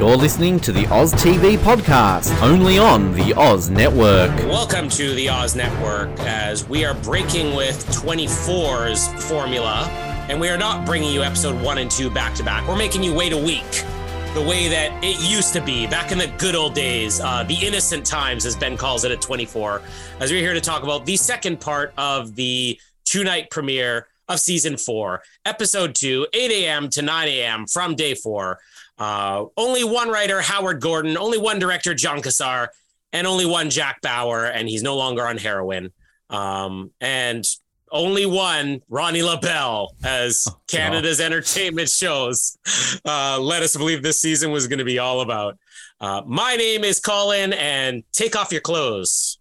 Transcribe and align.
You're 0.00 0.16
listening 0.16 0.58
to 0.60 0.72
the 0.72 0.86
Oz 0.86 1.12
TV 1.12 1.58
podcast, 1.58 2.34
only 2.40 2.78
on 2.78 3.12
the 3.12 3.34
Oz 3.34 3.68
Network. 3.68 4.34
Welcome 4.46 4.88
to 4.88 5.14
the 5.14 5.28
Oz 5.28 5.54
Network 5.54 6.08
as 6.20 6.66
we 6.66 6.86
are 6.86 6.94
breaking 6.94 7.54
with 7.54 7.86
24's 7.88 9.08
formula, 9.28 9.86
and 10.30 10.40
we 10.40 10.48
are 10.48 10.56
not 10.56 10.86
bringing 10.86 11.12
you 11.12 11.22
episode 11.22 11.62
one 11.62 11.76
and 11.76 11.90
two 11.90 12.08
back 12.08 12.34
to 12.36 12.42
back. 12.42 12.66
We're 12.66 12.78
making 12.78 13.02
you 13.02 13.12
wait 13.12 13.34
a 13.34 13.36
week, 13.36 13.70
the 14.32 14.40
way 14.40 14.68
that 14.68 15.04
it 15.04 15.20
used 15.20 15.52
to 15.52 15.60
be 15.60 15.86
back 15.86 16.12
in 16.12 16.16
the 16.16 16.32
good 16.38 16.54
old 16.54 16.72
days, 16.72 17.20
uh, 17.20 17.44
the 17.44 17.56
innocent 17.56 18.06
times, 18.06 18.46
as 18.46 18.56
Ben 18.56 18.78
calls 18.78 19.04
it 19.04 19.12
at 19.12 19.20
24. 19.20 19.82
As 20.18 20.30
we're 20.30 20.40
here 20.40 20.54
to 20.54 20.62
talk 20.62 20.82
about 20.82 21.04
the 21.04 21.18
second 21.18 21.60
part 21.60 21.92
of 21.98 22.36
the 22.36 22.80
two 23.04 23.22
night 23.22 23.50
premiere 23.50 24.06
of 24.30 24.40
season 24.40 24.78
four, 24.78 25.22
episode 25.44 25.94
two, 25.94 26.26
8 26.32 26.50
a.m. 26.52 26.88
to 26.88 27.02
9 27.02 27.28
a.m. 27.28 27.66
from 27.66 27.96
day 27.96 28.14
four. 28.14 28.60
Uh, 29.00 29.46
only 29.56 29.82
one 29.82 30.10
writer, 30.10 30.42
Howard 30.42 30.80
Gordon, 30.80 31.16
only 31.16 31.38
one 31.38 31.58
director, 31.58 31.94
Jon 31.94 32.20
Cassar, 32.20 32.68
and 33.12 33.26
only 33.26 33.46
one 33.46 33.70
Jack 33.70 34.02
Bauer, 34.02 34.44
and 34.44 34.68
he's 34.68 34.82
no 34.82 34.96
longer 34.96 35.26
on 35.26 35.38
heroin. 35.38 35.90
Um, 36.28 36.92
and 37.00 37.44
only 37.90 38.26
one 38.26 38.82
Ronnie 38.88 39.22
Lobell, 39.22 39.88
as 40.04 40.46
Oh, 40.48 40.60
Canada's 40.68 41.20
entertainment 41.20 41.88
shows 41.88 42.56
uh, 43.04 43.40
led 43.40 43.62
us 43.62 43.74
believe 43.74 44.02
this 44.02 44.20
season 44.20 44.52
was 44.52 44.68
going 44.68 44.78
to 44.78 44.84
be 44.84 44.98
all 44.98 45.22
about. 45.22 45.58
Uh, 46.00 46.22
my 46.26 46.56
name 46.56 46.84
is 46.84 47.00
Colin, 47.00 47.52
and 47.54 48.04
take 48.12 48.36
off 48.36 48.52
your 48.52 48.60
clothes. 48.60 49.38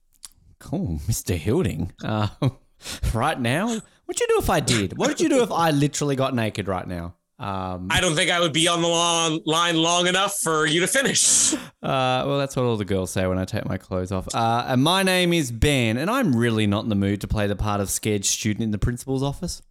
Cool, 0.59 0.99
Mr. 1.07 1.37
Hilding. 1.37 1.91
Uh, 2.03 2.27
right 3.13 3.39
now, 3.39 3.67
what'd 4.05 4.19
you 4.19 4.27
do 4.27 4.39
if 4.39 4.49
I 4.49 4.61
did? 4.61 4.97
What 4.97 5.09
would 5.09 5.21
you 5.21 5.29
do 5.29 5.43
if 5.43 5.51
I 5.51 5.71
literally 5.71 6.15
got 6.15 6.33
naked 6.33 6.67
right 6.67 6.87
now? 6.87 7.15
Um, 7.39 7.87
I 7.89 8.01
don't 8.01 8.15
think 8.15 8.29
I 8.29 8.39
would 8.41 8.51
be 8.51 8.67
on 8.67 8.81
the 8.81 8.87
long 8.87 9.39
line 9.45 9.77
long 9.77 10.07
enough 10.07 10.37
for 10.39 10.65
you 10.65 10.81
to 10.81 10.87
finish. 10.87 11.53
Uh, 11.53 11.57
well, 11.81 12.37
that's 12.37 12.55
what 12.57 12.65
all 12.65 12.75
the 12.75 12.83
girls 12.83 13.11
say 13.11 13.25
when 13.27 13.37
I 13.37 13.45
take 13.45 13.65
my 13.65 13.77
clothes 13.77 14.11
off. 14.11 14.27
Uh, 14.35 14.65
and 14.67 14.83
my 14.83 15.03
name 15.03 15.31
is 15.31 15.49
Ben, 15.49 15.95
and 15.97 16.09
I'm 16.09 16.35
really 16.35 16.67
not 16.67 16.83
in 16.83 16.89
the 16.89 16.95
mood 16.95 17.21
to 17.21 17.27
play 17.27 17.47
the 17.47 17.55
part 17.55 17.79
of 17.79 17.89
scared 17.89 18.25
student 18.25 18.63
in 18.63 18.71
the 18.71 18.77
principal's 18.77 19.23
office. 19.23 19.61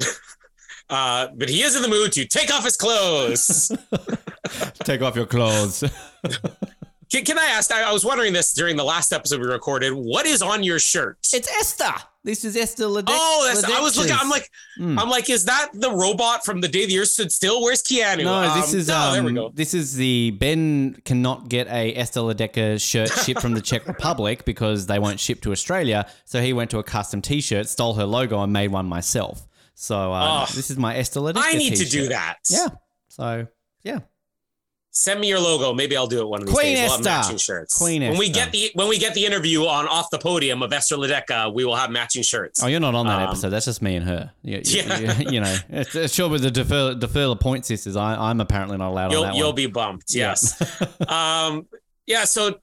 Uh, 0.90 1.28
but 1.34 1.48
he 1.48 1.62
is 1.62 1.74
in 1.76 1.82
the 1.82 1.88
mood 1.88 2.12
to 2.12 2.26
take 2.26 2.52
off 2.52 2.62
his 2.62 2.76
clothes. 2.76 3.72
Take 4.84 5.00
off 5.00 5.16
your 5.16 5.26
clothes. 5.26 5.82
Can, 7.10 7.24
can 7.24 7.38
I 7.38 7.44
ask? 7.46 7.72
I, 7.72 7.82
I 7.82 7.92
was 7.92 8.04
wondering 8.04 8.32
this 8.32 8.52
during 8.54 8.76
the 8.76 8.84
last 8.84 9.12
episode 9.12 9.40
we 9.40 9.46
recorded. 9.46 9.92
What 9.92 10.26
is 10.26 10.42
on 10.42 10.62
your 10.62 10.78
shirt? 10.78 11.18
it's 11.32 11.48
Esther. 11.58 11.92
This 12.24 12.42
is 12.44 12.56
Esther 12.56 12.84
Ledec. 12.84 13.04
oh, 13.08 13.44
that's, 13.46 13.64
I 13.64 13.80
was 13.80 13.98
looking. 13.98 14.14
I'm 14.18 14.30
like, 14.30 14.50
Hmm. 14.78 14.98
I'm 14.98 15.10
like, 15.10 15.28
is 15.28 15.44
that 15.44 15.68
the 15.74 15.90
robot 15.90 16.42
from 16.44 16.62
the 16.62 16.68
day 16.68 16.86
the 16.86 16.98
Earth 16.98 17.08
stood 17.08 17.30
still? 17.30 17.62
Where's 17.62 17.82
Keanu? 17.82 18.24
No, 18.24 18.54
this 18.54 18.72
Um, 18.72 18.78
is 18.80 18.88
no, 18.88 18.96
um, 18.98 19.12
there 19.12 19.22
we 19.24 19.32
go. 19.34 19.50
this 19.52 19.74
is 19.74 19.94
the 19.94 20.30
Ben 20.32 20.96
cannot 21.04 21.48
get 21.50 21.68
a 21.68 21.94
Ester 21.94 22.20
Ledecká 22.20 22.80
shirt 22.80 23.10
shipped 23.24 23.42
from 23.42 23.52
the 23.52 23.60
Czech 23.60 23.86
Republic 23.86 24.46
because 24.46 24.86
they 24.86 24.98
won't 24.98 25.20
ship 25.20 25.42
to 25.42 25.52
Australia. 25.52 26.06
So 26.24 26.40
he 26.40 26.54
went 26.54 26.70
to 26.70 26.78
a 26.78 26.82
custom 26.82 27.20
T-shirt, 27.20 27.68
stole 27.68 27.92
her 27.94 28.06
logo, 28.06 28.42
and 28.42 28.52
made 28.52 28.68
one 28.68 28.86
myself. 28.86 29.46
So 29.74 30.12
uh, 30.12 30.46
Oh. 30.48 30.52
this 30.54 30.70
is 30.70 30.78
my 30.78 30.96
Ester 30.96 31.20
Ledecká. 31.20 31.42
I 31.44 31.54
need 31.54 31.76
to 31.76 31.84
do 31.84 32.08
that. 32.08 32.38
Yeah. 32.48 32.68
So 33.08 33.46
yeah. 33.82 33.98
Send 34.96 35.18
me 35.20 35.28
your 35.28 35.40
logo. 35.40 35.74
Maybe 35.74 35.96
I'll 35.96 36.06
do 36.06 36.20
it 36.20 36.28
one 36.28 36.40
of 36.40 36.46
these 36.46 36.54
Queen 36.54 36.76
days. 36.76 36.88
We'll 36.88 36.98
have 36.98 37.04
matching 37.04 37.36
shirts. 37.36 37.76
Queen 37.76 38.00
when 38.02 38.16
we 38.16 38.28
get 38.28 38.52
the 38.52 38.70
when 38.74 38.86
we 38.88 38.96
get 38.96 39.12
the 39.14 39.26
interview 39.26 39.62
on 39.66 39.88
off 39.88 40.08
the 40.10 40.20
podium 40.20 40.62
of 40.62 40.72
Ester 40.72 40.94
Ledecká, 40.96 41.52
we 41.52 41.64
will 41.64 41.74
have 41.74 41.90
matching 41.90 42.22
shirts. 42.22 42.62
Oh, 42.62 42.68
you're 42.68 42.78
not 42.78 42.94
on 42.94 43.06
that 43.08 43.18
Um, 43.20 43.28
episode. 43.30 43.50
That's 43.50 43.64
just 43.64 43.82
me 43.82 43.96
and 43.96 44.06
her. 44.06 44.30
You, 44.42 44.60
you- 44.64 44.82
Yeah. 44.82 45.18
you, 45.18 45.30
you 45.32 45.40
know, 45.40 45.56
it's, 45.68 45.94
it's 45.96 46.14
sure 46.14 46.28
with 46.28 46.42
the 46.42 46.50
defer, 46.52 46.94
defer 46.94 47.34
point 47.34 47.66
sisters, 47.66 47.96
I, 47.96 48.14
I'm 48.30 48.40
apparently 48.40 48.76
not 48.76 48.90
allowed 48.90 49.06
on 49.06 49.10
you'll 49.12 49.22
that 49.24 49.34
you'll 49.34 49.46
one. 49.48 49.54
be 49.56 49.66
bumped. 49.66 50.14
Yeah. 50.14 50.28
Yes. 50.28 50.88
um. 51.08 51.66
Yeah. 52.06 52.22
So 52.24 52.60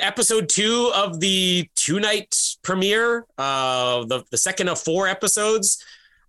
episode 0.00 0.48
two 0.48 0.92
of 0.94 1.18
the 1.18 1.68
two 1.74 1.98
night 1.98 2.36
premiere, 2.62 3.26
uh, 3.36 4.04
the 4.04 4.22
the 4.30 4.38
second 4.38 4.68
of 4.68 4.78
four 4.80 5.08
episodes. 5.08 5.82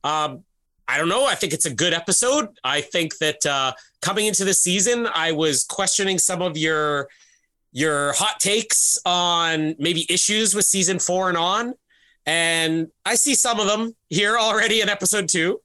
Um, 0.03 0.43
I 0.87 0.97
don't 0.97 1.09
know. 1.09 1.25
I 1.25 1.35
think 1.35 1.53
it's 1.53 1.65
a 1.65 1.73
good 1.73 1.93
episode. 1.93 2.49
I 2.63 2.81
think 2.81 3.17
that 3.17 3.45
uh, 3.45 3.73
coming 4.01 4.27
into 4.27 4.45
the 4.45 4.53
season, 4.53 5.07
I 5.13 5.31
was 5.31 5.63
questioning 5.63 6.19
some 6.19 6.41
of 6.41 6.57
your 6.57 7.09
your 7.71 8.13
hot 8.13 8.39
takes 8.39 8.97
on 9.05 9.75
maybe 9.79 10.05
issues 10.09 10.55
with 10.55 10.65
season 10.65 10.99
four 10.99 11.27
and 11.27 11.37
on, 11.37 11.73
and 12.25 12.87
I 13.05 13.15
see 13.15 13.35
some 13.35 13.59
of 13.59 13.67
them 13.67 13.95
here 14.09 14.37
already 14.37 14.81
in 14.81 14.89
episode 14.89 15.27
two. 15.27 15.59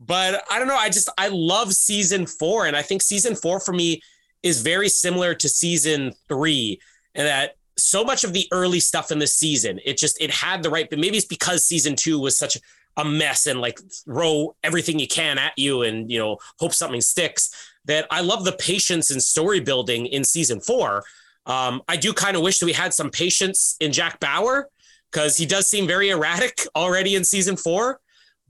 But 0.00 0.44
I 0.50 0.58
don't 0.58 0.68
know. 0.68 0.76
I 0.76 0.90
just 0.90 1.08
I 1.16 1.28
love 1.28 1.72
season 1.72 2.26
four, 2.26 2.66
and 2.66 2.76
I 2.76 2.82
think 2.82 3.00
season 3.00 3.36
four 3.36 3.60
for 3.60 3.72
me 3.72 4.02
is 4.42 4.60
very 4.60 4.88
similar 4.88 5.34
to 5.34 5.48
season 5.48 6.12
three, 6.28 6.80
and 7.14 7.26
that 7.26 7.56
so 7.76 8.04
much 8.04 8.24
of 8.24 8.32
the 8.32 8.46
early 8.52 8.80
stuff 8.80 9.10
in 9.10 9.18
this 9.18 9.38
season, 9.38 9.80
it 9.84 9.98
just 9.98 10.20
it 10.20 10.30
had 10.30 10.62
the 10.62 10.70
right. 10.70 10.90
But 10.90 10.98
maybe 10.98 11.16
it's 11.16 11.26
because 11.26 11.64
season 11.64 11.94
two 11.96 12.18
was 12.18 12.36
such 12.36 12.58
a 12.96 13.04
mess 13.04 13.46
and 13.46 13.60
like 13.60 13.78
throw 14.04 14.54
everything 14.62 14.98
you 14.98 15.08
can 15.08 15.38
at 15.38 15.52
you, 15.56 15.82
and 15.82 16.10
you 16.10 16.18
know 16.18 16.38
hope 16.58 16.72
something 16.72 17.00
sticks. 17.00 17.70
That 17.86 18.06
I 18.10 18.22
love 18.22 18.44
the 18.44 18.52
patience 18.52 19.10
and 19.10 19.22
story 19.22 19.60
building 19.60 20.06
in 20.06 20.24
season 20.24 20.60
four. 20.60 21.04
Um, 21.46 21.82
I 21.88 21.96
do 21.96 22.12
kind 22.12 22.36
of 22.36 22.42
wish 22.42 22.58
that 22.58 22.66
we 22.66 22.72
had 22.72 22.94
some 22.94 23.10
patience 23.10 23.76
in 23.80 23.92
Jack 23.92 24.20
Bauer 24.20 24.70
because 25.10 25.36
he 25.36 25.46
does 25.46 25.68
seem 25.68 25.86
very 25.86 26.10
erratic 26.10 26.66
already 26.74 27.14
in 27.14 27.24
season 27.24 27.56
four. 27.56 28.00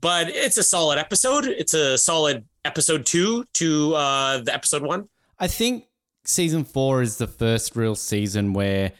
But 0.01 0.29
it's 0.29 0.57
a 0.57 0.63
solid 0.63 0.97
episode. 0.97 1.45
It's 1.45 1.73
a 1.73 1.97
solid 1.97 2.45
episode 2.63 3.05
two 3.05 3.45
to 3.53 3.95
uh, 3.95 4.37
the 4.39 4.53
episode 4.53 4.83
one. 4.83 5.09
I 5.39 5.47
think 5.47 5.85
season 6.25 6.63
four 6.63 7.01
is 7.01 7.17
the 7.17 7.27
first 7.27 7.75
real 7.75 7.95
season 7.95 8.53
where 8.53 8.91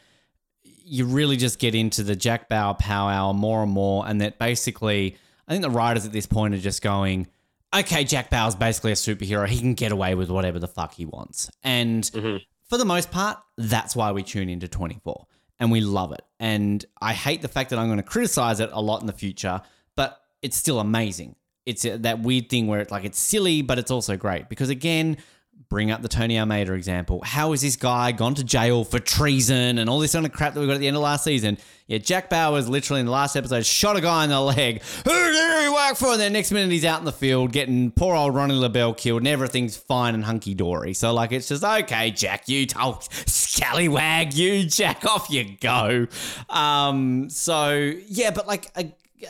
you 0.64 1.06
really 1.06 1.38
just 1.38 1.60
get 1.60 1.76
into 1.76 2.04
the 2.04 2.16
Jack 2.16 2.48
Bauer 2.48 2.76
power 2.76 3.12
hour 3.12 3.34
more 3.34 3.64
and 3.64 3.72
more, 3.72 4.08
and 4.08 4.22
that 4.22 4.38
basically, 4.38 5.18
I 5.48 5.52
think 5.54 5.62
the 5.64 5.70
writers 5.70 6.06
at 6.06 6.12
this 6.12 6.26
point 6.26 6.54
are 6.54 6.60
just 6.60 6.82
going, 6.82 7.28
okay, 7.76 8.04
Jack 8.04 8.30
Bauer's 8.30 8.56
basically 8.56 8.92
a 8.92 8.96
superhero. 8.96 9.48
He 9.48 9.60
can 9.60 9.74
get 9.74 9.92
away 9.92 10.16
with 10.16 10.30
whatever 10.30 10.60
the 10.60 10.68
fuck 10.68 10.94
he 10.94 11.06
wants. 11.06 11.50
And 11.64 12.04
Mhm. 12.04 12.42
for 12.70 12.78
the 12.78 12.86
most 12.86 13.12
part, 13.12 13.38
that's 13.58 13.96
why 13.96 14.12
we 14.12 14.24
tune 14.24 14.50
into 14.50 14.68
24 14.68 15.28
and 15.60 15.72
we 15.72 15.82
love 15.82 16.12
it. 16.14 16.22
And 16.40 16.84
I 17.02 17.14
hate 17.14 17.42
the 17.42 17.48
fact 17.48 17.70
that 17.70 17.80
I'm 17.80 17.88
going 17.88 17.98
to 17.98 18.04
criticize 18.04 18.60
it 18.60 18.70
a 18.74 18.82
lot 18.82 19.02
in 19.02 19.08
the 19.08 19.14
future, 19.14 19.62
but 19.96 20.20
it's 20.42 20.58
still 20.58 20.80
amazing. 20.80 21.36
It's 21.66 21.84
that 21.84 22.20
weird 22.22 22.50
thing 22.50 22.68
where 22.68 22.80
it's 22.80 22.92
like 22.92 23.06
it's 23.06 23.20
silly, 23.20 23.62
but 23.62 23.80
it's 23.80 23.90
also 23.92 24.16
great 24.18 24.50
because 24.50 24.70
again, 24.70 25.18
bring 25.70 25.92
up 25.92 26.02
the 26.02 26.08
Tony 26.08 26.40
Almeida 26.40 26.74
example. 26.74 27.22
How 27.24 27.54
is 27.54 27.62
this 27.62 27.76
guy 27.76 28.12
gone 28.12 28.36
to 28.36 28.44
jail 28.44 28.84
for 28.84 29.00
treason 29.00 29.78
and 29.78 29.90
all 29.90 30.00
this 30.00 30.14
kind 30.14 30.26
of 30.26 30.32
crap 30.32 30.54
that 30.54 30.60
we 30.60 30.68
got 30.68 30.74
at 30.74 30.80
the 30.80 30.88
end 30.88 30.98
of 30.98 31.04
last 31.04 31.24
season? 31.24 31.58
Yeah, 31.88 32.00
Jack 32.00 32.30
Bauer's 32.30 32.68
literally 32.68 33.00
in 33.00 33.06
the 33.06 33.12
last 33.12 33.36
episode 33.36 33.66
shot 33.66 33.96
a 33.96 34.02
guy 34.02 34.24
in 34.24 34.30
the 34.30 34.42
leg. 34.42 34.82
Who 34.82 35.12
did 35.12 35.64
he 35.64 35.70
work 35.70 35.96
for? 35.98 36.14
And 36.14 36.20
then 36.20 36.34
next 36.34 36.52
minute 36.52 36.72
he's 36.72 36.86
out 36.86 37.00
in 37.00 37.06
the 37.06 37.12
field 37.12 37.52
getting 37.52 37.92
poor 37.92 38.16
old 38.16 38.34
Ronnie 38.34 38.56
Lobell 38.56 38.94
killed 38.94 39.22
and 39.22 39.28
everything's 39.28 39.78
fine 39.78 40.16
and 40.16 40.24
hunky 40.24 40.54
dory. 40.54 40.94
So 40.94 41.14
like 41.14 41.32
it's 41.32 41.48
just 41.48 41.64
okay, 41.64 42.12
Jack, 42.12 42.48
you 42.50 42.66
oh, 42.76 43.00
scallywag, 43.26 44.34
you 44.34 44.66
Jack, 44.66 45.06
off 45.06 45.30
you 45.30 45.58
go. 45.60 46.08
Um, 46.50 47.30
so 47.30 47.94
yeah, 48.08 48.32
but 48.32 48.48
like 48.48 48.72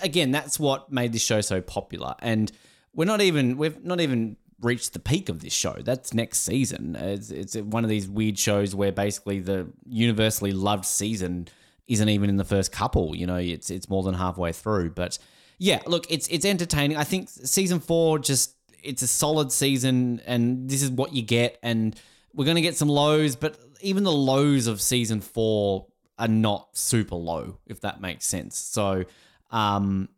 again, 0.02 0.32
that's 0.32 0.60
what 0.60 0.92
made 0.92 1.14
this 1.14 1.24
show 1.24 1.42
so 1.42 1.62
popular. 1.62 2.16
And 2.20 2.52
we're 2.94 3.06
not 3.06 3.22
even 3.22 3.58
we've 3.58 3.84
not 3.84 4.00
even 4.00 4.38
reached 4.62 4.94
the 4.94 5.00
peak 5.00 5.30
of 5.30 5.42
this 5.42 5.54
show. 5.54 5.76
That's 5.84 6.14
next 6.14 6.40
season. 6.40 6.96
It's, 6.96 7.30
it's 7.30 7.56
one 7.56 7.84
of 7.84 7.90
these 7.90 8.08
weird 8.08 8.40
shows 8.40 8.74
where 8.74 8.92
basically 8.92 9.40
the 9.40 9.68
universally 9.86 10.52
loved 10.52 10.86
season 10.86 11.48
isn't 11.88 12.10
even 12.10 12.30
in 12.30 12.38
the 12.38 12.46
first 12.46 12.72
couple. 12.72 13.16
You 13.16 13.28
know, 13.28 13.38
it's 13.38 13.70
it's 13.70 13.90
more 13.90 14.04
than 14.04 14.16
halfway 14.16 14.52
through. 14.52 14.92
But 14.92 15.18
yeah, 15.58 15.82
look, 15.86 16.06
it's 16.10 16.28
it's 16.28 16.46
entertaining. 16.46 16.98
I 16.98 17.04
think 17.04 17.30
season 17.30 17.80
four 17.80 18.20
just 18.20 18.56
it's 18.82 19.02
a 19.02 19.08
solid 19.08 19.52
season, 19.52 20.22
and 20.26 20.70
this 20.70 20.82
is 20.82 20.90
what 20.90 21.14
you 21.14 21.22
get. 21.22 21.60
And 21.62 21.96
we're 22.34 22.46
gonna 22.46 22.62
get 22.62 22.76
some 22.76 22.90
lows, 22.90 23.36
but 23.36 23.58
even 23.82 24.04
the 24.04 24.12
lows 24.12 24.68
of 24.68 24.82
season 24.82 25.22
four 25.22 25.88
are 26.18 26.28
not 26.28 26.70
super 26.74 27.16
low, 27.16 27.58
if 27.66 27.82
that 27.82 28.02
makes 28.02 28.26
sense. 28.26 28.58
So, 28.58 29.04
um, 29.52 30.10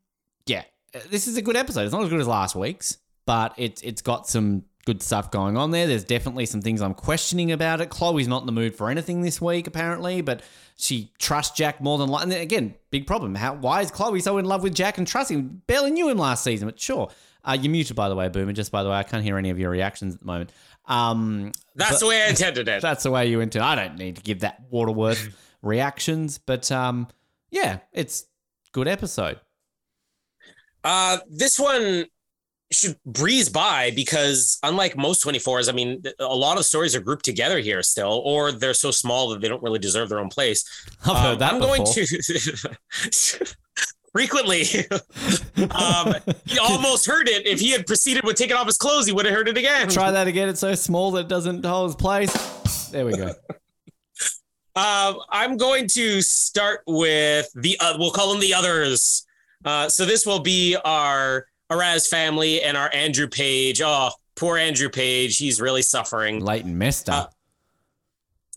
yeah, 0.46 0.64
this 1.10 1.28
is 1.28 1.38
a 1.38 1.42
good 1.42 1.58
episode. 1.58 1.82
It's 1.82 1.94
not 1.94 2.04
as 2.04 2.10
good 2.10 2.20
as 2.20 2.28
last 2.28 2.56
week's, 2.56 2.98
but 3.28 3.54
it's 3.58 3.82
it's 3.84 4.02
got 4.02 4.28
some 4.28 4.64
good 4.88 5.04
stuff 5.04 5.30
going 5.30 5.58
on 5.58 5.70
there. 5.70 5.86
There's 5.86 6.06
definitely 6.06 6.48
some 6.48 6.62
things 6.62 6.82
I'm 6.82 6.94
questioning 6.94 7.52
about 7.52 7.82
it. 7.82 7.90
Chloe's 7.90 8.28
not 8.28 8.42
in 8.42 8.46
the 8.46 8.54
mood 8.54 8.74
for 8.74 8.90
anything 8.90 9.22
this 9.22 9.42
week, 9.42 9.68
apparently, 9.68 10.22
but 10.22 10.42
she 10.78 11.12
trusts 11.20 11.56
Jack 11.56 11.82
more 11.82 11.98
than 11.98 12.10
like. 12.10 12.24
And 12.24 12.34
again, 12.34 12.74
big 12.90 13.06
problem. 13.06 13.36
How 13.36 13.54
why 13.54 13.82
is 13.82 13.92
Chloe 13.92 14.22
so 14.22 14.38
in 14.40 14.46
love 14.46 14.64
with 14.64 14.74
Jack 14.74 14.98
and 14.98 15.06
trusting? 15.06 15.62
Barely 15.68 15.92
knew 15.92 16.10
him 16.10 16.18
last 16.18 16.44
season, 16.44 16.68
but 16.68 16.80
sure. 16.80 17.12
Uh, 17.44 17.54
you're 17.54 17.72
muted, 17.72 17.96
by 17.96 18.10
the 18.10 18.16
way, 18.16 18.28
Boomer. 18.28 18.52
Just 18.54 18.72
by 18.72 18.84
the 18.84 18.90
way, 18.90 18.96
I 18.96 19.04
can't 19.04 19.24
hear 19.24 19.38
any 19.38 19.50
of 19.50 19.60
your 19.60 19.70
reactions 19.70 20.16
at 20.16 20.20
the 20.22 20.26
moment. 20.26 20.52
Um, 20.86 21.52
That's 21.76 22.00
the 22.00 22.08
way 22.08 22.24
I 22.24 22.30
intended 22.30 22.68
it. 22.68 22.82
that's 22.82 23.04
the 23.04 23.12
way 23.12 23.28
you 23.28 23.42
intended. 23.42 23.66
I 23.66 23.76
don't 23.76 23.98
need 23.98 24.16
to 24.16 24.22
give 24.22 24.40
that 24.40 24.62
Waterworth 24.70 25.36
reactions, 25.62 26.38
but 26.38 26.72
um, 26.72 27.08
yeah, 27.52 27.80
it's 27.92 28.26
good 28.72 28.88
episode. 28.88 29.40
Uh, 30.84 31.18
this 31.30 31.60
one 31.60 32.06
should 32.72 32.98
breeze 33.06 33.48
by 33.50 33.92
because 33.92 34.60
unlike 34.64 34.98
most 34.98 35.24
24s, 35.24 35.70
I 35.70 35.72
mean, 35.72 36.04
a 36.20 36.26
lot 36.26 36.58
of 36.58 36.66
stories 36.66 36.96
are 36.96 37.00
grouped 37.00 37.24
together 37.26 37.60
here 37.60 37.82
still, 37.82 38.22
or 38.26 38.52
they're 38.52 38.74
so 38.74 38.92
small 38.92 39.30
that 39.30 39.42
they 39.42 39.48
don't 39.48 39.64
really 39.64 39.80
deserve 39.80 40.10
their 40.10 40.20
own 40.20 40.30
place. 40.30 40.66
I've 41.06 41.18
heard 41.18 41.32
Um, 41.34 41.40
that 41.40 41.54
I'm 41.54 41.60
before. 41.60 41.78
going 41.78 41.86
to 41.86 43.46
frequently. 44.12 44.64
um, 45.72 46.16
he 46.46 46.58
almost 46.62 47.06
heard 47.06 47.30
it. 47.30 47.46
If 47.48 47.60
he 47.60 47.72
had 47.72 47.86
proceeded 47.88 48.24
with 48.26 48.36
taking 48.36 48.56
off 48.56 48.66
his 48.68 48.78
clothes, 48.78 49.06
he 49.06 49.14
would 49.14 49.26
have 49.26 49.36
heard 49.36 49.48
it 49.48 49.58
again. 49.58 49.88
Try 49.90 50.12
that 50.12 50.28
again. 50.28 50.50
It's 50.50 50.60
so 50.60 50.76
small 50.76 51.12
that 51.12 51.22
it 51.22 51.28
doesn't 51.30 51.66
hold 51.66 51.92
its 51.92 52.02
place. 52.02 52.88
There 52.90 53.06
we 53.06 53.16
go. 53.16 53.34
Um, 54.76 55.20
I'm 55.32 55.58
going 55.58 55.88
to 55.94 56.22
start 56.22 56.82
with 56.86 57.50
the 57.56 57.78
uh, 57.80 57.96
we'll 57.98 58.12
call 58.12 58.32
them 58.32 58.40
the 58.40 58.54
others. 58.54 59.26
Uh, 59.66 59.90
so 59.90 60.06
this 60.06 60.26
will 60.26 60.40
be 60.40 60.76
our 60.86 61.48
Araz 61.72 62.08
family 62.08 62.62
and 62.62 62.78
our 62.78 62.90
Andrew 62.94 63.28
Page. 63.28 63.82
Oh, 63.84 64.10
poor 64.36 64.58
Andrew 64.58 64.90
Page. 64.90 65.38
He's 65.38 65.60
really 65.62 65.82
suffering. 65.82 66.40
light 66.40 66.58
Leighton 66.64 66.78
Meester. 66.78 67.12
Uh, 67.12 67.26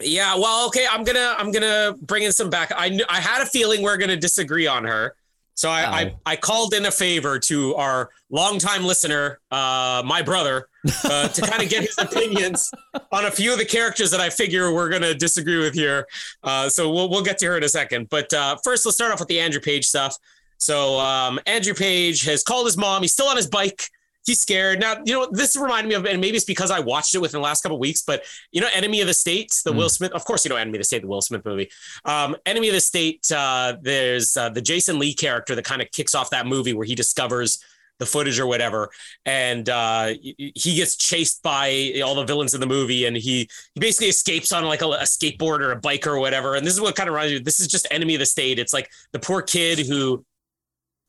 Yeah, 0.02 0.34
well, 0.36 0.66
okay. 0.68 0.86
I'm 0.90 1.04
gonna 1.04 1.34
I'm 1.38 1.50
gonna 1.52 1.94
bring 2.02 2.22
in 2.22 2.32
some 2.32 2.48
back. 2.50 2.72
I 2.76 2.88
knew 2.88 3.04
I 3.08 3.20
had 3.20 3.42
a 3.42 3.46
feeling 3.46 3.82
we 3.82 3.88
are 3.88 3.96
gonna 3.98 4.16
disagree 4.16 4.66
on 4.66 4.84
her, 4.84 5.14
so 5.54 5.68
I 5.68 5.82
I. 6.00 6.14
I 6.24 6.36
called 6.36 6.72
in 6.72 6.86
a 6.86 6.90
favor 6.90 7.38
to 7.40 7.74
our 7.74 8.08
longtime 8.30 8.84
listener, 8.84 9.40
uh, 9.50 10.02
my 10.06 10.22
brother, 10.22 10.68
uh, 11.04 11.28
to 11.28 11.40
kind 11.42 11.62
of 11.62 11.68
get 11.68 11.82
his 11.82 11.98
opinions 11.98 12.70
on 13.12 13.26
a 13.26 13.30
few 13.30 13.52
of 13.52 13.58
the 13.58 13.64
characters 13.66 14.10
that 14.12 14.20
I 14.20 14.30
figure 14.30 14.72
we're 14.72 14.88
gonna 14.88 15.12
disagree 15.12 15.58
with 15.58 15.74
here. 15.74 16.06
Uh, 16.42 16.68
so 16.70 16.90
we'll 16.90 17.10
we'll 17.10 17.22
get 17.24 17.36
to 17.38 17.46
her 17.46 17.56
in 17.58 17.64
a 17.64 17.68
second. 17.68 18.08
But 18.08 18.32
uh, 18.32 18.56
first, 18.64 18.86
let's 18.86 18.96
start 18.96 19.12
off 19.12 19.18
with 19.20 19.28
the 19.28 19.40
Andrew 19.40 19.60
Page 19.60 19.84
stuff. 19.86 20.16
So 20.60 21.00
um, 21.00 21.40
Andrew 21.46 21.74
Page 21.74 22.22
has 22.24 22.42
called 22.42 22.66
his 22.66 22.76
mom. 22.76 23.02
He's 23.02 23.12
still 23.12 23.26
on 23.26 23.36
his 23.36 23.48
bike. 23.48 23.88
He's 24.26 24.38
scared. 24.38 24.78
Now, 24.78 24.96
you 25.04 25.14
know, 25.14 25.28
this 25.32 25.56
reminded 25.56 25.88
me 25.88 25.94
of, 25.94 26.04
and 26.04 26.20
maybe 26.20 26.36
it's 26.36 26.44
because 26.44 26.70
I 26.70 26.78
watched 26.78 27.14
it 27.14 27.20
within 27.20 27.40
the 27.40 27.44
last 27.44 27.62
couple 27.62 27.76
of 27.76 27.80
weeks, 27.80 28.02
but 28.02 28.22
you 28.52 28.60
know, 28.60 28.68
Enemy 28.74 29.00
of 29.00 29.06
the 29.06 29.14
State, 29.14 29.58
the 29.64 29.72
Mm. 29.72 29.76
Will 29.76 29.88
Smith, 29.88 30.12
of 30.12 30.24
course, 30.26 30.44
you 30.44 30.50
know, 30.50 30.56
Enemy 30.56 30.76
of 30.76 30.80
the 30.80 30.84
State, 30.84 31.00
the 31.00 31.08
Will 31.08 31.22
Smith 31.22 31.42
movie. 31.46 31.70
Um, 32.04 32.36
Enemy 32.44 32.68
of 32.68 32.74
the 32.74 32.80
State, 32.82 33.26
uh, 33.32 33.76
there's 33.80 34.36
uh, 34.36 34.50
the 34.50 34.60
Jason 34.60 34.98
Lee 34.98 35.14
character 35.14 35.54
that 35.54 35.64
kind 35.64 35.80
of 35.80 35.90
kicks 35.90 36.14
off 36.14 36.30
that 36.30 36.46
movie 36.46 36.74
where 36.74 36.86
he 36.86 36.94
discovers 36.94 37.64
the 37.98 38.06
footage 38.06 38.38
or 38.40 38.46
whatever. 38.46 38.90
And 39.24 39.68
uh, 39.68 40.14
he 40.20 40.74
gets 40.74 40.96
chased 40.96 41.42
by 41.42 42.00
all 42.04 42.14
the 42.14 42.24
villains 42.24 42.54
in 42.54 42.60
the 42.60 42.66
movie 42.66 43.04
and 43.06 43.16
he, 43.16 43.48
he 43.74 43.80
basically 43.80 44.08
escapes 44.08 44.52
on 44.52 44.64
like 44.64 44.82
a, 44.82 44.86
a 44.86 45.02
skateboard 45.02 45.60
or 45.60 45.72
a 45.72 45.76
bike 45.76 46.06
or 46.06 46.18
whatever. 46.18 46.54
And 46.56 46.66
this 46.66 46.74
is 46.74 46.80
what 46.80 46.96
kind 46.96 47.08
of 47.08 47.14
reminds 47.14 47.34
me, 47.34 47.38
this 47.40 47.60
is 47.60 47.68
just 47.68 47.86
Enemy 47.90 48.14
of 48.14 48.20
the 48.20 48.26
State. 48.26 48.58
It's 48.58 48.72
like 48.72 48.90
the 49.12 49.18
poor 49.18 49.42
kid 49.42 49.78
who, 49.86 50.24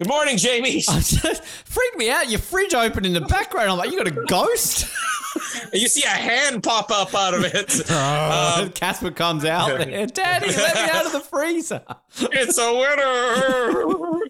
good 0.01 0.09
morning, 0.09 0.35
Jamie. 0.35 0.81
Freaked 0.81 1.97
me 1.97 2.09
out. 2.09 2.27
Your 2.27 2.39
fridge 2.39 2.73
opened 2.73 3.05
in 3.05 3.13
the 3.13 3.21
background. 3.21 3.69
I'm 3.69 3.77
like, 3.77 3.91
you 3.91 3.97
got 3.97 4.07
a 4.07 4.25
ghost? 4.25 4.91
you 5.73 5.87
see 5.87 6.01
a 6.01 6.07
hand 6.07 6.63
pop 6.63 6.89
up 6.89 7.13
out 7.13 7.35
of 7.35 7.45
it. 7.45 7.81
Uh, 7.87 8.67
Casper 8.75 9.11
comes 9.11 9.45
out 9.45 9.67
there. 9.67 10.07
Daddy, 10.07 10.47
let 10.47 10.75
me 10.75 10.89
out 10.91 11.05
of 11.05 11.11
the 11.11 11.19
freezer. 11.19 11.83
it's 12.31 12.57
a 12.57 12.73
winner. 12.73 14.21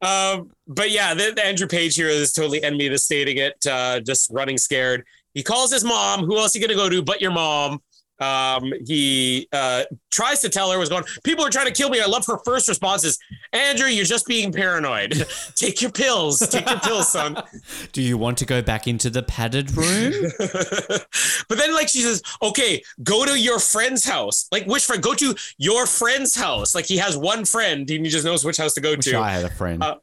um, 0.00 0.50
but 0.66 0.90
yeah, 0.90 1.12
the, 1.12 1.32
the 1.36 1.44
Andrew 1.44 1.66
Page 1.66 1.94
here 1.94 2.08
is 2.08 2.32
totally 2.32 2.64
enemy 2.64 2.86
of 2.86 2.92
the 2.92 2.98
stating 2.98 3.36
it, 3.36 3.66
uh, 3.66 4.00
just 4.00 4.30
running 4.30 4.56
scared. 4.56 5.04
He 5.34 5.42
calls 5.42 5.70
his 5.70 5.84
mom. 5.84 6.24
Who 6.24 6.38
else 6.38 6.54
he 6.54 6.60
gonna 6.60 6.74
go 6.74 6.88
to 6.88 7.02
but 7.02 7.20
your 7.20 7.32
mom? 7.32 7.82
Um, 8.20 8.72
he 8.86 9.48
uh, 9.52 9.84
tries 10.10 10.40
to 10.40 10.48
tell 10.48 10.70
her, 10.70 10.78
was 10.78 10.88
going, 10.88 11.04
people 11.24 11.44
are 11.44 11.50
trying 11.50 11.66
to 11.66 11.72
kill 11.72 11.88
me. 11.88 12.00
I 12.00 12.06
love 12.06 12.26
her 12.26 12.38
first 12.44 12.68
response 12.68 13.04
is, 13.04 13.18
Andrew, 13.52 13.86
you're 13.88 14.04
just 14.04 14.26
being 14.26 14.52
paranoid. 14.52 15.26
Take 15.54 15.80
your 15.82 15.90
pills. 15.90 16.38
Take 16.40 16.68
your 16.68 16.80
pills, 16.80 17.10
son. 17.10 17.42
Do 17.92 18.02
you 18.02 18.18
want 18.18 18.38
to 18.38 18.44
go 18.44 18.62
back 18.62 18.86
into 18.86 19.10
the 19.10 19.22
padded 19.22 19.76
room? 19.76 20.12
but 21.48 21.58
then 21.58 21.74
like 21.74 21.88
she 21.88 22.02
says, 22.02 22.22
okay, 22.42 22.82
go 23.02 23.24
to 23.24 23.38
your 23.38 23.58
friend's 23.58 24.04
house. 24.04 24.48
Like 24.52 24.66
which 24.66 24.84
friend? 24.84 25.02
Go 25.02 25.14
to 25.14 25.34
your 25.58 25.86
friend's 25.86 26.34
house. 26.34 26.74
Like 26.74 26.86
he 26.86 26.98
has 26.98 27.16
one 27.16 27.44
friend 27.44 27.90
and 27.90 28.04
he 28.04 28.10
just 28.10 28.24
knows 28.24 28.44
which 28.44 28.58
house 28.58 28.74
to 28.74 28.80
go 28.80 28.94
Wish 28.94 29.06
to. 29.06 29.18
I 29.18 29.30
had 29.30 29.44
a 29.44 29.50
friend. 29.50 29.82
Uh, 29.82 29.96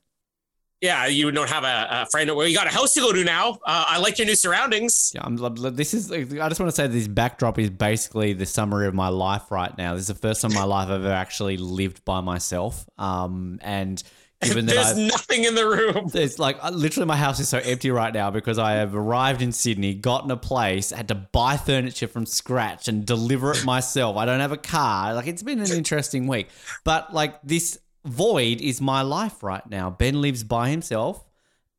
yeah, 0.81 1.07
you 1.07 1.31
don't 1.31 1.49
have 1.49 1.63
a, 1.63 1.87
a 2.03 2.05
friend. 2.11 2.29
Well, 2.35 2.47
you 2.47 2.55
got 2.55 2.67
a 2.67 2.71
house 2.71 2.93
to 2.93 2.99
go 2.99 3.11
to 3.11 3.23
now. 3.23 3.51
Uh, 3.65 3.85
I 3.87 3.97
like 3.97 4.19
your 4.19 4.27
new 4.27 4.35
surroundings. 4.35 5.11
Yeah, 5.15 5.21
I'm, 5.23 5.37
this 5.75 5.93
is. 5.93 6.11
I 6.11 6.23
just 6.23 6.59
want 6.59 6.69
to 6.69 6.71
say 6.71 6.87
this 6.87 7.07
backdrop 7.07 7.57
is 7.57 7.69
basically 7.69 8.33
the 8.33 8.45
summary 8.45 8.87
of 8.87 8.93
my 8.93 9.09
life 9.09 9.49
right 9.49 9.75
now. 9.77 9.93
This 9.93 10.01
is 10.01 10.07
the 10.07 10.15
first 10.15 10.41
time 10.41 10.51
in 10.51 10.57
my 10.57 10.63
life 10.65 10.89
I've 10.89 11.01
ever 11.01 11.11
actually 11.11 11.57
lived 11.57 12.05
by 12.05 12.21
myself. 12.21 12.85
Um, 12.97 13.59
and 13.63 14.03
given 14.41 14.67
that 14.67 14.75
There's 14.75 14.87
I've, 14.89 14.97
nothing 14.97 15.43
in 15.45 15.55
the 15.55 15.67
room. 15.67 16.11
It's 16.13 16.39
like 16.39 16.63
uh, 16.63 16.69
literally 16.69 17.07
my 17.07 17.15
house 17.15 17.39
is 17.39 17.49
so 17.49 17.57
empty 17.57 17.89
right 17.91 18.13
now 18.13 18.29
because 18.29 18.59
I 18.59 18.73
have 18.73 18.95
arrived 18.95 19.41
in 19.41 19.51
Sydney, 19.51 19.95
gotten 19.95 20.31
a 20.31 20.37
place, 20.37 20.91
had 20.91 21.07
to 21.07 21.15
buy 21.15 21.57
furniture 21.57 22.07
from 22.07 22.25
scratch 22.25 22.87
and 22.87 23.05
deliver 23.05 23.51
it 23.51 23.65
myself. 23.65 24.17
I 24.17 24.25
don't 24.25 24.39
have 24.39 24.51
a 24.51 24.57
car. 24.57 25.13
Like 25.13 25.27
it's 25.27 25.43
been 25.43 25.59
an 25.59 25.71
interesting 25.71 26.27
week. 26.27 26.49
But 26.83 27.13
like 27.13 27.41
this 27.41 27.79
void 28.07 28.61
is 28.61 28.81
my 28.81 29.01
life 29.01 29.43
right 29.43 29.67
now. 29.69 29.89
Ben 29.89 30.21
lives 30.21 30.43
by 30.43 30.69
himself 30.69 31.23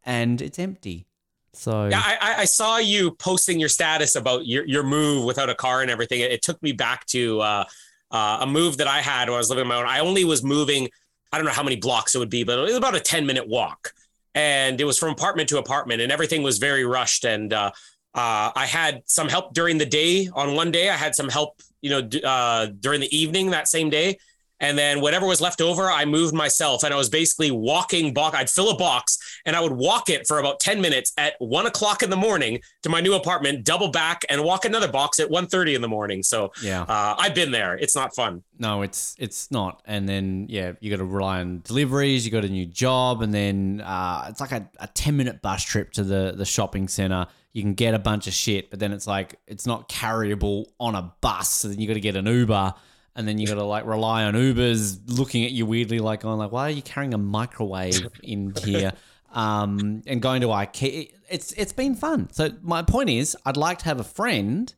and 0.04 0.40
it's 0.40 0.58
empty. 0.58 1.06
So 1.52 1.88
Yeah, 1.88 2.00
I, 2.04 2.36
I- 2.38 2.44
saw 2.44 2.78
you 2.78 3.12
posting 3.12 3.58
your 3.58 3.68
status 3.68 4.14
about 4.14 4.46
your, 4.46 4.64
your 4.66 4.82
move 4.82 5.24
without 5.24 5.48
a 5.50 5.54
car 5.54 5.82
and 5.82 5.90
everything. 5.90 6.20
It, 6.20 6.30
it 6.30 6.42
took 6.42 6.62
me 6.62 6.72
back 6.72 7.04
to 7.06 7.40
uh, 7.40 7.64
uh, 8.10 8.38
a 8.42 8.46
move 8.46 8.76
that 8.78 8.86
I 8.86 9.00
had 9.00 9.28
when 9.28 9.34
I 9.34 9.38
was 9.38 9.48
living 9.50 9.62
on 9.62 9.68
my 9.68 9.76
own. 9.76 9.86
I 9.86 9.98
only 10.00 10.24
was 10.24 10.42
moving, 10.44 10.88
I 11.32 11.36
don't 11.38 11.46
know 11.46 11.52
how 11.52 11.62
many 11.64 11.76
blocks 11.76 12.14
it 12.14 12.18
would 12.18 12.30
be, 12.30 12.44
but 12.44 12.58
it 12.58 12.62
was 12.62 12.76
about 12.76 12.94
a 12.94 13.00
10 13.00 13.26
minute 13.26 13.48
walk. 13.48 13.92
And 14.34 14.80
it 14.80 14.84
was 14.84 14.98
from 14.98 15.10
apartment 15.10 15.48
to 15.48 15.58
apartment, 15.58 16.00
and 16.00 16.12
everything 16.12 16.42
was 16.44 16.58
very 16.58 16.84
rushed. 16.84 17.24
And 17.24 17.52
uh, 17.52 17.72
uh, 18.14 18.52
I 18.54 18.66
had 18.66 19.02
some 19.06 19.28
help 19.28 19.52
during 19.52 19.78
the 19.78 19.86
day. 19.86 20.28
On 20.32 20.54
one 20.54 20.70
day, 20.70 20.90
I 20.90 20.96
had 20.96 21.16
some 21.16 21.28
help, 21.28 21.60
you 21.80 21.90
know, 21.90 22.02
d- 22.02 22.22
uh, 22.24 22.66
during 22.78 23.00
the 23.00 23.16
evening 23.16 23.50
that 23.50 23.66
same 23.66 23.90
day. 23.90 24.18
And 24.60 24.76
then 24.76 25.00
whatever 25.00 25.26
was 25.26 25.40
left 25.40 25.60
over, 25.60 25.90
I 25.90 26.04
moved 26.04 26.34
myself, 26.34 26.82
and 26.82 26.92
I 26.92 26.96
was 26.96 27.08
basically 27.08 27.50
walking. 27.50 28.12
Box, 28.12 28.36
I'd 28.36 28.50
fill 28.50 28.70
a 28.70 28.76
box, 28.76 29.18
and 29.46 29.54
I 29.54 29.60
would 29.60 29.72
walk 29.72 30.10
it 30.10 30.26
for 30.26 30.38
about 30.38 30.60
ten 30.60 30.80
minutes 30.80 31.12
at 31.16 31.34
one 31.38 31.66
o'clock 31.66 32.02
in 32.02 32.10
the 32.10 32.16
morning 32.16 32.60
to 32.82 32.88
my 32.88 33.00
new 33.00 33.14
apartment, 33.14 33.64
double 33.64 33.88
back, 33.88 34.24
and 34.28 34.42
walk 34.42 34.64
another 34.64 34.88
box 34.88 35.20
at 35.20 35.28
1.30 35.28 35.74
in 35.74 35.82
the 35.82 35.88
morning. 35.88 36.22
So 36.22 36.52
yeah. 36.62 36.82
uh, 36.82 37.16
I've 37.18 37.34
been 37.34 37.50
there. 37.50 37.76
It's 37.76 37.94
not 37.94 38.14
fun. 38.14 38.42
No, 38.58 38.82
it's 38.82 39.14
it's 39.18 39.50
not. 39.50 39.82
And 39.86 40.08
then 40.08 40.46
yeah, 40.48 40.72
you 40.80 40.90
got 40.90 40.96
to 40.96 41.04
rely 41.04 41.40
on 41.40 41.60
deliveries. 41.64 42.24
You 42.24 42.32
got 42.32 42.44
a 42.44 42.48
new 42.48 42.66
job, 42.66 43.22
and 43.22 43.32
then 43.32 43.82
uh, 43.84 44.26
it's 44.28 44.40
like 44.40 44.52
a, 44.52 44.68
a 44.80 44.88
ten 44.88 45.16
minute 45.16 45.42
bus 45.42 45.62
trip 45.62 45.92
to 45.92 46.02
the 46.02 46.34
the 46.36 46.44
shopping 46.44 46.88
center. 46.88 47.26
You 47.52 47.62
can 47.62 47.74
get 47.74 47.94
a 47.94 47.98
bunch 47.98 48.26
of 48.26 48.34
shit, 48.34 48.70
but 48.70 48.78
then 48.78 48.92
it's 48.92 49.06
like 49.06 49.36
it's 49.46 49.66
not 49.66 49.88
carryable 49.88 50.66
on 50.78 50.94
a 50.94 51.12
bus. 51.20 51.50
So 51.50 51.68
then 51.68 51.80
you 51.80 51.86
got 51.86 51.94
to 51.94 52.00
get 52.00 52.16
an 52.16 52.26
Uber, 52.26 52.74
and 53.18 53.28
then 53.28 53.36
you 53.36 53.46
got 53.46 53.56
to 53.56 53.64
like 53.64 53.84
rely 53.84 54.24
on 54.24 54.32
Ubers 54.34 54.98
looking 55.08 55.44
at 55.44 55.50
you 55.50 55.66
weirdly, 55.66 55.98
like 55.98 56.20
going 56.20 56.38
like, 56.38 56.52
why 56.52 56.68
are 56.68 56.70
you 56.70 56.80
carrying 56.82 57.12
a 57.12 57.18
microwave 57.18 58.08
in 58.22 58.54
here? 58.64 58.92
Um, 59.32 60.02
and 60.06 60.22
going 60.22 60.40
to 60.40 60.46
IKEA. 60.46 61.12
It's 61.28 61.52
it's 61.52 61.74
been 61.74 61.94
fun. 61.94 62.30
So 62.32 62.50
my 62.62 62.80
point 62.82 63.10
is, 63.10 63.36
I'd 63.44 63.58
like 63.58 63.78
to 63.80 63.84
have 63.84 64.00
a 64.00 64.04
friend 64.04 64.72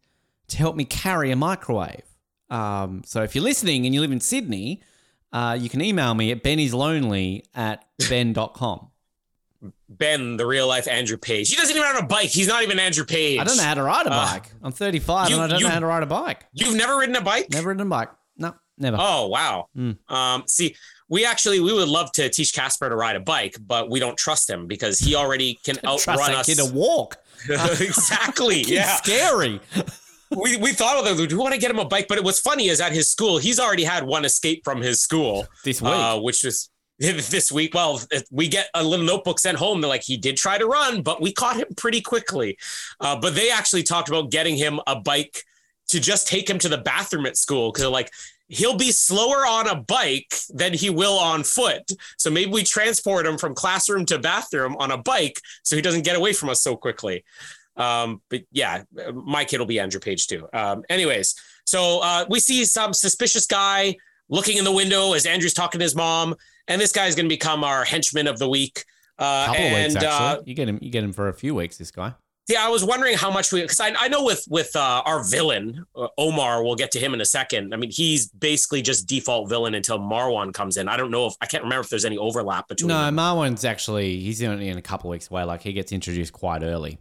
to 0.49 0.56
help 0.56 0.75
me 0.75 0.85
carry 0.85 1.30
a 1.30 1.37
microwave. 1.37 2.02
Um, 2.49 3.02
so 3.06 3.23
if 3.23 3.37
you're 3.37 3.44
listening 3.44 3.87
and 3.87 3.94
you 3.94 4.00
live 4.00 4.11
in 4.11 4.18
Sydney, 4.20 4.82
uh, 5.32 5.56
you 5.61 5.68
can 5.68 5.80
email 5.80 6.14
me 6.14 6.32
at 6.32 6.42
bennyslonely 6.42 7.42
at 7.54 7.85
ben.com. 8.09 8.88
Ben, 9.88 10.37
the 10.38 10.47
real 10.47 10.66
life 10.66 10.88
Andrew 10.88 11.16
Page. 11.18 11.50
He 11.50 11.56
doesn't 11.56 11.76
even 11.76 11.87
have 11.87 12.02
a 12.02 12.06
bike. 12.06 12.30
He's 12.30 12.49
not 12.49 12.62
even 12.62 12.78
Andrew 12.78 13.04
Page. 13.04 13.38
I 13.38 13.44
don't 13.44 13.56
know 13.59 13.62
how 13.62 13.75
to 13.75 13.82
ride 13.82 14.06
a 14.06 14.11
Uh, 14.12 14.32
bike. 14.32 14.50
I'm 14.62 14.73
35 14.73 15.28
you- 15.28 15.35
and 15.37 15.44
I 15.44 15.47
don't 15.49 15.61
you- 15.61 15.66
know 15.66 15.73
how 15.73 15.80
to 15.80 15.87
ride 15.87 16.02
a 16.02 16.06
bike. 16.06 16.47
You've 16.54 16.75
never 16.76 16.97
ridden 16.97 17.14
a 17.16 17.20
bike? 17.20 17.50
Never 17.52 17.68
ridden 17.68 17.87
a 17.87 17.90
bike. 17.90 18.09
Never. 18.80 18.96
Oh 18.99 19.28
wow. 19.28 19.68
Mm. 19.76 19.99
Um, 20.10 20.42
see, 20.49 20.75
we 21.08 21.25
actually 21.25 21.60
we 21.60 21.72
would 21.72 21.88
love 21.88 22.10
to 22.12 22.28
teach 22.30 22.52
Casper 22.52 22.88
to 22.88 22.96
ride 22.96 23.14
a 23.14 23.20
bike, 23.20 23.56
but 23.64 23.88
we 23.90 24.00
don't 24.00 24.16
trust 24.18 24.50
him 24.50 24.66
because 24.66 24.99
he 24.99 25.14
already 25.14 25.60
can 25.64 25.76
outrun 25.84 26.16
that 26.16 26.34
us. 26.34 26.46
kid 26.46 26.56
to 26.58 26.72
walk. 26.72 27.16
exactly. 27.49 28.62
Yeah. 28.66 28.96
scary. 28.96 29.60
We 30.30 30.56
we 30.56 30.72
thought 30.72 31.04
of 31.06 31.20
it. 31.20 31.30
We 31.32 31.38
want 31.38 31.54
to 31.54 31.60
get 31.60 31.70
him 31.70 31.78
a 31.78 31.84
bike, 31.84 32.06
but 32.08 32.22
what's 32.22 32.40
funny 32.40 32.68
is 32.68 32.80
at 32.80 32.92
his 32.92 33.10
school, 33.10 33.38
he's 33.38 33.58
already 33.60 33.84
had 33.84 34.04
one 34.04 34.25
escape 34.25 34.62
from 34.64 34.80
his 34.80 35.00
school 35.00 35.46
This 35.64 35.82
week. 35.82 35.92
uh, 35.92 36.18
which 36.20 36.44
was 36.44 36.70
this 36.99 37.50
week. 37.50 37.75
Well, 37.75 38.00
we 38.30 38.46
get 38.49 38.68
a 38.75 38.84
little 38.84 39.04
notebook 39.04 39.38
sent 39.40 39.58
home. 39.58 39.80
They're 39.80 39.88
like, 39.88 40.04
he 40.04 40.16
did 40.16 40.37
try 40.37 40.58
to 40.58 40.66
run, 40.66 41.02
but 41.02 41.20
we 41.20 41.32
caught 41.32 41.56
him 41.56 41.66
pretty 41.76 42.00
quickly. 42.00 42.56
Uh, 43.00 43.16
but 43.18 43.34
they 43.34 43.50
actually 43.50 43.82
talked 43.82 44.08
about 44.08 44.30
getting 44.30 44.56
him 44.56 44.80
a 44.87 44.94
bike 45.00 45.44
to 45.88 45.99
just 45.99 46.28
take 46.28 46.49
him 46.49 46.58
to 46.60 46.68
the 46.68 46.78
bathroom 46.78 47.26
at 47.26 47.37
school 47.37 47.72
because 47.72 47.87
like 47.88 48.12
he'll 48.50 48.76
be 48.76 48.90
slower 48.90 49.47
on 49.47 49.69
a 49.69 49.76
bike 49.76 50.35
than 50.50 50.75
he 50.75 50.90
will 50.90 51.19
on 51.19 51.45
foot. 51.45 51.90
So 52.19 52.30
maybe 52.30 52.50
we 52.50 52.64
transport 52.64 53.25
him 53.25 53.38
from 53.38 53.54
classroom 53.54 54.04
to 54.07 54.19
bathroom 54.19 54.76
on 54.78 54.90
a 54.90 54.99
bike 54.99 55.40
so 55.62 55.76
he 55.76 55.83
doesn't 55.83 56.02
get 56.02 56.16
away 56.16 56.33
from 56.33 56.50
us 56.50 56.62
so 56.62 56.76
quickly. 56.76 57.25
Um, 57.76 58.21
but 58.28 58.42
yeah, 58.50 58.83
my 59.14 59.45
kid 59.45 59.59
will 59.59 59.66
be 59.66 59.78
Andrew 59.78 60.00
Page 60.00 60.26
too. 60.26 60.49
Um, 60.52 60.83
anyways, 60.90 61.35
so 61.64 62.00
uh, 62.00 62.26
we 62.28 62.40
see 62.40 62.64
some 62.64 62.92
suspicious 62.92 63.47
guy 63.47 63.97
looking 64.28 64.59
in 64.59 64.64
the 64.64 64.73
window 64.73 65.12
as 65.12 65.25
Andrew's 65.26 65.54
talking 65.54 65.78
to 65.78 65.85
his 65.85 65.95
mom, 65.95 66.35
and 66.66 66.80
this 66.80 66.92
guy's 66.92 67.14
going 67.14 67.26
to 67.26 67.33
become 67.33 67.62
our 67.62 67.85
henchman 67.85 68.26
of 68.26 68.38
the 68.38 68.49
week. 68.49 68.85
Uh, 69.19 69.47
couple 69.47 69.62
and 69.62 69.92
weeks 69.92 69.97
actually. 70.02 70.40
uh, 70.40 70.42
you 70.45 70.54
get 70.54 70.69
him. 70.69 70.78
You 70.83 70.90
get 70.90 71.04
him 71.04 71.12
for 71.12 71.28
a 71.28 71.35
few 71.35 71.54
weeks. 71.54 71.76
This 71.78 71.90
guy. 71.90 72.14
Yeah, 72.50 72.64
I 72.64 72.69
was 72.69 72.85
wondering 72.85 73.16
how 73.16 73.30
much 73.30 73.52
we 73.52 73.62
because 73.62 73.80
I, 73.80 73.92
I 73.97 74.09
know 74.09 74.25
with 74.25 74.45
with 74.49 74.75
uh, 74.76 75.02
our 75.04 75.25
villain 75.25 75.85
uh, 75.95 76.09
Omar, 76.19 76.62
we'll 76.62 76.75
get 76.76 76.90
to 76.92 76.99
him 76.99 77.14
in 77.14 77.21
a 77.21 77.25
second. 77.25 77.73
I 77.73 77.76
mean, 77.76 77.90
he's 77.90 78.28
basically 78.28 78.83
just 78.83 79.07
default 79.07 79.49
villain 79.49 79.75
until 79.75 79.99
Marwan 79.99 80.52
comes 80.52 80.76
in. 80.76 80.88
I 80.88 80.97
don't 80.97 81.11
know 81.11 81.26
if 81.26 81.35
I 81.40 81.47
can't 81.47 81.62
remember 81.62 81.83
if 81.83 81.88
there's 81.88 82.04
any 82.04 82.19
overlap 82.19 82.69
between. 82.69 82.88
No, 82.88 83.04
them. 83.04 83.16
Marwan's 83.16 83.64
actually 83.64 84.21
he's 84.21 84.42
only 84.42 84.69
in 84.69 84.78
a 84.78 84.83
couple 84.83 85.11
weeks 85.11 85.30
away. 85.30 85.45
Like 85.45 85.62
he 85.62 85.73
gets 85.73 85.92
introduced 85.92 86.33
quite 86.33 86.62
early. 86.62 86.99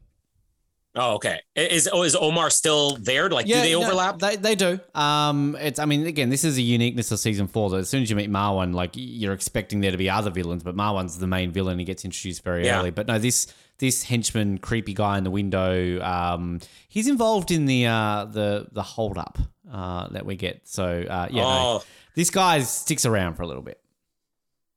Oh, 0.96 1.16
okay. 1.16 1.40
Is 1.56 1.88
oh, 1.92 2.04
is 2.04 2.16
Omar 2.16 2.50
still 2.50 2.98
there? 2.98 3.30
Like, 3.30 3.46
do 3.46 3.54
they 3.54 3.74
no, 3.74 3.84
overlap? 3.84 4.18
they 4.20 4.36
they 4.38 4.56
do. 4.56 4.80
Um, 4.96 5.56
it's 5.60 5.78
I 5.78 5.86
mean 5.86 6.08
again, 6.08 6.30
this 6.30 6.44
is 6.44 6.58
a 6.58 6.62
uniqueness 6.62 7.12
of 7.12 7.20
season 7.20 7.48
four. 7.48 7.70
That 7.70 7.78
as 7.78 7.90
soon 7.90 8.02
as 8.02 8.10
you 8.10 8.16
meet 8.16 8.30
Marwan, 8.30 8.74
like 8.74 8.92
you're 8.96 9.34
expecting 9.34 9.82
there 9.82 9.92
to 9.92 9.98
be 9.98 10.10
other 10.10 10.32
villains, 10.32 10.64
but 10.64 10.76
Marwan's 10.76 11.18
the 11.20 11.28
main 11.28 11.52
villain. 11.52 11.78
He 11.78 11.86
gets 11.86 12.06
introduced 12.06 12.44
very 12.44 12.66
Yeah. 12.66 12.80
early. 12.80 12.90
But 12.90 13.08
no, 13.08 13.20
this 13.20 13.48
this 13.80 14.04
henchman, 14.04 14.58
creepy 14.60 14.94
guy 14.94 15.18
in 15.18 15.24
the 15.24 15.32
window, 15.32 16.02
um, 16.02 16.60
he's 16.88 17.08
involved 17.08 17.52
in 17.52 17.66
the 17.66 17.88
uh 17.88 18.26
the 18.26 18.68
the 18.72 18.84
hold 18.84 19.18
up 19.18 19.38
uh 19.72 20.08
that 20.10 20.26
we 20.26 20.36
get. 20.36 20.68
So 20.68 20.86
uh 20.86 21.28
yeah, 21.32 21.42
no, 21.42 21.48
oh, 21.50 21.84
this 22.16 22.30
guy 22.30 22.60
sticks 22.62 23.06
around 23.06 23.36
for 23.36 23.44
a 23.44 23.48
little 23.48 23.64
bit. 23.64 23.82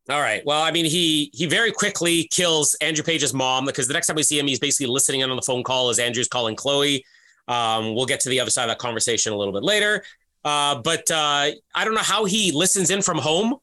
All 0.09 0.21
right. 0.21 0.45
Well, 0.45 0.61
I 0.63 0.73
mean, 0.73 0.85
he 0.85 1.31
he 1.33 1.47
very 1.47 1.71
quickly 1.71 2.29
kills 2.33 2.75
Andrew 2.81 3.05
Page's 3.05 3.33
mom 3.33 3.67
because 3.67 3.87
the 3.87 3.95
next 3.95 4.09
time 4.09 4.17
we 4.17 4.25
see 4.25 4.39
him, 4.39 4.49
he's 4.49 4.59
basically 4.59 4.87
listening 4.87 5.21
in 5.21 5.31
on 5.31 5.37
the 5.37 5.43
phone 5.43 5.63
call 5.63 5.91
as 5.91 5.99
Andrew's 6.01 6.29
calling 6.29 6.57
Chloe. 6.57 7.05
Um, 7.47 7.95
we'll 7.95 8.07
get 8.07 8.21
to 8.21 8.29
the 8.29 8.41
other 8.41 8.51
side 8.51 8.65
of 8.65 8.69
that 8.69 8.79
conversation 8.79 9.33
a 9.33 9.37
little 9.37 9.53
bit 9.53 9.63
later. 9.63 10.03
Uh, 10.45 10.81
but 10.83 11.09
uh, 11.11 11.51
I 11.75 11.85
don't 11.85 11.95
know 11.95 12.01
how 12.01 12.25
he 12.25 12.51
listens 12.51 12.91
in 12.91 13.01
from 13.01 13.19
home. 13.19 13.55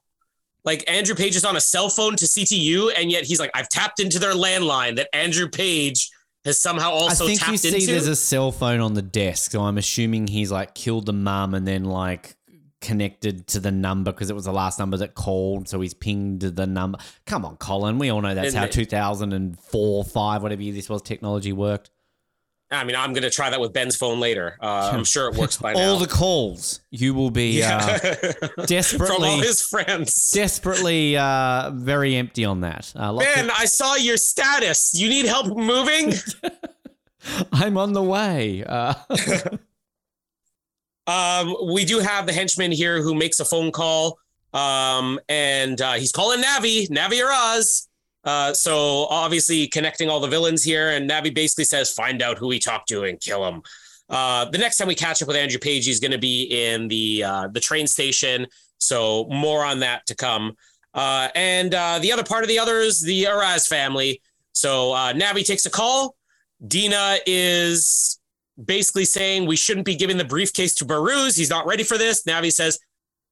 Like 0.66 0.84
Andrew 0.90 1.16
Page 1.16 1.36
is 1.36 1.46
on 1.46 1.56
a 1.56 1.62
cell 1.62 1.90
phone 1.90 2.16
to 2.18 2.26
CTU, 2.26 2.92
and 2.98 3.10
yet 3.12 3.24
he's 3.26 3.40
like, 3.40 3.52
I've 3.54 3.70
tapped 3.70 4.00
into 4.00 4.20
their 4.20 4.34
landline 4.34 4.98
that 4.98 5.08
Andrew 5.16 5.48
Page 5.48 6.10
has 6.46 6.60
somehow 6.60 6.92
also 6.92 7.26
I 7.26 7.28
think 7.28 7.40
tapped 7.40 7.52
you 7.52 7.58
see 7.58 7.76
into. 7.76 7.88
there's 7.88 8.08
a 8.08 8.16
cell 8.16 8.52
phone 8.52 8.80
on 8.80 8.94
the 8.94 9.02
desk, 9.02 9.52
so 9.52 9.62
I'm 9.62 9.78
assuming 9.78 10.28
he's 10.28 10.52
like 10.52 10.76
killed 10.76 11.06
the 11.06 11.14
mum 11.14 11.54
and 11.54 11.68
then 11.68 11.84
like 11.86 12.36
connected 12.82 13.46
to 13.48 13.60
the 13.60 13.72
number 13.72 14.12
because 14.12 14.30
it 14.30 14.34
was 14.34 14.46
the 14.46 14.54
last 14.54 14.80
number 14.80 14.96
that 14.98 15.14
called, 15.16 15.68
so 15.68 15.82
he's 15.82 15.94
pinged 15.94 16.42
the 16.42 16.66
number. 16.68 16.98
Come 17.26 17.46
on, 17.46 17.58
Colin, 17.58 18.00
we 18.00 18.10
all 18.10 18.22
know 18.22 18.34
that's 18.34 18.50
And 18.50 18.58
how 18.58 18.66
the- 18.68 18.72
2004, 18.72 20.04
five, 20.06 20.42
whatever 20.44 20.62
year 20.62 20.74
this 20.74 20.90
was, 20.90 21.02
technology 21.02 21.52
worked. 21.54 21.90
I 22.72 22.84
mean, 22.84 22.96
I'm 22.96 23.14
going 23.14 23.24
to 23.24 23.30
try 23.32 23.50
that 23.50 23.60
with 23.60 23.74
Ben's 23.74 23.96
phone 23.96 24.20
later. 24.20 24.56
Uh, 24.62 24.92
I'm 24.94 25.04
sure 25.04 25.28
it 25.28 25.36
works 25.36 25.58
by 25.58 25.74
now. 25.74 25.80
All 25.80 25.98
the 25.98 26.06
calls 26.08 26.82
you 26.92 27.14
will 27.16 27.32
be 27.32 27.64
uh, 27.64 27.80
from 27.98 28.40
all 28.60 28.66
desperately, 28.68 29.30
his 29.40 29.62
friends. 29.62 30.30
desperately 30.32 31.18
uh, 31.18 31.72
very 31.74 32.16
empty 32.16 32.46
on 32.46 32.62
that. 32.62 32.94
Uh, 32.96 33.12
lots 33.14 33.28
of- 33.28 33.36
Ben, 33.36 33.50
I 33.52 33.66
saw 33.66 33.96
your 33.96 34.18
status. 34.18 34.94
You 34.94 35.10
need 35.10 35.26
help 35.26 35.48
moving? 35.58 36.14
I'm 37.52 37.78
on 37.78 37.94
the 37.94 38.04
way. 38.04 38.64
Uh, 38.64 38.94
um, 41.08 41.56
we 41.74 41.86
do 41.86 42.00
have 42.00 42.28
the 42.28 42.34
henchman 42.34 42.72
here 42.72 43.02
who 43.02 43.16
makes 43.16 43.40
a 43.40 43.46
phone 43.46 43.72
call. 43.72 44.20
Um, 44.54 45.20
and 45.30 45.80
uh, 45.82 45.94
he's 45.94 46.12
calling 46.12 46.42
Navi, 46.42 46.88
Navi 46.90 47.24
Araz. 47.24 47.88
Uh, 48.24 48.54
so 48.54 49.06
obviously 49.10 49.68
connecting 49.68 50.10
all 50.10 50.20
the 50.20 50.28
villains 50.28 50.64
here, 50.64 50.90
and 50.92 51.10
Navi 51.10 51.34
basically 51.34 51.64
says, 51.64 51.92
"Find 51.92 52.22
out 52.22 52.38
who 52.38 52.52
he 52.52 52.60
talked 52.60 52.90
to 52.90 53.04
and 53.04 53.20
kill 53.20 53.48
him." 53.48 53.62
Uh, 54.10 54.46
the 54.46 54.58
next 54.58 54.78
time 54.78 54.88
we 54.88 54.96
catch 54.96 55.22
up 55.22 55.28
with 55.28 55.38
Andrew 55.38 55.60
Page, 55.60 55.86
he's 55.86 56.00
going 56.00 56.12
to 56.12 56.18
be 56.18 56.44
in 56.44 56.88
the 56.88 57.24
uh, 57.24 57.48
the 57.48 57.60
train 57.60 57.88
station. 57.88 58.48
So 58.80 59.28
more 59.30 59.64
on 59.64 59.80
that 59.82 60.06
to 60.08 60.16
come. 60.16 60.56
Uh, 60.94 61.30
and 61.36 61.74
uh, 61.74 62.00
the 62.00 62.12
other 62.12 62.24
part 62.24 62.44
of 62.44 62.48
the 62.48 62.60
others, 62.60 63.02
the 63.02 63.26
Araz 63.26 63.68
family. 63.68 64.22
So 64.54 64.94
uh, 64.94 65.14
Navi 65.14 65.46
takes 65.46 65.66
a 65.66 65.70
call. 65.70 66.16
Dina 66.66 67.18
is 67.26 68.20
basically 68.66 69.06
saying 69.06 69.46
we 69.46 69.56
shouldn't 69.56 69.86
be 69.86 69.96
giving 69.96 70.18
the 70.18 70.26
briefcase 70.26 70.74
to 70.76 70.86
Behrooz. 70.86 71.38
He's 71.38 71.50
not 71.50 71.66
ready 71.66 71.84
for 71.84 71.98
this. 71.98 72.24
Navi 72.24 72.52
says, 72.52 72.80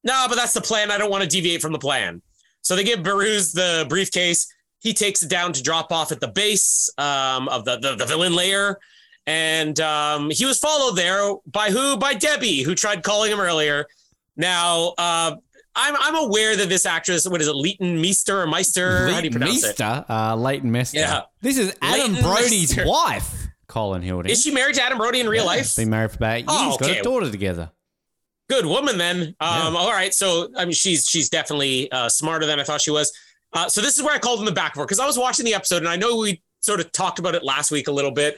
"No, 0.04 0.26
but 0.30 0.36
that's 0.36 0.54
the 0.54 0.62
plan. 0.62 0.92
I 0.92 0.98
don't 0.98 1.10
want 1.10 1.24
to 1.24 1.30
deviate 1.30 1.62
from 1.62 1.74
the 1.74 1.80
plan." 1.80 2.22
So 2.62 2.76
they 2.76 2.84
give 2.84 3.00
Behrooz 3.00 3.54
the 3.54 3.86
briefcase. 3.90 4.48
He 4.80 4.94
takes 4.94 5.24
it 5.24 5.30
down 5.30 5.54
to 5.54 5.64
drop 5.64 5.92
off 5.92 6.12
at 6.12 6.20
the 6.20 6.28
base 6.28 6.90
um, 6.98 7.48
of 7.50 7.66
the, 7.66 7.78
the 7.80 7.96
the 7.96 8.06
villain 8.06 8.34
layer, 8.36 8.78
and 9.26 9.80
um, 9.80 10.30
he 10.30 10.46
was 10.46 10.60
followed 10.60 10.96
there 10.96 11.34
by 11.48 11.72
who? 11.72 11.98
By 11.98 12.14
Debbie, 12.14 12.62
who 12.62 12.76
tried 12.76 13.04
calling 13.04 13.32
him 13.32 13.40
earlier. 13.40 13.86
Now, 14.36 14.94
uh, 14.98 15.36
I'm 15.76 15.96
I'm 16.00 16.16
aware 16.16 16.56
that 16.56 16.70
this 16.70 16.86
actress, 16.86 17.28
what 17.28 17.42
is 17.42 17.48
it, 17.48 17.56
Leighton 17.56 18.00
Meester 18.00 18.42
or 18.42 18.48
Meister? 18.48 19.08
How 19.10 19.20
do 19.22 19.28
you 19.28 19.32
Leighton 19.32 19.42
it? 19.44 19.46
Meester, 19.46 20.06
uh, 20.10 20.36
Leighton 20.36 20.72
Meester. 20.72 21.00
Yeah. 21.00 21.22
This 21.42 21.58
is 21.58 21.76
Adam 21.82 22.14
Leighton 22.14 22.24
Brody's 22.24 22.76
Meester. 22.78 22.88
wife, 22.88 23.48
Colin 23.68 24.02
Hilding. 24.04 24.32
Is 24.32 24.44
she 24.44 24.52
married 24.52 24.76
to 24.76 24.84
Adam 24.84 24.98
Brody 25.00 25.20
in 25.22 25.28
real 25.28 25.42
Yeah, 25.44 25.48
life? 25.50 25.76
Been 25.76 25.90
married 25.90 26.12
for 26.12 26.18
about 26.18 26.36
eight 26.36 26.40
years. 26.42 26.50
Oh, 26.52 26.78
Got 26.80 26.90
a 26.98 27.02
daughter 27.02 27.32
together. 27.32 27.72
good 28.50 28.66
woman 28.66 28.98
then 28.98 29.36
um 29.42 29.74
Yeah. 29.74 29.80
all 29.80 29.92
right 29.92 30.14
so 30.14 30.48
i 30.56 30.64
mean 30.64 30.72
she's 30.72 31.06
she's 31.06 31.28
definitely 31.30 31.92
uh 31.92 32.08
smarter 32.08 32.46
than 32.46 32.62
i 32.62 32.64
thought 32.64 32.80
she 32.80 32.92
was 32.92 33.12
uh 33.54 33.68
so 33.70 33.82
this 33.82 33.98
is 33.98 34.04
where 34.04 34.14
i 34.16 34.20
called 34.20 34.40
in 34.40 34.46
the 34.46 34.52
back 34.52 34.74
for 34.76 34.86
because 34.86 35.00
i 35.00 35.06
was 35.06 35.18
watching 35.18 35.46
the 35.46 35.54
episode 35.54 35.78
and 35.78 35.88
i 35.90 35.96
know 35.96 36.18
we 36.18 36.42
sort 36.62 36.80
of 36.80 36.92
talked 36.92 37.20
about 37.20 37.36
it 37.36 37.44
last 37.44 37.72
week 37.72 37.88
a 37.88 37.92
little 37.92 38.12
bit. 38.12 38.38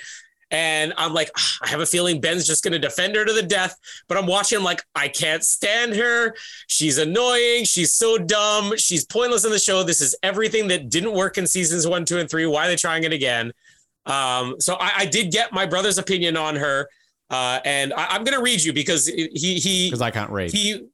And 0.52 0.94
i'm 0.98 1.14
like 1.14 1.30
"Ah, 1.38 1.58
i 1.64 1.68
have 1.70 1.80
a 1.80 1.86
feeling 1.86 2.20
ben's 2.20 2.46
just 2.48 2.64
going 2.64 2.72
to 2.74 2.80
defend 2.80 3.16
her 3.16 3.24
to 3.24 3.34
the 3.34 3.44
death 3.44 3.76
but 4.08 4.18
i'm 4.18 4.26
watching 4.26 4.58
I'm 4.58 4.64
like 4.64 4.82
i 4.96 5.08
can't 5.08 5.44
stand 5.44 5.96
her. 5.96 6.36
She's 6.68 6.98
annoying. 6.98 7.66
She's 7.66 7.94
so 7.94 8.18
dumb. 8.18 8.74
She's 8.78 9.06
pointless 9.06 9.46
in 9.46 9.52
the 9.52 9.60
show. 9.60 9.84
This 9.84 10.02
is 10.02 10.16
everything 10.24 10.68
that 10.70 10.90
didn't 10.90 11.14
work 11.14 11.38
in 11.38 11.46
seasons 11.46 11.86
one 11.88 12.04
two 12.04 12.18
and 12.18 12.28
three. 12.30 12.46
Why 12.48 12.66
are 12.66 12.68
they 12.68 12.76
trying 12.76 13.04
it 13.04 13.14
again? 13.14 13.52
Um 14.08 14.56
so 14.60 14.76
i, 14.80 14.92
I 14.98 15.06
did 15.06 15.32
get 15.32 15.54
my 15.54 15.66
brother's 15.68 15.98
opinion 16.00 16.36
on 16.36 16.56
her. 16.56 16.88
Uh, 17.32 17.60
and 17.64 17.94
I, 17.94 18.08
I'm 18.08 18.24
going 18.24 18.36
to 18.36 18.42
read 18.44 18.64
you 18.64 18.74
because 18.74 19.06
he 19.06 19.28
he 19.60 19.88
Because 19.88 20.02
I 20.02 20.10
can't 20.10 20.32
read. 20.32 20.52
he 20.52 20.88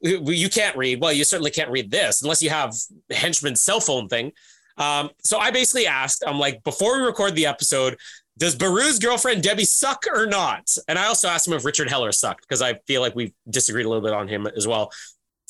you 0.00 0.48
can't 0.48 0.76
read 0.76 1.00
well 1.00 1.12
you 1.12 1.24
certainly 1.24 1.50
can't 1.50 1.70
read 1.70 1.90
this 1.90 2.22
unless 2.22 2.42
you 2.42 2.50
have 2.50 2.74
henchman's 3.10 3.60
cell 3.60 3.80
phone 3.80 4.08
thing 4.08 4.32
um, 4.78 5.10
so 5.22 5.38
i 5.38 5.50
basically 5.50 5.86
asked 5.86 6.22
i'm 6.26 6.38
like 6.38 6.62
before 6.64 6.98
we 6.98 7.04
record 7.04 7.34
the 7.34 7.46
episode 7.46 7.96
does 8.40 8.56
Behrooz's 8.56 8.98
girlfriend 8.98 9.42
Debbie 9.42 9.66
suck 9.66 10.06
or 10.10 10.24
not? 10.24 10.74
And 10.88 10.98
I 10.98 11.04
also 11.04 11.28
asked 11.28 11.46
him 11.46 11.52
if 11.52 11.64
Richard 11.64 11.90
Heller 11.90 12.10
sucked 12.10 12.40
because 12.40 12.62
I 12.62 12.74
feel 12.86 13.02
like 13.02 13.14
we've 13.14 13.34
disagreed 13.50 13.84
a 13.84 13.88
little 13.88 14.02
bit 14.02 14.14
on 14.14 14.28
him 14.28 14.46
as 14.56 14.66
well. 14.66 14.90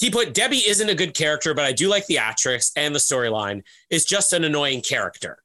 He 0.00 0.10
put 0.10 0.34
Debbie 0.34 0.56
isn't 0.66 0.88
a 0.88 0.94
good 0.94 1.14
character, 1.14 1.54
but 1.54 1.64
I 1.64 1.70
do 1.70 1.88
like 1.88 2.06
the 2.06 2.18
actress 2.18 2.72
and 2.74 2.92
the 2.92 2.98
storyline. 2.98 3.62
It's 3.90 4.04
just 4.04 4.32
an 4.32 4.42
annoying 4.42 4.80
character. 4.80 5.38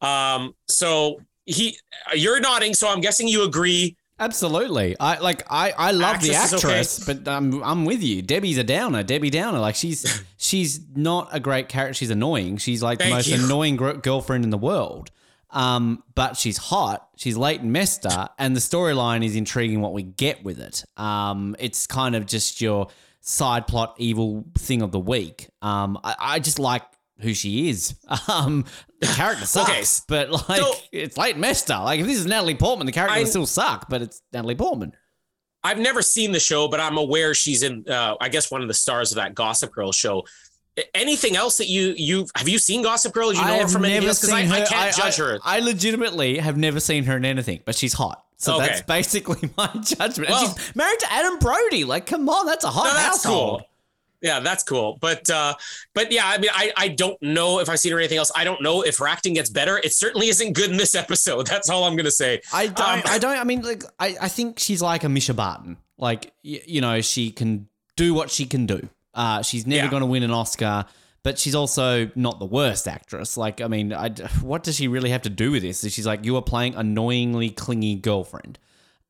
Um, 0.00 0.54
so 0.68 1.20
he, 1.44 1.76
you're 2.14 2.38
nodding, 2.38 2.72
so 2.72 2.88
I'm 2.88 3.00
guessing 3.00 3.26
you 3.26 3.42
agree. 3.42 3.96
Absolutely. 4.18 4.96
I 5.00 5.18
like 5.18 5.42
I, 5.50 5.72
I 5.76 5.90
love 5.92 6.20
the 6.20 6.34
Actress 6.34 7.08
okay. 7.08 7.18
but 7.18 7.28
um, 7.30 7.62
I'm 7.64 7.84
with 7.84 8.02
you. 8.02 8.22
Debbie's 8.22 8.58
a 8.58 8.64
downer. 8.64 9.02
Debbie 9.02 9.30
Downer. 9.30 9.58
Like 9.58 9.74
she's 9.74 10.22
she's 10.36 10.80
not 10.94 11.28
a 11.32 11.40
great 11.40 11.68
character. 11.68 11.94
She's 11.94 12.10
annoying. 12.10 12.58
She's 12.58 12.82
like 12.82 12.98
Thank 12.98 13.10
the 13.10 13.16
most 13.16 13.28
you. 13.28 13.44
annoying 13.44 13.76
gr- 13.76 13.92
girlfriend 13.92 14.44
in 14.44 14.50
the 14.50 14.58
world. 14.58 15.10
Um, 15.50 16.02
but 16.14 16.36
she's 16.36 16.56
hot. 16.56 17.08
She's 17.16 17.36
Leighton 17.36 17.72
Meester, 17.72 18.28
and 18.38 18.56
the 18.56 18.60
storyline 18.60 19.24
is 19.24 19.36
intriguing. 19.36 19.80
What 19.82 19.92
we 19.92 20.02
get 20.02 20.42
with 20.42 20.58
it, 20.60 20.84
um, 20.96 21.56
it's 21.58 21.86
kind 21.86 22.16
of 22.16 22.24
just 22.24 22.60
your 22.60 22.88
side 23.20 23.66
plot 23.66 23.94
evil 23.98 24.44
thing 24.56 24.80
of 24.82 24.92
the 24.92 24.98
week. 25.00 25.48
Um, 25.60 25.98
I, 26.02 26.14
I 26.18 26.38
just 26.38 26.58
like 26.58 26.82
who 27.22 27.34
she 27.34 27.68
is. 27.70 27.94
Um, 28.28 28.64
the 29.00 29.06
character 29.08 29.46
sucks, 29.46 29.70
Okay. 29.70 29.84
but 30.08 30.48
like 30.48 30.60
So- 30.60 30.74
it's 30.92 31.16
Leighton 31.16 31.40
Meester. 31.40 31.78
Like 31.78 32.00
if 32.00 32.06
this 32.06 32.18
is 32.18 32.26
Natalie 32.26 32.54
Portman, 32.54 32.86
the 32.86 32.92
character 32.92 33.16
I- 33.16 33.20
would 33.20 33.28
still 33.28 33.46
suck, 33.46 33.86
but 33.88 34.02
it's 34.02 34.22
Natalie 34.32 34.54
Portman. 34.54 34.92
I've 35.64 35.78
never 35.78 36.02
seen 36.02 36.32
the 36.32 36.40
show, 36.40 36.66
but 36.68 36.80
I'm 36.80 36.96
aware 36.98 37.34
she's 37.34 37.62
in, 37.62 37.84
uh, 37.88 38.16
I 38.20 38.28
guess, 38.28 38.50
one 38.50 38.62
of 38.62 38.68
the 38.68 38.74
stars 38.74 39.12
of 39.12 39.16
that 39.16 39.34
Gossip 39.34 39.72
Girl 39.72 39.92
show. 39.92 40.24
anything 40.94 41.36
else 41.36 41.58
that 41.58 41.68
you 41.68 41.92
you 41.96 42.26
have 42.34 42.48
you 42.48 42.58
seen 42.58 42.82
Gossip 42.82 43.12
Girl? 43.12 43.30
Do 43.30 43.36
you 43.38 43.44
know 43.44 43.54
I 43.54 43.58
her 43.62 43.68
from 43.68 43.84
anything 43.84 44.08
else? 44.08 44.20
Because 44.20 44.34
I. 44.34 44.40
I 44.42 44.64
can't 44.64 44.96
judge 44.96 45.16
her. 45.16 45.38
I 45.44 45.60
legitimately 45.60 46.38
have 46.38 46.56
never 46.56 46.80
seen 46.80 47.04
her 47.04 47.16
in 47.16 47.24
anything, 47.24 47.60
but 47.64 47.74
she's 47.76 47.92
hot. 47.92 48.24
So 48.38 48.56
Okay. 48.56 48.66
that's 48.68 48.82
basically 48.82 49.50
my 49.56 49.68
judgment. 49.82 50.30
Well- 50.30 50.46
and 50.48 50.58
she's 50.58 50.74
married 50.76 50.98
to 51.00 51.12
Adam 51.12 51.38
Brody. 51.38 51.84
Like, 51.84 52.06
come 52.06 52.28
on, 52.28 52.46
that's 52.46 52.64
a 52.64 52.70
hot 52.70 52.84
No, 52.84 53.00
household. 53.00 53.60
cool. 53.60 53.68
Yeah, 54.22 54.40
that's 54.40 54.62
cool. 54.62 54.98
But 55.00 55.28
uh, 55.28 55.54
but 55.94 56.12
yeah, 56.12 56.26
I 56.26 56.38
mean, 56.38 56.50
I, 56.54 56.72
I 56.76 56.88
don't 56.88 57.20
know 57.22 57.58
if 57.58 57.68
I've 57.68 57.80
seen 57.80 57.92
her 57.92 57.98
anything 57.98 58.18
else. 58.18 58.30
I 58.36 58.44
don't 58.44 58.62
know 58.62 58.82
if 58.82 58.96
her 58.98 59.08
acting 59.08 59.34
gets 59.34 59.50
better. 59.50 59.78
It 59.78 59.92
certainly 59.92 60.28
isn't 60.28 60.52
good 60.54 60.70
in 60.70 60.76
this 60.76 60.94
episode. 61.04 61.46
That's 61.48 61.68
all 61.68 61.84
I'm 61.84 61.96
gonna 61.96 62.10
say. 62.10 62.40
I 62.52 62.68
don't. 62.68 62.88
Um, 62.88 63.02
I 63.06 63.18
don't. 63.18 63.36
I 63.38 63.44
mean, 63.44 63.62
like, 63.62 63.82
I, 63.98 64.16
I 64.22 64.28
think 64.28 64.58
she's 64.58 64.80
like 64.80 65.04
a 65.04 65.08
Mischa 65.08 65.34
Barton. 65.36 65.76
Like, 65.98 66.32
y- 66.44 66.62
you 66.66 66.80
know, 66.80 67.00
she 67.00 67.30
can 67.30 67.68
do 67.96 68.14
what 68.14 68.30
she 68.30 68.46
can 68.46 68.66
do. 68.66 68.88
Uh, 69.14 69.42
she's 69.42 69.66
never 69.66 69.84
Yeah. 69.84 69.90
going 69.90 70.00
to 70.02 70.06
win 70.06 70.22
an 70.22 70.30
Oscar, 70.30 70.86
but 71.22 71.38
she's 71.38 71.54
also 71.54 72.10
not 72.14 72.38
the 72.38 72.46
worst 72.46 72.88
actress. 72.88 73.36
Like, 73.36 73.60
I 73.60 73.68
mean, 73.68 73.92
I, 73.92 74.08
what 74.40 74.62
does 74.62 74.76
she 74.76 74.88
really 74.88 75.10
have 75.10 75.22
to 75.22 75.30
do 75.30 75.50
with 75.50 75.62
this? 75.62 75.82
She's 75.92 76.06
like, 76.06 76.24
you 76.24 76.36
are 76.36 76.42
playing 76.42 76.74
annoyingly 76.76 77.50
clingy 77.50 77.96
girlfriend. 77.96 78.58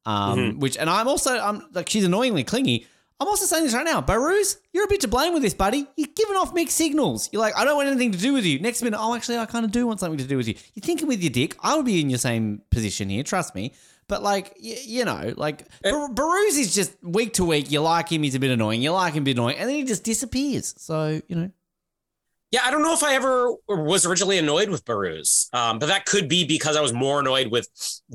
Um, 0.04 0.38
Mm-hmm. 0.38 0.58
which, 0.58 0.76
and 0.76 0.90
I'm 0.90 1.06
also, 1.06 1.38
I'm 1.38 1.62
like, 1.74 1.88
she's 1.88 2.04
annoyingly 2.04 2.42
clingy. 2.44 2.86
I'm 3.22 3.28
also 3.28 3.46
saying 3.46 3.64
this 3.64 3.72
right 3.74 3.84
now, 3.84 4.00
Behrooz, 4.02 4.56
you're 4.72 4.84
a 4.84 4.88
bit 4.88 5.00
to 5.02 5.08
blame 5.08 5.32
with 5.32 5.42
this, 5.42 5.54
buddy. 5.54 5.86
You're 5.96 6.08
giving 6.14 6.34
off 6.36 6.52
mixed 6.52 6.76
signals. 6.76 7.28
You're 7.32 7.40
like, 7.40 7.56
I 7.56 7.64
don't 7.64 7.76
want 7.76 7.88
anything 7.88 8.12
to 8.12 8.18
do 8.18 8.32
with 8.32 8.44
you. 8.44 8.58
Next 8.58 8.82
minute, 8.82 8.98
oh, 9.00 9.14
actually, 9.14 9.38
I 9.38 9.46
kind 9.46 9.64
of 9.64 9.70
do 9.70 9.86
want 9.86 10.00
something 10.00 10.18
to 10.18 10.24
do 10.26 10.36
with 10.36 10.48
you. 10.48 10.54
You're 10.74 10.82
thinking 10.82 11.06
with 11.06 11.22
your 11.22 11.30
dick. 11.30 11.56
I 11.60 11.76
would 11.76 11.86
be 11.86 12.00
in 12.00 12.10
your 12.10 12.18
same 12.18 12.62
position 12.70 13.08
here, 13.08 13.22
trust 13.22 13.54
me. 13.54 13.72
But 14.08 14.22
like, 14.24 14.54
y- 14.62 14.76
you 14.84 15.04
know, 15.04 15.32
like 15.36 15.66
Bar- 15.82 16.08
Behrooz 16.10 16.58
is 16.58 16.74
just 16.74 16.96
week 17.02 17.34
to 17.34 17.44
week. 17.44 17.70
You 17.70 17.80
like 17.80 18.10
him, 18.10 18.24
he's 18.24 18.34
a 18.34 18.40
bit 18.40 18.50
annoying. 18.50 18.82
You 18.82 18.90
like 18.90 19.14
him, 19.14 19.22
a 19.22 19.24
bit 19.24 19.36
annoying, 19.36 19.56
and 19.56 19.68
then 19.68 19.76
he 19.76 19.84
just 19.84 20.02
disappears. 20.04 20.74
So 20.76 21.22
you 21.28 21.36
know, 21.36 21.50
Yeah, 22.50 22.60
I 22.64 22.70
don't 22.72 22.82
know 22.82 22.92
if 22.92 23.02
I 23.04 23.14
ever 23.14 23.54
was 23.68 24.04
originally 24.04 24.38
annoyed 24.38 24.68
with 24.68 24.84
Behrooz, 24.84 25.48
um, 25.54 25.78
but 25.78 25.86
that 25.86 26.04
could 26.06 26.28
be 26.28 26.44
because 26.44 26.76
I 26.76 26.80
was 26.80 26.92
more 26.92 27.20
annoyed 27.20 27.52
with 27.52 27.68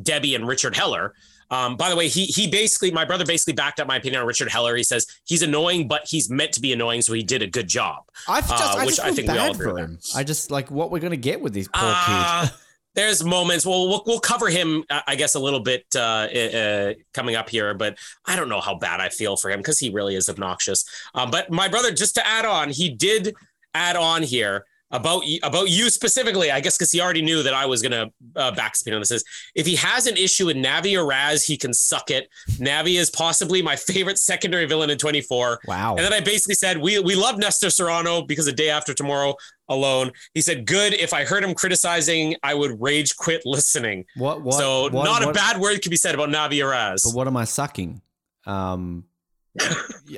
Debbie 0.03 0.35
and 0.35 0.45
Richard 0.47 0.75
Heller. 0.75 1.13
Um, 1.49 1.77
by 1.77 1.89
the 1.89 1.95
way, 1.95 2.07
he 2.07 2.25
he 2.25 2.47
basically 2.49 2.91
my 2.91 3.05
brother 3.05 3.25
basically 3.25 3.53
backed 3.53 3.79
up 3.79 3.87
my 3.87 3.95
opinion 3.97 4.21
on 4.21 4.27
Richard 4.27 4.49
Heller. 4.49 4.75
He 4.75 4.83
says 4.83 5.05
he's 5.25 5.41
annoying, 5.41 5.87
but 5.87 6.01
he's 6.07 6.29
meant 6.29 6.51
to 6.53 6.61
be 6.61 6.73
annoying, 6.73 7.01
so 7.01 7.13
he 7.13 7.23
did 7.23 7.41
a 7.41 7.47
good 7.47 7.67
job. 7.67 8.03
I 8.27 8.41
just, 8.41 8.51
Uh, 8.53 8.75
I 8.79 8.85
which 8.85 8.99
I 8.99 9.11
think 9.11 9.31
we 9.31 9.37
all 9.37 9.51
agree 9.51 9.71
for 9.71 9.77
him. 9.77 9.99
I 10.15 10.23
just 10.23 10.51
like 10.51 10.69
what 10.69 10.91
we're 10.91 10.99
gonna 10.99 11.15
get 11.17 11.39
with 11.41 11.53
these 11.53 11.67
poor 11.67 11.81
Uh, 11.95 12.41
kid. 12.47 12.53
there's 12.95 13.23
moments. 13.23 13.65
Well, 13.65 13.87
we'll 13.87 14.03
we'll 14.05 14.19
cover 14.19 14.49
him, 14.49 14.83
uh, 14.89 15.01
I 15.07 15.15
guess, 15.15 15.35
a 15.35 15.39
little 15.39 15.59
bit 15.61 15.85
uh, 15.95 15.99
uh, 15.99 16.93
coming 17.13 17.35
up 17.35 17.49
here. 17.49 17.73
But 17.73 17.97
I 18.25 18.35
don't 18.35 18.49
know 18.49 18.59
how 18.61 18.75
bad 18.75 18.99
I 18.99 19.09
feel 19.09 19.37
for 19.37 19.49
him 19.51 19.59
because 19.59 19.79
he 19.79 19.89
really 19.89 20.15
is 20.15 20.27
obnoxious. 20.29 20.83
Um, 21.15 21.29
but 21.31 21.49
my 21.51 21.67
brother, 21.67 21.91
just 21.91 22.15
to 22.15 22.25
add 22.27 22.45
on, 22.45 22.69
he 22.71 22.89
did 22.89 23.35
add 23.73 23.95
on 23.95 24.23
here 24.23 24.65
about 24.91 25.24
about 25.44 25.70
you 25.70 25.89
specifically. 25.89 26.51
I 26.51 26.60
guess 26.62 26.77
because 26.77 26.91
he 26.91 27.01
already 27.01 27.22
knew 27.22 27.44
that 27.44 27.53
I 27.53 27.65
was 27.65 27.82
gonna 27.82 28.08
uh, 28.36 28.51
backspin 28.51 28.94
on 28.94 29.00
this. 29.00 29.12
Is 29.12 29.24
if 29.56 29.65
he 29.65 29.75
has 29.75 30.08
an 30.08 30.17
issue 30.17 30.46
with 30.46 30.58
Navi 30.58 30.94
Araz, 30.94 31.46
he 31.46 31.58
can 31.58 31.74
suck 31.74 32.10
it. 32.10 32.29
Navi 32.51 33.00
is 33.00 33.10
possibly 33.10 33.62
my 33.62 33.75
favorite 33.75 34.17
secondary 34.17 34.65
villain 34.65 34.89
in 34.89 34.98
24. 34.98 35.62
Wow. 35.67 35.96
And 35.96 36.06
then 36.06 36.13
I 36.13 36.20
basically 36.20 36.56
said, 36.56 36.77
we 36.77 37.00
we 37.00 37.15
love 37.15 37.38
Nestor 37.38 37.70
Serrano 37.70 38.22
because 38.22 38.46
the 38.46 38.51
day 38.53 38.70
after 38.70 38.94
tomorrow 38.94 39.36
alone. 39.70 40.12
He 40.34 40.41
said, 40.41 40.65
good. 40.65 40.94
If 40.94 41.13
I 41.13 41.25
heard 41.25 41.44
him 41.44 41.53
criticizing, 41.53 42.36
I 42.41 42.53
would 42.53 42.82
rage 42.82 43.15
quit 43.17 43.41
listening. 43.46 44.06
What? 44.15 44.41
What? 44.41 44.56
so 44.56 44.84
what- 44.84 45.03
not 45.03 45.27
a 45.27 45.34
bad 45.34 45.60
word 45.60 45.82
could 45.82 45.89
be 45.89 45.98
said 45.98 46.15
about 46.15 46.29
Navi 46.29 46.60
Araz. 46.63 47.01
But 47.03 47.13
what 47.15 47.27
am 47.27 47.36
I 47.38 47.44
sucking? 47.44 48.01
Um, 48.46 49.03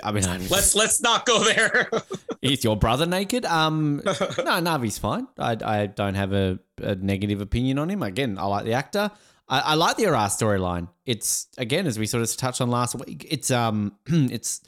I 0.04 0.12
mean, 0.12 0.26
I'm, 0.26 0.48
Let's 0.48 0.76
let's 0.76 1.02
not 1.02 1.26
go 1.26 1.44
there. 1.44 1.90
is 2.42 2.64
your 2.64 2.78
brother 2.78 3.06
naked? 3.06 3.46
Um, 3.46 3.98
no, 4.06 4.12
Navi's 4.12 4.98
fine. 4.98 5.28
I, 5.38 5.58
I 5.64 5.86
don't 5.88 6.16
have 6.16 6.34
a, 6.34 6.60
a 6.82 6.96
negative 6.96 7.42
opinion 7.42 7.80
on 7.80 7.90
him. 7.90 8.04
Again, 8.04 8.38
I 8.38 8.46
like 8.46 8.66
the 8.66 8.74
actor. 8.74 9.12
I, 9.48 9.60
I 9.60 9.74
like 9.76 9.98
the 9.98 10.06
Aras 10.06 10.36
storyline. 10.38 10.90
It's 11.06 11.48
again, 11.58 11.88
as 11.88 11.98
we 11.98 12.06
sort 12.06 12.24
of 12.24 12.36
touched 12.38 12.62
on 12.62 12.70
last 12.70 12.96
week. 12.96 13.26
It's 13.30 13.52
um, 13.52 13.94
it's 14.06 14.62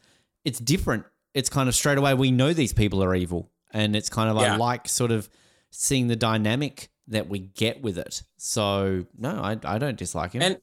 it's 0.44 0.60
different. 0.60 1.06
It's 1.34 1.50
kind 1.50 1.70
of 1.70 1.76
straight 1.76 1.98
away 1.98 2.14
we 2.14 2.32
know 2.32 2.54
these 2.54 2.74
people 2.74 3.04
are 3.04 3.16
evil, 3.16 3.52
and 3.72 3.96
it's 3.96 4.10
kind 4.10 4.30
of 4.30 4.38
I 4.38 4.56
like 4.56 4.88
sort 4.88 5.12
of 5.12 5.30
seeing 5.70 6.08
the 6.08 6.16
dynamic 6.16 6.90
that 7.08 7.30
we 7.30 7.40
get 7.40 7.82
with 7.82 7.98
it. 7.98 8.24
So 8.38 9.06
no, 9.18 9.42
I, 9.42 9.58
I 9.64 9.78
don't 9.78 9.98
dislike 9.98 10.34
him. 10.34 10.42
And 10.42 10.58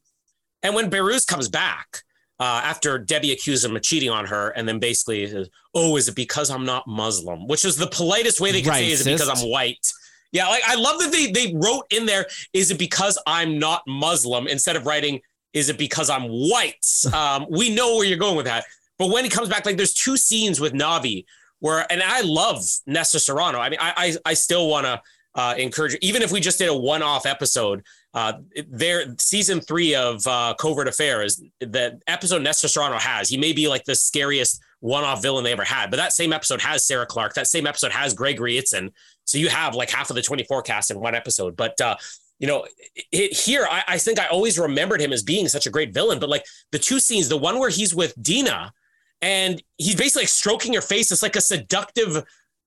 and 0.63 0.75
when 0.75 0.91
Behrooz 0.91 1.27
comes 1.27 1.49
back 1.49 2.03
uh, 2.41 2.61
after 2.65 2.99
Debbie 2.99 3.33
accused 3.33 3.65
him 3.65 3.75
of 3.75 3.83
cheating 3.83 4.11
on 4.11 4.27
her, 4.27 4.51
and 4.51 4.69
then 4.69 4.79
basically 4.79 5.27
says, 5.27 5.49
"Oh, 5.75 5.97
is 5.97 6.09
it 6.09 6.15
because 6.15 6.51
I'm 6.51 6.65
not 6.65 6.87
Muslim?" 6.87 7.47
Which 7.49 7.65
is 7.65 7.77
the 7.77 7.89
politest 7.89 8.41
way 8.41 8.53
they 8.53 8.63
could 8.63 8.75
say, 8.75 8.91
"Is 8.91 9.07
it 9.07 9.13
because 9.13 9.29
I'm 9.29 9.49
white?" 9.49 9.93
Yeah, 10.31 10.49
like 10.49 10.63
I 10.67 10.75
love 10.75 11.01
that 11.01 11.11
they 11.11 11.33
they 11.33 11.55
wrote 11.55 11.85
in 11.91 12.07
there, 12.07 12.27
"Is 12.53 12.71
it 12.71 12.79
because 12.79 13.19
I'm 13.27 13.59
not 13.59 13.83
Muslim?" 13.87 14.47
instead 14.47 14.77
of 14.77 14.87
writing, 14.87 15.21
"Is 15.53 15.69
it 15.69 15.79
because 15.79 16.11
I'm 16.11 16.25
white?" 16.25 16.75
Um, 17.13 17.47
we 17.51 17.75
know 17.75 17.97
where 17.97 18.05
you're 18.05 18.19
going 18.19 18.37
with 18.37 18.47
that. 18.47 18.65
But 18.99 19.09
when 19.11 19.25
he 19.25 19.31
comes 19.31 19.49
back, 19.49 19.67
like 19.67 19.77
there's 19.77 19.95
two 19.95 20.17
scenes 20.17 20.61
with 20.61 20.73
Navi 20.73 21.25
where, 21.61 21.91
and 21.91 22.03
I 22.03 22.21
love 22.21 22.65
Nestor 22.87 23.19
Serrano. 23.19 23.59
I 23.59 23.69
mean, 23.69 23.81
I 23.81 23.93
I, 23.97 24.31
I 24.31 24.35
still 24.35 24.69
want 24.69 24.87
to 24.87 25.03
uh, 25.35 25.55
encourage, 25.57 25.97
even 26.03 26.23
if 26.23 26.33
we 26.33 26.41
just 26.41 26.59
did 26.59 26.69
a 26.69 26.77
one-off 26.77 27.27
episode. 27.27 27.85
Uh, 28.15 28.35
their 28.69 29.15
season 29.19 29.61
three 29.61 29.95
of 29.95 30.27
uh, 30.27 30.55
Covert 30.59 30.89
Affairs, 30.89 31.43
the 31.61 32.01
episode 32.07 32.43
Nestor 32.43 32.69
Serrano 32.69 32.99
has, 32.99 33.29
he 33.29 33.37
may 33.37 33.53
be 33.53 33.69
like 33.69 33.85
the 33.85 33.95
scariest 33.95 34.61
one-off 34.81 35.23
villain 35.23 35.45
they 35.45 35.53
ever 35.53 35.65
had, 35.65 35.91
but 35.91 35.97
that 35.97 36.13
same 36.13 36.33
episode 36.33 36.61
has 36.63 36.87
Sarah 36.87 37.07
Clarke. 37.07 37.35
That 37.35 37.47
same 37.47 37.67
episode 37.67 37.93
has 37.93 38.15
Gregory 38.15 38.55
Itzin. 38.55 38.93
So 39.25 39.39
you 39.39 39.49
have 39.49 39.75
like 39.75 39.91
half 39.91 40.11
of 40.11 40.17
the 40.17 40.23
24 40.23 40.63
cast 40.63 40.91
in 40.91 41.01
one 41.01 41.15
episode. 41.15 41.57
But 41.57 41.81
uh, 41.81 41.97
you 42.39 42.47
know, 42.47 42.67
it, 43.13 43.37
here 43.37 43.67
I, 43.71 43.83
I 43.89 43.99
think 43.99 44.19
I 44.19 44.27
always 44.27 44.59
remembered 44.59 45.01
him 45.01 45.13
as 45.13 45.23
being 45.23 45.49
such 45.49 45.67
a 45.67 45.71
great 45.71 45.93
villain. 45.93 46.19
But 46.19 46.29
like 46.29 46.45
the 46.73 46.79
two 46.79 47.01
scenes, 47.01 47.29
the 47.29 47.37
one 47.37 47.59
where 47.59 47.71
he's 47.71 47.95
with 47.95 48.15
Dina, 48.23 48.73
and 49.21 49.63
he's 49.77 49.97
basically 49.97 50.23
like 50.23 50.29
stroking 50.29 50.75
her 50.75 50.81
face. 50.81 51.11
It's 51.11 51.23
like 51.23 51.37
a 51.37 51.41
seductive, 51.41 52.25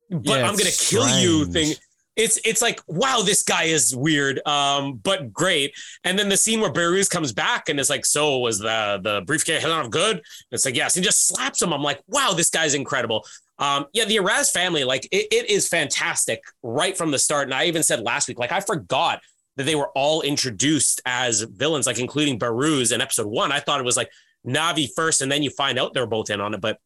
but 0.10 0.26
Yeah, 0.26 0.48
I'm 0.48 0.56
gonna 0.56 0.70
kill 0.72 1.08
you 1.20 1.46
thing. 1.46 1.74
It's 2.22 2.40
it's 2.46 2.62
like 2.62 2.80
wow, 2.88 3.22
this 3.26 3.44
guy 3.44 3.64
is 3.64 3.96
weird, 3.96 4.46
um, 4.48 4.96
but 4.96 5.34
great. 5.34 5.74
And 6.04 6.18
then 6.18 6.30
the 6.30 6.38
scene 6.38 6.62
where 6.62 6.72
Behrooz 6.72 7.10
comes 7.10 7.34
back 7.34 7.70
and 7.70 7.80
it's 7.80 7.90
like, 7.90 8.06
so 8.06 8.38
was 8.40 8.60
the 8.60 9.00
the 9.04 9.22
briefcase 9.26 9.64
not 9.64 9.90
good? 9.90 10.22
It's 10.52 10.66
like 10.66 10.76
yes, 10.76 10.96
he 10.96 11.02
just 11.02 11.28
slaps 11.28 11.62
him. 11.62 11.74
I'm 11.74 11.84
like, 11.84 12.02
wow, 12.08 12.34
this 12.36 12.50
guy's 12.50 12.74
incredible. 12.74 13.26
Um, 13.60 13.86
yeah, 13.94 14.06
the 14.06 14.18
Araz 14.18 14.52
family, 14.52 14.84
like 14.84 15.08
it, 15.12 15.28
it 15.32 15.50
is 15.50 15.68
fantastic 15.68 16.42
right 16.64 16.98
from 16.98 17.12
the 17.12 17.20
start. 17.20 17.48
And 17.48 17.54
I 17.54 17.66
even 17.66 17.84
said 17.84 18.02
last 18.02 18.28
week, 18.28 18.40
like 18.40 18.52
I 18.52 18.60
forgot 18.60 19.22
that 19.58 19.66
they 19.66 19.76
were 19.76 19.90
all 19.90 20.22
introduced 20.22 21.02
as 21.06 21.42
villains, 21.42 21.86
like 21.86 22.00
including 22.00 22.40
Behrooz 22.40 22.94
in 22.94 23.02
episode 23.02 23.28
one. 23.28 23.52
I 23.52 23.60
thought 23.60 23.80
it 23.80 23.86
was 23.86 23.98
like 23.98 24.10
Navi 24.48 24.90
first, 24.96 25.22
and 25.22 25.32
then 25.32 25.44
you 25.44 25.50
find 25.50 25.78
out 25.78 25.94
they're 25.94 26.08
both 26.08 26.30
in 26.30 26.42
on 26.42 26.54
it. 26.54 26.62
But 26.62 26.80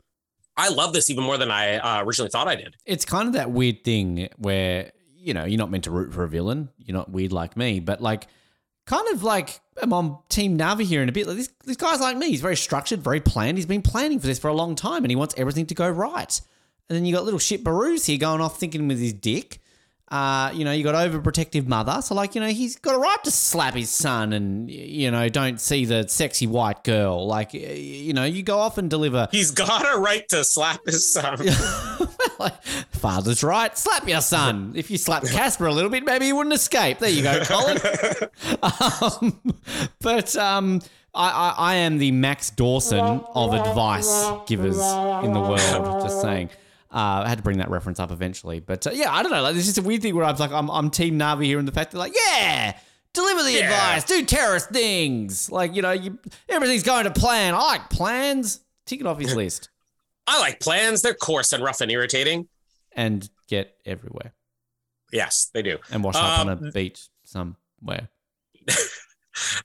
I 0.57 0.69
love 0.69 0.93
this 0.93 1.09
even 1.09 1.23
more 1.23 1.37
than 1.37 1.51
I 1.51 1.77
uh, 1.77 2.03
originally 2.03 2.29
thought 2.29 2.47
I 2.47 2.55
did. 2.55 2.75
it's 2.85 3.05
kind 3.05 3.27
of 3.27 3.33
that 3.33 3.51
weird 3.51 3.83
thing 3.83 4.29
where 4.37 4.91
you 5.25 5.33
know 5.33 5.43
you're 5.45 5.57
not 5.57 5.71
meant 5.71 5.85
to 5.85 5.91
root 5.91 6.13
for 6.13 6.23
a 6.23 6.29
villain. 6.29 6.69
You're 6.77 6.95
not 6.95 7.09
weird 7.09 7.31
like 7.31 7.57
me, 7.57 7.79
but 7.79 8.01
like 8.01 8.27
kind 8.85 9.07
of 9.13 9.23
like 9.23 9.59
I'm 9.81 9.91
on 9.91 10.19
Team 10.29 10.57
Navi 10.57 10.83
here 10.83 11.01
in 11.01 11.09
a 11.09 11.11
bit. 11.11 11.27
Like 11.27 11.37
this, 11.37 11.49
this 11.65 11.77
guy's 11.77 11.99
like 11.99 12.15
me. 12.15 12.29
He's 12.29 12.41
very 12.41 12.55
structured, 12.55 13.01
very 13.01 13.19
planned. 13.19 13.57
He's 13.57 13.65
been 13.65 13.81
planning 13.81 14.19
for 14.19 14.27
this 14.27 14.39
for 14.39 14.47
a 14.47 14.53
long 14.53 14.75
time, 14.75 15.03
and 15.03 15.11
he 15.11 15.15
wants 15.15 15.35
everything 15.37 15.65
to 15.67 15.75
go 15.75 15.89
right. 15.89 16.39
And 16.87 16.95
then 16.95 17.05
you 17.05 17.13
got 17.13 17.25
little 17.25 17.39
shit 17.39 17.63
Behrooz 17.63 18.05
here 18.05 18.19
going 18.19 18.41
off 18.41 18.59
thinking 18.59 18.87
with 18.87 18.99
his 18.99 19.13
dick. 19.13 19.59
Uh, 20.11 20.51
you 20.53 20.63
know, 20.63 20.71
you 20.71 20.83
got 20.83 20.93
overprotective 20.93 21.65
mother. 21.65 21.99
So, 22.03 22.13
like, 22.13 22.35
you 22.35 22.41
know, 22.41 22.47
he's 22.47 22.75
got 22.75 22.93
a 22.93 22.99
right 22.99 23.23
to 23.23 23.31
slap 23.31 23.73
his 23.73 23.89
son 23.89 24.33
and, 24.33 24.69
you 24.69 25.09
know, 25.09 25.27
don't 25.29 25.59
see 25.59 25.85
the 25.85 26.07
sexy 26.07 26.45
white 26.45 26.83
girl. 26.83 27.25
Like, 27.25 27.55
you 27.55 28.13
know, 28.13 28.23
you 28.23 28.43
go 28.43 28.59
off 28.59 28.77
and 28.77 28.87
deliver 28.87 29.27
He's 29.31 29.49
got 29.49 29.95
a 29.95 29.97
right 29.97 30.27
to 30.29 30.43
slap 30.43 30.81
his 30.85 31.11
son. 31.11 31.39
like, 32.39 32.63
Father's 32.91 33.43
right. 33.43 33.77
Slap 33.77 34.07
your 34.07 34.21
son. 34.21 34.73
If 34.75 34.89
you 34.91 34.97
slap 34.97 35.23
Casper 35.23 35.65
a 35.67 35.73
little 35.73 35.89
bit, 35.89 36.03
maybe 36.05 36.25
he 36.25 36.33
wouldn't 36.33 36.53
escape. 36.55 36.99
There 36.99 37.09
you 37.09 37.23
go, 37.23 37.39
Colin. 37.45 37.77
um, 38.61 39.41
but 40.01 40.35
um, 40.35 40.81
I, 41.13 41.29
I, 41.29 41.55
I 41.57 41.75
am 41.75 41.97
the 41.97 42.11
Max 42.11 42.49
Dawson 42.49 42.99
of 43.33 43.53
advice 43.53 44.23
givers 44.47 44.77
in 44.77 45.33
the 45.33 45.39
world. 45.41 46.01
Just 46.03 46.21
saying. 46.21 46.49
Uh, 46.91 47.23
I 47.25 47.29
had 47.29 47.39
to 47.39 47.43
bring 47.43 47.57
that 47.57 47.69
reference 47.69 47.99
up 47.99 48.09
eventually, 48.11 48.61
but 48.61 48.87
uh, 48.87 48.91
yeah, 48.93 49.13
I 49.13 49.21
don't 49.21 49.31
know. 49.31 49.41
Like, 49.41 49.53
there's 49.53 49.65
just 49.65 49.77
a 49.77 49.81
weird 49.81 50.01
thing 50.01 50.15
where 50.15 50.23
I'm 50.23 50.35
like, 50.37 50.51
I'm, 50.53 50.69
I'm 50.71 50.89
Team 50.89 51.19
Navi 51.19 51.43
here, 51.43 51.59
and 51.59 51.67
the 51.67 51.73
fact 51.73 51.91
that 51.91 51.97
like, 51.97 52.13
yeah, 52.15 52.77
deliver 53.11 53.43
the 53.43 53.51
Yeah. 53.51 53.65
advice, 53.65 54.05
do 54.05 54.23
terrorist 54.23 54.69
things, 54.69 55.51
like 55.51 55.75
you 55.75 55.81
know, 55.81 55.91
you, 55.91 56.17
everything's 56.47 56.83
going 56.83 57.03
to 57.03 57.11
plan. 57.11 57.53
I 57.53 57.57
like 57.59 57.89
plans. 57.89 58.61
Tick 58.85 59.01
it 59.01 59.07
off 59.07 59.19
his 59.19 59.35
list 59.35 59.69
I 60.27 60.39
like 60.39 60.59
plans. 60.59 61.01
They're 61.01 61.13
coarse 61.13 61.53
and 61.53 61.63
rough 61.63 61.81
and 61.81 61.91
irritating. 61.91 62.47
and 62.93 63.27
get 63.47 63.75
everywhere. 63.85 64.33
Yes, 65.11 65.49
they 65.53 65.61
do. 65.61 65.77
and 65.91 66.03
wash 66.03 66.15
up 66.15 66.39
on 66.39 66.49
a 66.49 66.53
Um, 66.53 66.71
beach 66.73 67.07
somewhere. 67.23 68.09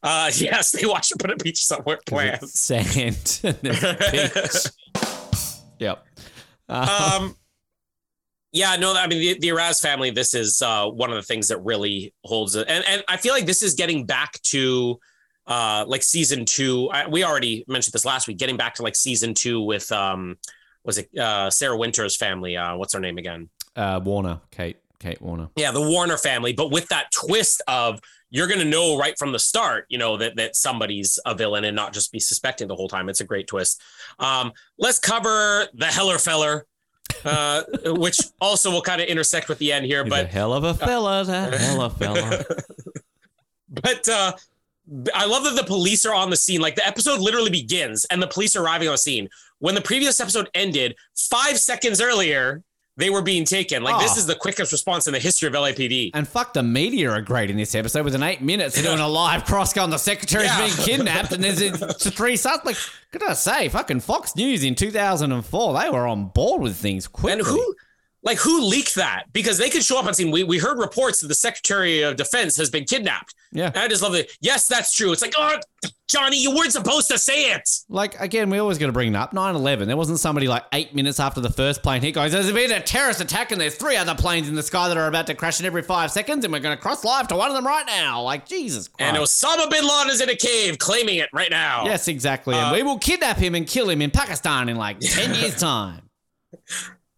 Uh, 0.02 0.28
yes, 0.34 0.72
they 0.72 0.84
wash 0.84 1.12
up 1.12 1.22
on 1.24 1.30
a 1.30 1.36
beach 1.36 1.64
somewhere. 1.64 1.98
Plans. 2.04 2.52
Sand. 2.58 3.40
Yep. 5.78 6.04
Uh, 6.68 7.18
um, 7.20 7.36
Yeah, 8.52 8.74
no, 8.76 8.94
I 8.94 9.06
mean 9.06 9.20
the, 9.20 9.38
the 9.38 9.48
Araz 9.48 9.80
family. 9.80 10.10
This 10.10 10.34
is 10.34 10.60
uh, 10.60 10.86
one 10.88 11.10
of 11.10 11.16
the 11.16 11.22
things 11.22 11.48
that 11.48 11.58
really 11.58 12.12
holds 12.24 12.56
it, 12.56 12.66
and 12.68 12.84
and 12.86 13.02
I 13.08 13.16
feel 13.16 13.32
like 13.32 13.46
this 13.46 13.62
is 13.62 13.74
getting 13.74 14.04
back 14.06 14.42
to 14.42 14.98
uh, 15.46 15.84
like 15.86 16.02
season 16.02 16.44
two. 16.44 16.88
I, 16.90 17.08
we 17.08 17.24
already 17.24 17.64
mentioned 17.68 17.92
this 17.92 18.04
last 18.04 18.28
week. 18.28 18.38
Getting 18.38 18.56
back 18.56 18.74
to 18.76 18.82
like 18.82 18.96
season 18.96 19.34
two 19.34 19.60
with 19.60 19.90
um, 19.92 20.38
was 20.84 20.98
it 20.98 21.16
uh, 21.18 21.50
Sarah 21.50 21.76
Winter's 21.76 22.16
family? 22.16 22.56
Uh, 22.56 22.76
what's 22.76 22.92
her 22.94 23.00
name 23.00 23.18
again? 23.18 23.48
Uh, 23.76 24.00
Warner, 24.02 24.40
Kate, 24.50 24.78
Kate 24.98 25.20
Warner. 25.20 25.48
Yeah, 25.56 25.70
the 25.70 25.80
Warner 25.80 26.16
family, 26.16 26.52
but 26.52 26.70
with 26.70 26.88
that 26.88 27.10
twist 27.12 27.62
of 27.68 28.00
you're 28.32 28.46
going 28.46 28.60
to 28.60 28.64
know 28.64 28.96
right 28.96 29.18
from 29.18 29.32
the 29.32 29.40
start, 29.40 29.86
you 29.88 29.98
know, 29.98 30.16
that, 30.16 30.36
that 30.36 30.54
somebody's 30.54 31.18
a 31.26 31.34
villain 31.34 31.64
and 31.64 31.74
not 31.74 31.92
just 31.92 32.12
be 32.12 32.20
suspecting 32.20 32.68
the 32.68 32.76
whole 32.76 32.88
time. 32.88 33.08
It's 33.08 33.20
a 33.20 33.24
great 33.24 33.48
twist. 33.48 33.82
Um, 34.20 34.52
let's 34.78 35.00
cover 35.00 35.66
the 35.74 35.86
Heller 35.86 36.16
Feller 36.16 36.64
uh, 37.24 37.62
which 37.84 38.18
also 38.40 38.70
will 38.70 38.82
kind 38.82 39.00
of 39.00 39.08
intersect 39.08 39.48
with 39.48 39.58
the 39.58 39.72
end 39.72 39.86
here. 39.86 40.02
He's 40.04 40.10
but 40.10 40.28
hell 40.28 40.52
of 40.52 40.64
a 40.64 40.74
fella, 40.74 41.24
that 41.24 41.54
hell 41.54 41.82
of 41.82 41.94
a 41.94 41.98
fella. 41.98 42.44
but 43.68 44.08
uh, 44.08 44.32
I 45.14 45.24
love 45.26 45.44
that 45.44 45.56
the 45.56 45.64
police 45.64 46.04
are 46.04 46.14
on 46.14 46.30
the 46.30 46.36
scene. 46.36 46.60
Like 46.60 46.74
the 46.74 46.86
episode 46.86 47.20
literally 47.20 47.50
begins 47.50 48.04
and 48.06 48.20
the 48.22 48.26
police 48.26 48.56
are 48.56 48.62
arriving 48.64 48.88
on 48.88 48.92
the 48.94 48.98
scene. 48.98 49.28
When 49.58 49.74
the 49.74 49.80
previous 49.80 50.18
episode 50.20 50.48
ended, 50.54 50.96
five 51.16 51.58
seconds 51.58 52.00
earlier, 52.00 52.62
they 52.96 53.08
were 53.08 53.22
being 53.22 53.44
taken. 53.44 53.82
Like 53.82 54.00
this 54.00 54.16
Oh. 54.16 54.18
is 54.18 54.26
the 54.26 54.34
quickest 54.34 54.72
response 54.72 55.06
in 55.06 55.12
the 55.12 55.18
history 55.20 55.46
of 55.46 55.54
LAPD. 55.54 56.10
And 56.12 56.26
fuck, 56.28 56.52
the 56.54 56.62
media 56.62 57.10
are 57.10 57.22
great 57.22 57.50
in 57.50 57.56
this 57.56 57.74
episode. 57.74 58.04
Within 58.04 58.22
eight 58.22 58.42
minutes, 58.42 58.74
they're 58.74 58.84
doing 58.84 58.98
a 58.98 59.08
live 59.08 59.44
cross 59.44 59.76
on 59.78 59.90
the 59.90 59.96
secretary's 59.98 60.46
Yeah. 60.48 60.66
being 60.66 60.76
kidnapped, 60.76 61.32
and 61.32 61.42
there's 61.42 61.60
it's 61.62 62.10
three 62.16 62.36
suspects. 62.36 62.66
Like, 62.66 62.76
could 63.12 63.22
I 63.22 63.34
say, 63.34 63.68
fucking 63.68 64.00
Fox 64.00 64.34
News 64.36 64.64
in 64.64 64.74
2004, 64.74 65.80
they 65.80 65.88
were 65.88 66.06
on 66.06 66.26
board 66.26 66.60
with 66.62 66.76
things 66.76 67.06
quickly. 67.06 67.32
And 67.38 67.42
who, 67.46 67.74
like, 68.22 68.38
who 68.38 68.62
leaked 68.62 68.94
that? 68.96 69.24
Because 69.32 69.56
they 69.58 69.70
could 69.70 69.82
show 69.82 69.98
up 69.98 70.04
on 70.06 70.14
scene. 70.14 70.30
We, 70.30 70.44
we 70.44 70.58
heard 70.58 70.78
reports 70.78 71.20
that 71.20 71.28
the 71.28 71.34
Secretary 71.34 72.02
of 72.02 72.16
Defense 72.16 72.56
has 72.58 72.68
been 72.68 72.84
kidnapped. 72.84 73.34
Yeah. 73.52 73.66
And 73.68 73.78
I 73.78 73.88
just 73.88 74.02
love 74.02 74.14
it. 74.14 74.30
Yes, 74.40 74.68
that's 74.68 74.92
true. 74.94 75.10
It's 75.10 75.22
like, 75.22 75.32
oh, 75.36 75.58
Johnny, 76.08 76.40
you 76.40 76.54
weren't 76.54 76.72
supposed 76.72 77.08
to 77.08 77.18
say 77.18 77.52
it. 77.52 77.68
Like, 77.88 78.18
again, 78.20 78.48
we're 78.50 78.60
always 78.60 78.78
got 78.78 78.86
to 78.86 78.92
bring 78.92 79.12
it 79.12 79.16
up 79.16 79.32
9 79.32 79.54
11. 79.56 79.88
There 79.88 79.96
wasn't 79.96 80.20
somebody 80.20 80.46
like 80.48 80.64
eight 80.72 80.94
minutes 80.94 81.18
after 81.18 81.40
the 81.40 81.50
first 81.50 81.82
plane 81.82 82.02
hit 82.02 82.12
goes, 82.12 82.30
There's 82.32 82.52
been 82.52 82.70
a 82.72 82.80
terrorist 82.80 83.20
attack, 83.20 83.50
and 83.52 83.60
there's 83.60 83.74
three 83.74 83.96
other 83.96 84.14
planes 84.14 84.48
in 84.48 84.54
the 84.54 84.62
sky 84.62 84.86
that 84.88 84.96
are 84.96 85.06
about 85.08 85.26
to 85.28 85.34
crash 85.34 85.58
in 85.58 85.66
every 85.66 85.82
five 85.82 86.12
seconds, 86.12 86.44
and 86.44 86.52
we're 86.52 86.60
going 86.60 86.76
to 86.76 86.80
cross 86.80 87.04
live 87.04 87.26
to 87.28 87.36
one 87.36 87.48
of 87.48 87.54
them 87.56 87.66
right 87.66 87.86
now. 87.86 88.22
Like, 88.22 88.46
Jesus 88.46 88.86
Christ. 88.86 89.08
And 89.08 89.16
Osama 89.16 89.68
bin 89.70 89.82
Laden 89.84 90.10
is 90.12 90.20
in 90.20 90.28
a 90.28 90.36
cave 90.36 90.78
claiming 90.78 91.16
it 91.16 91.28
right 91.32 91.50
now. 91.50 91.84
Yes, 91.86 92.06
exactly. 92.06 92.54
and 92.54 92.66
Uh, 92.66 92.72
we 92.74 92.82
will 92.82 92.98
kidnap 92.98 93.38
him 93.38 93.54
and 93.54 93.66
kill 93.66 93.88
him 93.88 94.02
in 94.02 94.10
Pakistan 94.10 94.68
in 94.68 94.76
like 94.76 95.00
10 95.00 95.34
years' 95.40 95.56
time. 95.56 96.02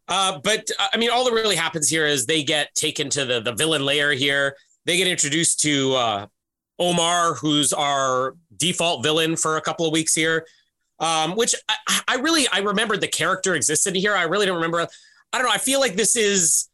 Uh, 0.09 0.39
but 0.43 0.69
uh, 0.79 0.89
I 0.93 0.97
mean, 0.97 1.11
all 1.11 1.25
that 1.25 1.33
really 1.33 1.57
happens 1.57 1.89
here 1.89 2.07
is 2.07 2.27
they 2.27 2.43
get 2.43 2.75
taken 2.75 3.09
to 3.11 3.25
the 3.25 3.41
the 3.41 3.53
villain 3.53 3.85
layer 3.85 4.13
here. 4.13 4.57
They 4.85 4.97
get 4.97 5.07
introduced 5.07 5.61
to 5.61 5.95
uh, 5.95 6.27
Omar, 6.79 7.35
who's 7.35 7.73
our 7.73 8.35
default 8.57 9.03
villain 9.03 9.37
for 9.37 9.57
a 9.57 9.61
couple 9.61 9.87
of 9.87 9.93
weeks 9.93 10.15
here. 10.15 10.47
Um, 10.99 11.35
which 11.35 11.55
I, 11.69 12.01
I 12.07 12.15
really 12.17 12.47
I 12.53 12.61
remembered 12.61 13.01
the 13.01 13.09
character 13.09 13.55
existed 13.55 13.97
here. 13.97 14.15
I 14.15 14.23
really 14.23 14.47
don't 14.47 14.57
remember. 14.57 14.87
I 15.33 15.39
don't 15.39 15.47
know. 15.47 15.53
I 15.53 15.59
feel 15.59 15.81
like 15.81 15.97
this 15.97 16.15
is 16.15 16.69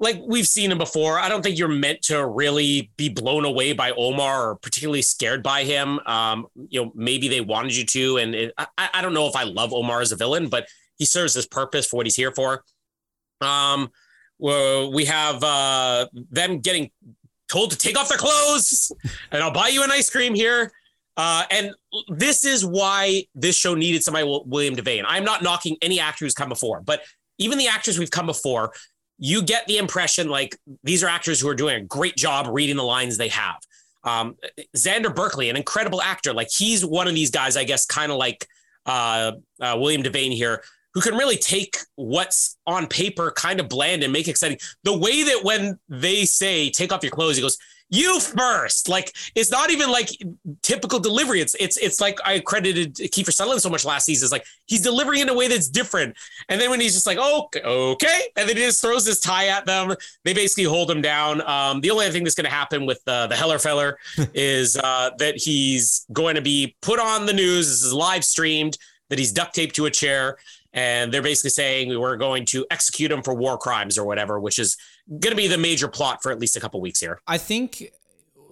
like 0.00 0.20
we've 0.26 0.48
seen 0.48 0.72
him 0.72 0.78
before. 0.78 1.18
I 1.18 1.28
don't 1.28 1.42
think 1.42 1.58
you're 1.58 1.68
meant 1.68 2.02
to 2.02 2.26
really 2.26 2.90
be 2.96 3.10
blown 3.10 3.44
away 3.44 3.72
by 3.74 3.92
Omar 3.92 4.50
or 4.50 4.56
particularly 4.56 5.02
scared 5.02 5.42
by 5.42 5.64
him. 5.64 6.00
Um, 6.06 6.46
you 6.68 6.82
know, 6.82 6.92
maybe 6.94 7.28
they 7.28 7.42
wanted 7.42 7.76
you 7.76 7.84
to, 7.84 8.16
and 8.16 8.34
it, 8.34 8.54
I, 8.56 8.88
I 8.94 9.02
don't 9.02 9.14
know 9.14 9.26
if 9.26 9.36
I 9.36 9.44
love 9.44 9.72
Omar 9.72 10.00
as 10.00 10.10
a 10.10 10.16
villain, 10.16 10.48
but 10.48 10.66
he 11.00 11.06
serves 11.06 11.32
his 11.32 11.46
purpose 11.46 11.86
for 11.86 11.96
what 11.96 12.06
he's 12.06 12.14
here 12.14 12.30
for. 12.30 12.62
Um, 13.40 13.90
we 14.38 15.06
have 15.06 15.42
uh, 15.42 16.06
them 16.30 16.60
getting 16.60 16.90
told 17.50 17.70
to 17.70 17.78
take 17.78 17.98
off 17.98 18.10
their 18.10 18.18
clothes, 18.18 18.92
and 19.32 19.42
I'll 19.42 19.50
buy 19.50 19.68
you 19.68 19.82
an 19.82 19.90
ice 19.90 20.10
cream 20.10 20.34
here. 20.34 20.70
Uh, 21.16 21.44
and 21.50 21.72
this 22.08 22.44
is 22.44 22.64
why 22.64 23.24
this 23.34 23.56
show 23.56 23.74
needed 23.74 24.04
somebody 24.04 24.26
William 24.46 24.76
Devane. 24.76 25.04
I'm 25.06 25.24
not 25.24 25.42
knocking 25.42 25.76
any 25.80 25.98
actor 26.00 26.26
who's 26.26 26.34
come 26.34 26.50
before, 26.50 26.82
but 26.82 27.02
even 27.38 27.56
the 27.56 27.68
actors 27.68 27.98
we've 27.98 28.10
come 28.10 28.26
before, 28.26 28.72
you 29.18 29.42
get 29.42 29.66
the 29.66 29.78
impression 29.78 30.28
like 30.28 30.56
these 30.84 31.02
are 31.02 31.08
actors 31.08 31.40
who 31.40 31.48
are 31.48 31.54
doing 31.54 31.76
a 31.76 31.84
great 31.84 32.16
job 32.16 32.46
reading 32.50 32.76
the 32.76 32.84
lines 32.84 33.16
they 33.16 33.28
have. 33.28 33.56
Um, 34.04 34.36
Xander 34.76 35.14
Berkeley, 35.14 35.48
an 35.48 35.56
incredible 35.56 36.00
actor, 36.02 36.32
like 36.34 36.48
he's 36.54 36.84
one 36.84 37.08
of 37.08 37.14
these 37.14 37.30
guys, 37.30 37.56
I 37.56 37.64
guess, 37.64 37.86
kind 37.86 38.12
of 38.12 38.18
like 38.18 38.46
uh, 38.86 39.32
uh, 39.60 39.76
William 39.78 40.02
Devane 40.02 40.32
here, 40.32 40.62
who 40.94 41.00
can 41.00 41.14
really 41.14 41.36
take 41.36 41.76
what's 41.96 42.56
on 42.66 42.86
paper 42.86 43.32
kind 43.36 43.60
of 43.60 43.68
bland 43.68 44.02
and 44.02 44.12
make 44.12 44.26
it 44.26 44.32
exciting. 44.32 44.58
The 44.84 44.96
way 44.96 45.22
that 45.24 45.44
when 45.44 45.78
they 45.88 46.24
say 46.24 46.70
take 46.70 46.92
off 46.92 47.02
your 47.02 47.12
clothes, 47.12 47.36
he 47.36 47.42
goes, 47.42 47.58
"You 47.90 48.18
first. 48.20 48.88
Like 48.88 49.14
it's 49.34 49.50
not 49.50 49.70
even 49.70 49.90
like 49.90 50.08
typical 50.62 50.98
delivery. 50.98 51.40
It's 51.40 51.54
it's 51.60 51.76
it's 51.76 52.00
like 52.00 52.18
I 52.24 52.40
credited 52.40 52.94
Kiefer 52.96 53.32
Sutherland 53.32 53.62
so 53.62 53.70
much 53.70 53.84
last 53.84 54.06
season. 54.06 54.26
It's 54.26 54.32
like 54.32 54.46
he's 54.66 54.82
delivering 54.82 55.20
in 55.20 55.28
a 55.28 55.34
way 55.34 55.46
that's 55.48 55.68
different. 55.68 56.16
And 56.48 56.60
then 56.60 56.70
when 56.70 56.80
he's 56.80 56.94
just 56.94 57.06
like, 57.06 57.18
okay, 57.18 57.62
okay, 57.62 58.22
and 58.36 58.48
then 58.48 58.56
he 58.56 58.64
just 58.64 58.82
throws 58.82 59.06
his 59.06 59.20
tie 59.20 59.46
at 59.48 59.66
them. 59.66 59.94
They 60.24 60.34
basically 60.34 60.64
hold 60.64 60.90
him 60.90 61.02
down. 61.02 61.40
Um, 61.42 61.80
the 61.80 61.90
only 61.90 62.10
thing 62.10 62.24
that's 62.24 62.34
going 62.34 62.46
to 62.46 62.50
happen 62.50 62.84
with 62.84 63.00
uh, 63.06 63.28
the 63.28 63.36
Heller 63.36 63.58
feller 63.58 63.98
is 64.34 64.76
uh, 64.76 65.10
that 65.18 65.36
he's 65.36 66.04
going 66.12 66.34
to 66.34 66.42
be 66.42 66.74
put 66.82 66.98
on 66.98 67.26
the 67.26 67.32
news. 67.32 67.68
This 67.68 67.82
is 67.82 67.92
live 67.92 68.24
streamed. 68.24 68.76
That 69.08 69.18
he's 69.18 69.32
duct 69.32 69.56
taped 69.56 69.74
to 69.74 69.86
a 69.86 69.90
chair, 69.90 70.38
and 70.72 71.12
they're 71.12 71.22
basically 71.22 71.50
saying 71.50 71.88
we 71.88 71.96
were 71.96 72.16
going 72.16 72.44
to 72.46 72.66
execute 72.70 73.10
him 73.10 73.22
for 73.22 73.34
war 73.34 73.58
crimes 73.58 73.98
or 73.98 74.04
whatever, 74.04 74.38
which 74.38 74.58
is 74.58 74.76
going 75.08 75.30
to 75.30 75.36
be 75.36 75.48
the 75.48 75.58
major 75.58 75.88
plot 75.88 76.22
for 76.22 76.30
at 76.30 76.38
least 76.38 76.56
a 76.56 76.60
couple 76.60 76.80
weeks 76.80 77.00
here. 77.00 77.20
I 77.26 77.38
think 77.38 77.90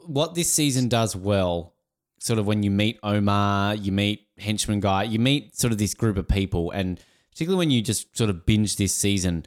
what 0.06 0.34
this 0.34 0.52
season 0.52 0.88
does 0.88 1.14
well, 1.14 1.74
sort 2.18 2.38
of 2.38 2.46
when 2.46 2.62
you 2.62 2.70
meet 2.70 2.98
Omar, 3.02 3.74
you 3.74 3.92
meet 3.92 4.26
Henchman 4.38 4.80
Guy, 4.80 5.04
you 5.04 5.18
meet 5.18 5.56
sort 5.56 5.72
of 5.72 5.78
this 5.78 5.94
group 5.94 6.16
of 6.16 6.26
people, 6.26 6.70
and 6.70 7.00
particularly 7.30 7.58
when 7.58 7.70
you 7.70 7.82
just 7.82 8.16
sort 8.16 8.30
of 8.30 8.44
binge 8.46 8.76
this 8.76 8.94
season, 8.94 9.46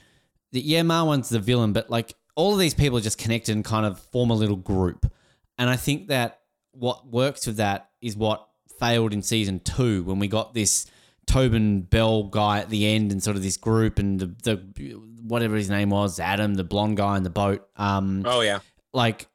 that 0.52 0.62
yeah, 0.62 0.82
Marwan's 0.82 1.30
the 1.30 1.40
villain, 1.40 1.74
but 1.74 1.90
like 1.90 2.16
all 2.36 2.54
of 2.54 2.60
these 2.60 2.74
people 2.74 2.98
are 2.98 3.02
just 3.02 3.18
connected 3.18 3.56
and 3.56 3.66
kind 3.66 3.86
of 3.86 4.00
form 4.00 4.30
a 4.30 4.34
little 4.36 4.56
group. 4.56 5.12
And 5.58 5.70
I 5.70 5.76
think 5.76 6.08
that 6.08 6.40
what 6.72 7.08
works 7.08 7.46
with 7.46 7.58
that 7.58 7.90
is 8.02 8.16
what 8.16 8.48
failed 8.80 9.14
in 9.14 9.22
season 9.22 9.60
two 9.60 10.04
when 10.04 10.20
we 10.20 10.28
got 10.28 10.54
this 10.54 10.88
Tobin 11.26 11.82
Bell 11.82 12.24
guy 12.24 12.60
at 12.60 12.70
the 12.70 12.88
end 12.88 13.12
and 13.12 13.22
sort 13.24 13.38
of 13.38 13.44
this 13.44 13.58
group 13.58 14.00
and 14.00 14.20
the, 14.20 14.28
the 14.44 14.94
whatever 15.24 15.56
his 15.56 15.70
name 15.70 15.90
was, 15.92 16.20
Adam, 16.20 16.56
the 16.56 16.64
blonde 16.64 16.98
guy 16.98 17.18
in 17.18 17.24
the 17.24 17.30
boat. 17.30 17.68
Um, 17.78 18.24
Oh 18.26 18.42
yeah, 18.42 18.60
like 18.94 19.28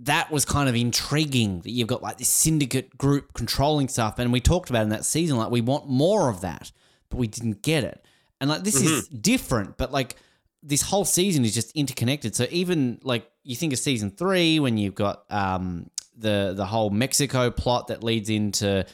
that 0.00 0.30
was 0.30 0.44
kind 0.44 0.68
of 0.68 0.74
intriguing 0.76 1.60
that 1.60 1.70
you've 1.70 1.88
got 1.88 2.02
like 2.02 2.18
this 2.18 2.28
syndicate 2.28 2.98
group 2.98 3.32
controlling 3.32 3.88
stuff. 3.88 4.18
And 4.18 4.30
we 4.32 4.40
talked 4.40 4.68
about 4.68 4.82
in 4.82 4.90
that 4.90 5.04
season 5.06 5.38
like 5.38 5.50
we 5.50 5.62
want 5.62 5.88
more 5.88 6.28
of 6.28 6.42
that 6.42 6.70
but 7.08 7.18
we 7.18 7.26
didn't 7.26 7.62
get 7.62 7.84
it. 7.84 8.04
And 8.40 8.50
like 8.50 8.62
this 8.62 8.82
is 8.82 9.08
different 9.08 9.78
but 9.78 9.92
like 9.92 10.16
this 10.62 10.82
whole 10.82 11.06
season 11.06 11.44
is 11.46 11.54
just 11.54 11.72
interconnected. 11.74 12.34
So 12.36 12.46
even 12.50 12.98
like 13.04 13.30
you 13.42 13.56
think 13.56 13.72
of 13.72 13.78
season 13.78 14.10
three 14.10 14.60
when 14.60 14.76
you've 14.76 14.94
got 14.94 15.24
um 15.30 15.88
the 16.18 16.52
the 16.56 16.66
whole 16.66 16.90
mexico 16.90 17.50
plot 17.50 17.88
that 17.88 18.02
leads 18.02 18.28
into 18.30 18.84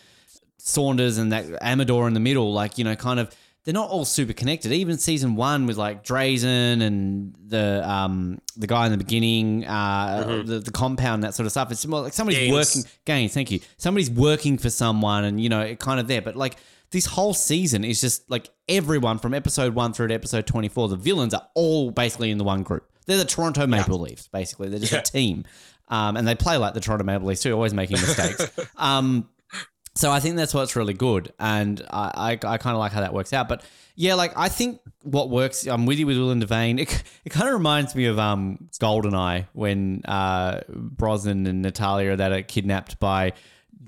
Saunders 0.65 1.19
and 1.19 1.33
that 1.33 1.47
Amador 1.63 2.07
in 2.09 2.15
the 2.15 2.21
middle, 2.21 2.53
like, 2.53 2.79
you 2.79 2.85
know, 2.85 2.95
kind 2.95 3.19
of 3.21 3.35
they're 3.65 3.75
not 3.75 3.91
all 3.91 4.05
super 4.05 4.33
connected. 4.33 4.73
Even 4.73 4.99
season 4.99 5.37
one 5.37 5.67
with 5.67 5.77
like 5.77 6.05
Drazen 6.05 6.83
and 6.83 7.35
the 7.47 7.89
um 7.89 8.41
the 8.57 8.67
guy 8.67 8.87
in 8.87 8.93
the 8.93 8.99
beginning, 8.99 9.65
uh 9.67 10.43
the, 10.45 10.59
the 10.61 10.71
compound, 10.71 11.23
that 11.25 11.35
sort 11.35 11.47
of 11.47 11.53
stuff. 11.53 11.71
It's 11.71 11.87
more 11.87 12.01
like 12.03 12.13
somebody's 12.13 12.41
Gaines. 12.41 12.53
working 12.77 12.91
Gaines, 13.05 13.35
thank 13.35 13.51
you. 13.51 13.61
Somebody's 13.77 14.11
working 14.11 14.59
for 14.59 14.71
someone 14.71 15.25
and 15.25 15.41
you 15.41 15.49
know, 15.49 15.61
it 15.61 15.79
kind 15.79 15.99
of 16.01 16.09
there. 16.09 16.23
But 16.23 16.37
like 16.37 16.57
this 16.91 17.07
whole 17.07 17.35
season 17.35 17.85
is 17.85 18.01
just 18.01 18.29
like 18.31 18.51
everyone 18.69 19.19
from 19.19 19.33
episode 19.35 19.75
one 19.75 19.93
through 19.93 20.09
to 20.09 20.15
episode 20.15 20.47
twenty 20.47 20.69
four, 20.69 20.89
the 20.89 20.97
villains 20.97 21.33
are 21.35 21.47
all 21.55 21.91
basically 21.91 22.31
in 22.31 22.39
the 22.39 22.45
one 22.45 22.63
group. 22.63 22.89
They're 23.07 23.17
the 23.19 23.25
Toronto 23.25 23.67
Maple 23.67 23.99
Leafs, 23.99 24.29
basically. 24.29 24.69
They're 24.69 24.79
just 24.81 24.93
Yeah. 24.93 25.01
a 25.01 25.03
team. 25.03 25.45
Um, 25.89 26.17
and 26.17 26.27
they 26.27 26.35
play 26.35 26.57
like 26.57 26.73
the 26.75 26.81
Toronto 26.81 27.05
Maple 27.05 27.27
Leafs 27.27 27.43
too, 27.43 27.53
always 27.53 27.75
making 27.75 28.01
mistakes. 28.01 28.49
um, 28.77 29.29
so 29.95 30.11
I 30.11 30.21
think 30.21 30.37
that's 30.37 30.55
what's 30.55 30.75
really 30.75 30.95
good, 30.95 31.33
and 31.39 31.85
I 31.91 32.39
I, 32.45 32.53
I 32.55 32.59
kind 32.59 32.75
of 32.75 32.79
like 32.79 32.93
how 32.93 33.01
that 33.01 33.13
works 33.13 33.33
out. 33.33 33.49
But 33.49 33.63
yeah, 33.95 34.15
like 34.15 34.33
I 34.37 34.49
think 34.49 34.81
what 35.03 35.31
works. 35.31 35.67
I'm 35.67 35.87
with 35.87 35.99
you 35.99 36.07
with 36.07 36.17
William 36.17 36.41
Devane. 36.41 36.79
It, 36.83 37.03
it 37.25 37.31
kind 37.31 37.49
of 37.49 37.55
reminds 37.55 37.95
me 37.95 38.07
of 38.07 38.19
um 38.19 38.69
Goldeneye 38.81 39.47
when 39.53 40.03
uh 40.07 40.61
Brosnan 40.69 41.47
and 41.47 41.63
Natalia 41.63 42.13
are 42.13 42.17
that 42.17 42.33
are 42.33 42.43
kidnapped 42.43 42.99
by. 42.99 43.33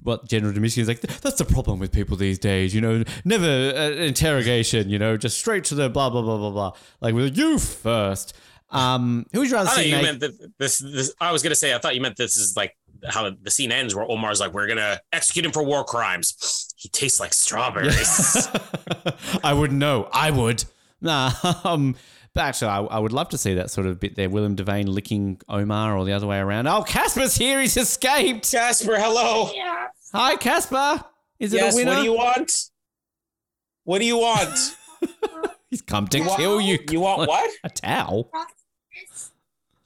What 0.02 0.28
General 0.28 0.52
Demiski 0.52 0.78
is 0.78 0.88
like, 0.88 1.00
that's 1.00 1.38
the 1.38 1.46
problem 1.46 1.78
with 1.78 1.90
people 1.90 2.18
these 2.18 2.38
days, 2.38 2.74
you 2.74 2.82
know, 2.82 3.04
never 3.24 3.46
uh, 3.46 3.90
interrogation, 3.92 4.90
you 4.90 4.98
know, 4.98 5.16
just 5.16 5.38
straight 5.38 5.64
to 5.64 5.74
the 5.74 5.88
blah, 5.88 6.10
blah, 6.10 6.20
blah, 6.20 6.36
blah, 6.36 6.50
blah. 6.50 6.72
Like, 7.00 7.14
with 7.14 7.38
you 7.38 7.58
first. 7.58 8.34
Um, 8.68 9.24
who 9.32 9.38
would 9.38 9.48
you 9.48 9.54
rather 9.54 9.70
I 9.70 9.76
see? 9.76 9.90
you 9.90 10.02
meant 10.02 10.20
that 10.20 10.52
this, 10.58 10.78
this. 10.78 11.14
I 11.20 11.32
was 11.32 11.42
gonna 11.42 11.54
say 11.54 11.74
I 11.74 11.78
thought 11.78 11.94
you 11.94 12.02
meant 12.02 12.16
this 12.16 12.36
is 12.36 12.54
like 12.54 12.76
how 13.08 13.30
the 13.30 13.50
scene 13.50 13.72
ends 13.72 13.94
where 13.94 14.04
Omar's 14.10 14.40
like, 14.40 14.52
"We're 14.52 14.66
gonna 14.68 15.00
execute 15.12 15.44
him 15.44 15.52
for 15.52 15.62
war 15.62 15.84
crimes." 15.84 16.72
He 16.76 16.88
tastes 16.88 17.20
like 17.20 17.32
strawberries. 17.34 18.48
I 19.44 19.52
would 19.54 19.72
know. 19.72 20.08
I 20.12 20.30
would. 20.30 20.64
Nah. 21.00 21.32
Um, 21.64 21.96
But 22.34 22.42
actually, 22.46 22.68
I, 22.68 22.80
I 22.80 22.98
would 22.98 23.12
love 23.12 23.28
to 23.28 23.38
see 23.38 23.54
that 23.54 23.70
sort 23.70 23.86
of 23.86 24.00
bit 24.00 24.16
there. 24.16 24.28
William 24.28 24.56
Devane 24.56 24.88
licking 24.88 25.40
Omar 25.48 25.96
or 25.96 26.04
the 26.04 26.12
other 26.12 26.26
way 26.26 26.38
around. 26.38 26.66
Oh, 26.66 26.82
Casper's 26.82 27.36
here. 27.36 27.60
He's 27.60 27.76
escaped. 27.76 28.50
Casper, 28.50 28.96
hello. 28.98 29.50
Hi, 30.12 30.34
Casper. 30.34 31.04
Is 31.38 31.52
it 31.54 31.58
yes, 31.58 31.74
a 31.74 31.76
winner? 31.76 31.90
what 31.92 31.96
do 31.98 32.02
you 32.04 32.12
want? 32.12 32.70
What 33.84 33.98
do 34.00 34.04
you 34.04 34.16
want? 34.18 34.76
He's 35.70 35.82
come 35.82 36.08
to 36.08 36.18
You 36.18 36.24
want- 36.24 36.40
kill 36.40 36.60
you. 36.60 36.78
You 36.90 37.00
want 37.00 37.28
what? 37.28 37.50
A 37.62 37.70
towel? 37.70 38.30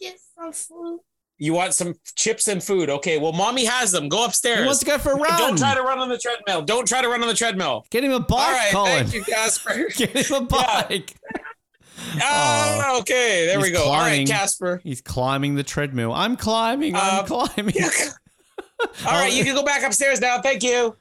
Get 0.00 0.18
some 0.34 0.52
food. 0.52 1.00
You 1.38 1.52
want 1.54 1.72
some 1.74 1.94
chips 2.16 2.48
and 2.48 2.62
food. 2.62 2.90
Okay, 2.90 3.16
well, 3.18 3.32
mommy 3.32 3.64
has 3.64 3.92
them. 3.92 4.08
Go 4.08 4.24
upstairs. 4.24 4.58
He 4.60 4.64
wants 4.66 4.80
to 4.80 4.86
go 4.86 4.98
for 4.98 5.12
a 5.12 5.16
run. 5.16 5.38
Don't 5.38 5.56
try 5.56 5.74
to 5.74 5.82
run 5.82 6.00
on 6.00 6.08
the 6.08 6.18
treadmill. 6.18 6.62
Don't 6.62 6.86
try 6.88 7.00
to 7.00 7.08
run 7.08 7.22
on 7.22 7.28
the 7.28 7.34
treadmill. 7.34 7.86
Get 7.90 8.02
him 8.02 8.10
a 8.12 8.18
bike, 8.20 8.30
All 8.46 8.50
right, 8.52 8.72
Colin. 8.72 9.06
thank 9.06 9.14
you, 9.14 9.22
Casper. 9.32 9.84
Get 9.96 10.10
him 10.30 10.34
a 10.36 10.40
bike. 10.46 11.14
Ah, 12.22 12.98
okay, 13.00 13.44
there 13.46 13.60
we 13.60 13.70
go. 13.72 13.82
All 13.82 13.88
climbing. 13.90 14.20
right, 14.20 14.28
Casper. 14.28 14.80
He's 14.84 15.00
climbing 15.00 15.56
the 15.56 15.64
treadmill. 15.64 16.12
I'm 16.12 16.36
climbing. 16.36 16.94
I'm 16.94 17.24
Uh, 17.24 17.24
climbing. 17.24 17.74
All 19.04 19.12
right, 19.12 19.32
you 19.32 19.44
can 19.44 19.54
go 19.56 19.64
back 19.64 19.82
upstairs 19.82 20.20
now. 20.20 20.40
Thank 20.40 20.62
you. 20.62 20.96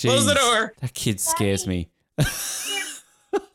Close 0.00 0.26
the 0.26 0.34
door. 0.34 0.74
That 0.80 0.92
kid 0.92 1.20
scares 1.20 1.66
me. 1.68 1.88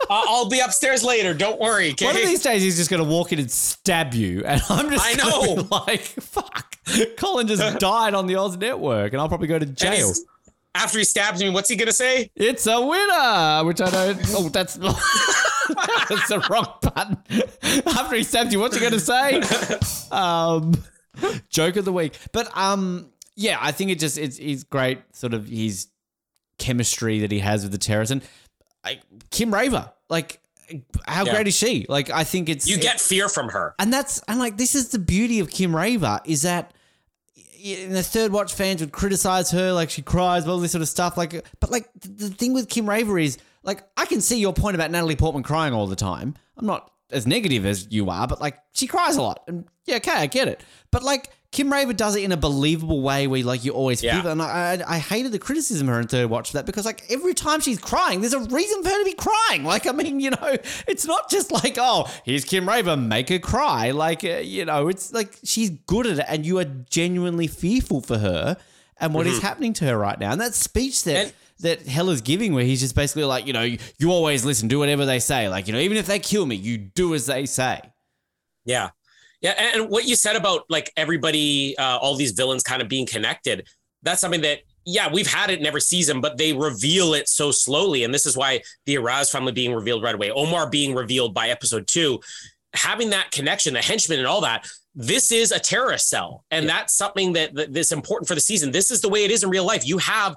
I'll 0.09 0.49
be 0.49 0.59
upstairs 0.59 1.03
later. 1.03 1.33
Don't 1.33 1.59
worry. 1.59 1.93
One 2.01 2.15
of 2.15 2.21
these 2.21 2.41
days, 2.41 2.61
he's 2.61 2.77
just 2.77 2.89
going 2.89 3.03
to 3.03 3.09
walk 3.09 3.31
in 3.31 3.39
and 3.39 3.51
stab 3.51 4.13
you, 4.13 4.43
and 4.45 4.61
I'm 4.69 4.89
just 4.89 5.05
I 5.05 5.13
know. 5.13 5.67
like, 5.87 6.01
"Fuck!" 6.01 6.75
Colin 7.17 7.47
just 7.47 7.79
died 7.79 8.13
on 8.13 8.27
the 8.27 8.35
Oz 8.35 8.57
Network, 8.57 9.13
and 9.13 9.21
I'll 9.21 9.27
probably 9.27 9.47
go 9.47 9.59
to 9.59 9.65
jail. 9.65 10.11
After 10.75 10.97
he 10.99 11.03
stabs 11.03 11.41
me, 11.41 11.49
what's 11.49 11.69
he 11.69 11.75
gonna 11.75 11.91
say? 11.91 12.31
It's 12.35 12.65
a 12.67 12.79
winner, 12.79 13.65
which 13.65 13.81
I 13.81 13.89
don't. 13.89 14.19
Oh, 14.29 14.49
that's 14.49 14.75
that's 14.75 16.27
the 16.27 16.45
wrong 16.49 16.73
button. 16.81 17.17
After 17.85 18.15
he 18.15 18.23
stabs 18.23 18.51
you, 18.51 18.59
what's 18.59 18.75
he 18.75 18.81
going 18.81 18.93
to 18.93 18.99
say? 18.99 19.41
Um, 20.11 20.73
joke 21.49 21.75
of 21.75 21.85
the 21.85 21.93
week, 21.93 22.17
but 22.31 22.55
um, 22.57 23.11
yeah, 23.35 23.57
I 23.59 23.71
think 23.71 23.91
it 23.91 23.99
just 23.99 24.17
it's 24.17 24.39
it's 24.39 24.63
great. 24.63 24.99
Sort 25.13 25.33
of 25.33 25.47
his 25.47 25.87
chemistry 26.57 27.19
that 27.19 27.31
he 27.31 27.39
has 27.39 27.63
with 27.63 27.71
the 27.71 27.77
terrorists 27.77 28.11
and 28.11 28.21
I, 28.83 28.99
Kim 29.31 29.53
Raver, 29.53 29.91
like. 30.09 30.39
How 31.07 31.25
Yeah. 31.25 31.33
great 31.33 31.47
is 31.47 31.55
she? 31.57 31.87
Like, 31.89 32.11
I 32.11 32.23
think 32.23 32.47
it's 32.47 32.67
You 32.67 32.75
it- 32.75 32.81
get 32.83 33.01
fear 33.01 33.27
from 33.27 33.49
her. 33.49 33.73
and 33.79 33.91
that's 33.91 34.21
and 34.27 34.37
like 34.37 34.55
this 34.57 34.75
is 34.75 34.89
the 34.89 34.99
beauty 34.99 35.39
of 35.39 35.49
Kim 35.49 35.75
Raver 35.75 36.19
is 36.25 36.43
that 36.43 36.75
in 37.61 37.91
the 37.91 38.03
third 38.03 38.31
watch 38.31 38.53
fans 38.53 38.79
would 38.81 38.91
criticize 38.91 39.49
her 39.51 39.73
like 39.73 39.89
she 39.89 40.01
cries 40.03 40.47
all 40.47 40.59
this 40.59 40.71
sort 40.71 40.81
of 40.83 40.87
stuff 40.87 41.17
like 41.17 41.43
but 41.59 41.71
like 41.71 41.89
th- 42.01 42.17
the 42.19 42.29
thing 42.29 42.53
with 42.53 42.69
Kim 42.69 42.87
Raver 42.87 43.17
is 43.19 43.37
like 43.63 43.83
I 43.97 44.05
can 44.05 44.21
see 44.21 44.39
your 44.39 44.53
point 44.53 44.75
about 44.75 44.91
Natalie 44.91 45.15
Portman 45.15 45.41
crying 45.43 45.73
all 45.73 45.87
the 45.87 45.95
time 45.95 46.35
I'm 46.55 46.65
not 46.67 46.91
as 47.11 47.25
negative 47.27 47.65
as 47.65 47.87
you 47.89 48.09
are 48.11 48.27
but 48.27 48.39
like 48.39 48.59
she 48.73 48.85
cries 48.87 49.15
a 49.17 49.21
lot 49.23 49.43
and 49.47 49.65
yeah 49.85 49.95
okay 49.97 50.11
I 50.11 50.27
get 50.27 50.47
it 50.47 50.61
but 50.91 51.03
like 51.03 51.31
Kim 51.51 51.71
Raver 51.73 51.93
does 51.93 52.15
it 52.15 52.23
in 52.23 52.31
a 52.31 52.37
believable 52.37 53.01
way 53.01 53.25
where 53.25 53.43
like 53.43 53.65
you 53.65 53.71
always 53.71 54.03
Yeah. 54.03 54.21
feel 54.21 54.31
and 54.31 54.39
I, 54.41 54.73
I, 54.87 54.95
I 54.95 54.99
hated 54.99 55.31
the 55.31 55.39
criticism 55.39 55.89
of 55.89 55.95
her 55.95 55.99
in 56.01 56.07
third 56.07 56.29
watch 56.29 56.51
for 56.51 56.57
that 56.57 56.67
because 56.67 56.85
like 56.85 57.03
every 57.09 57.33
time 57.33 57.59
she's 57.59 57.79
crying 57.79 58.21
there's 58.21 58.33
a 58.33 58.39
reason 58.39 58.83
for 58.83 58.89
her 58.89 58.99
to 58.99 59.05
be 59.05 59.13
crying. 59.13 59.63
Like 59.63 59.87
I 59.87 59.91
mean 59.91 60.19
you 60.19 60.29
know 60.29 60.57
it's 60.87 61.05
not 61.07 61.29
just 61.29 61.51
like 61.51 61.77
oh 61.79 62.07
here's 62.23 62.45
Kim 62.45 62.67
Raver 62.69 62.95
make 62.95 63.29
her 63.29 63.39
cry. 63.39 63.91
Like 63.91 64.23
uh, 64.23 64.37
you 64.43 64.63
know 64.65 64.89
it's 64.89 65.11
like 65.11 65.37
she's 65.43 65.71
good 65.71 66.05
at 66.05 66.19
it 66.19 66.25
and 66.27 66.45
you 66.45 66.59
are 66.59 66.65
genuinely 66.65 67.47
fearful 67.47 68.01
for 68.01 68.19
her 68.19 68.55
and 68.99 69.13
what 69.15 69.25
is 69.25 69.41
happening 69.41 69.73
to 69.73 69.85
her 69.85 69.97
right 69.97 70.19
now. 70.19 70.31
And 70.31 70.41
that 70.41 70.53
speech 70.53 71.03
that 71.05 71.15
And- 71.25 71.33
that 71.61 71.85
Heller's 71.87 72.21
giving 72.21 72.53
where 72.53 72.63
he's 72.63 72.79
just 72.79 72.95
basically 72.95 73.25
like 73.25 73.45
you 73.47 73.51
know 73.53 73.63
you, 73.63 73.79
you 73.97 74.11
always 74.11 74.45
listen 74.45 74.67
do 74.69 74.79
whatever 74.79 75.05
they 75.05 75.19
say. 75.19 75.49
Like 75.49 75.67
you 75.67 75.73
know 75.73 75.79
even 75.79 75.97
if 75.97 76.05
they 76.05 76.19
kill 76.19 76.45
me 76.45 76.55
you 76.55 76.77
do 76.77 77.13
as 77.15 77.25
they 77.25 77.45
say. 77.47 77.81
Yeah. 78.65 78.91
Yeah. 79.41 79.51
And, 79.51 79.89
what 79.89 80.05
you 80.05 80.15
said 80.15 80.35
about 80.35 80.63
like 80.69 80.91
everybody, 80.97 81.77
uh, 81.77 81.97
all 81.97 82.15
these 82.15 82.31
villains 82.31 82.63
kind 82.63 82.81
of 82.81 82.89
being 82.89 83.05
connected, 83.05 83.67
that's 84.03 84.21
something 84.21 84.41
that, 84.41 84.59
yeah, 84.85 85.11
we've 85.11 85.31
had 85.31 85.49
it 85.49 85.59
in 85.59 85.65
every 85.65 85.81
season, 85.81 86.21
but 86.21 86.37
they 86.37 86.53
reveal 86.53 87.13
it 87.13 87.27
so 87.27 87.51
slowly. 87.51 88.03
And 88.03 88.13
this 88.13 88.25
is 88.25 88.35
why 88.35 88.61
the 88.85 88.95
Araz 88.95 89.31
family 89.31 89.51
being 89.51 89.73
revealed 89.73 90.03
right 90.03 90.15
away, 90.15 90.31
Omar 90.31 90.69
being 90.69 90.95
revealed 90.95 91.33
by 91.33 91.49
episode 91.49 91.87
two, 91.87 92.19
having 92.73 93.09
that 93.11 93.31
connection, 93.31 93.73
the 93.73 93.81
henchmen 93.81 94.19
and 94.19 94.27
all 94.27 94.41
that. 94.41 94.67
This 94.95 95.31
is 95.31 95.51
a 95.51 95.59
terrorist 95.59 96.09
cell. 96.09 96.43
And 96.49 96.67
that's 96.67 96.93
something 96.95 97.33
that, 97.33 97.53
that 97.55 97.73
that's 97.73 97.91
important 97.91 98.27
for 98.27 98.35
the 98.35 98.41
season. 98.41 98.71
This 98.71 98.89
is 98.89 99.01
the 99.01 99.09
way 99.09 99.25
it 99.25 99.31
is 99.31 99.43
in 99.43 99.49
real 99.49 99.65
life. 99.65 99.85
You 99.85 99.99
have 99.99 100.35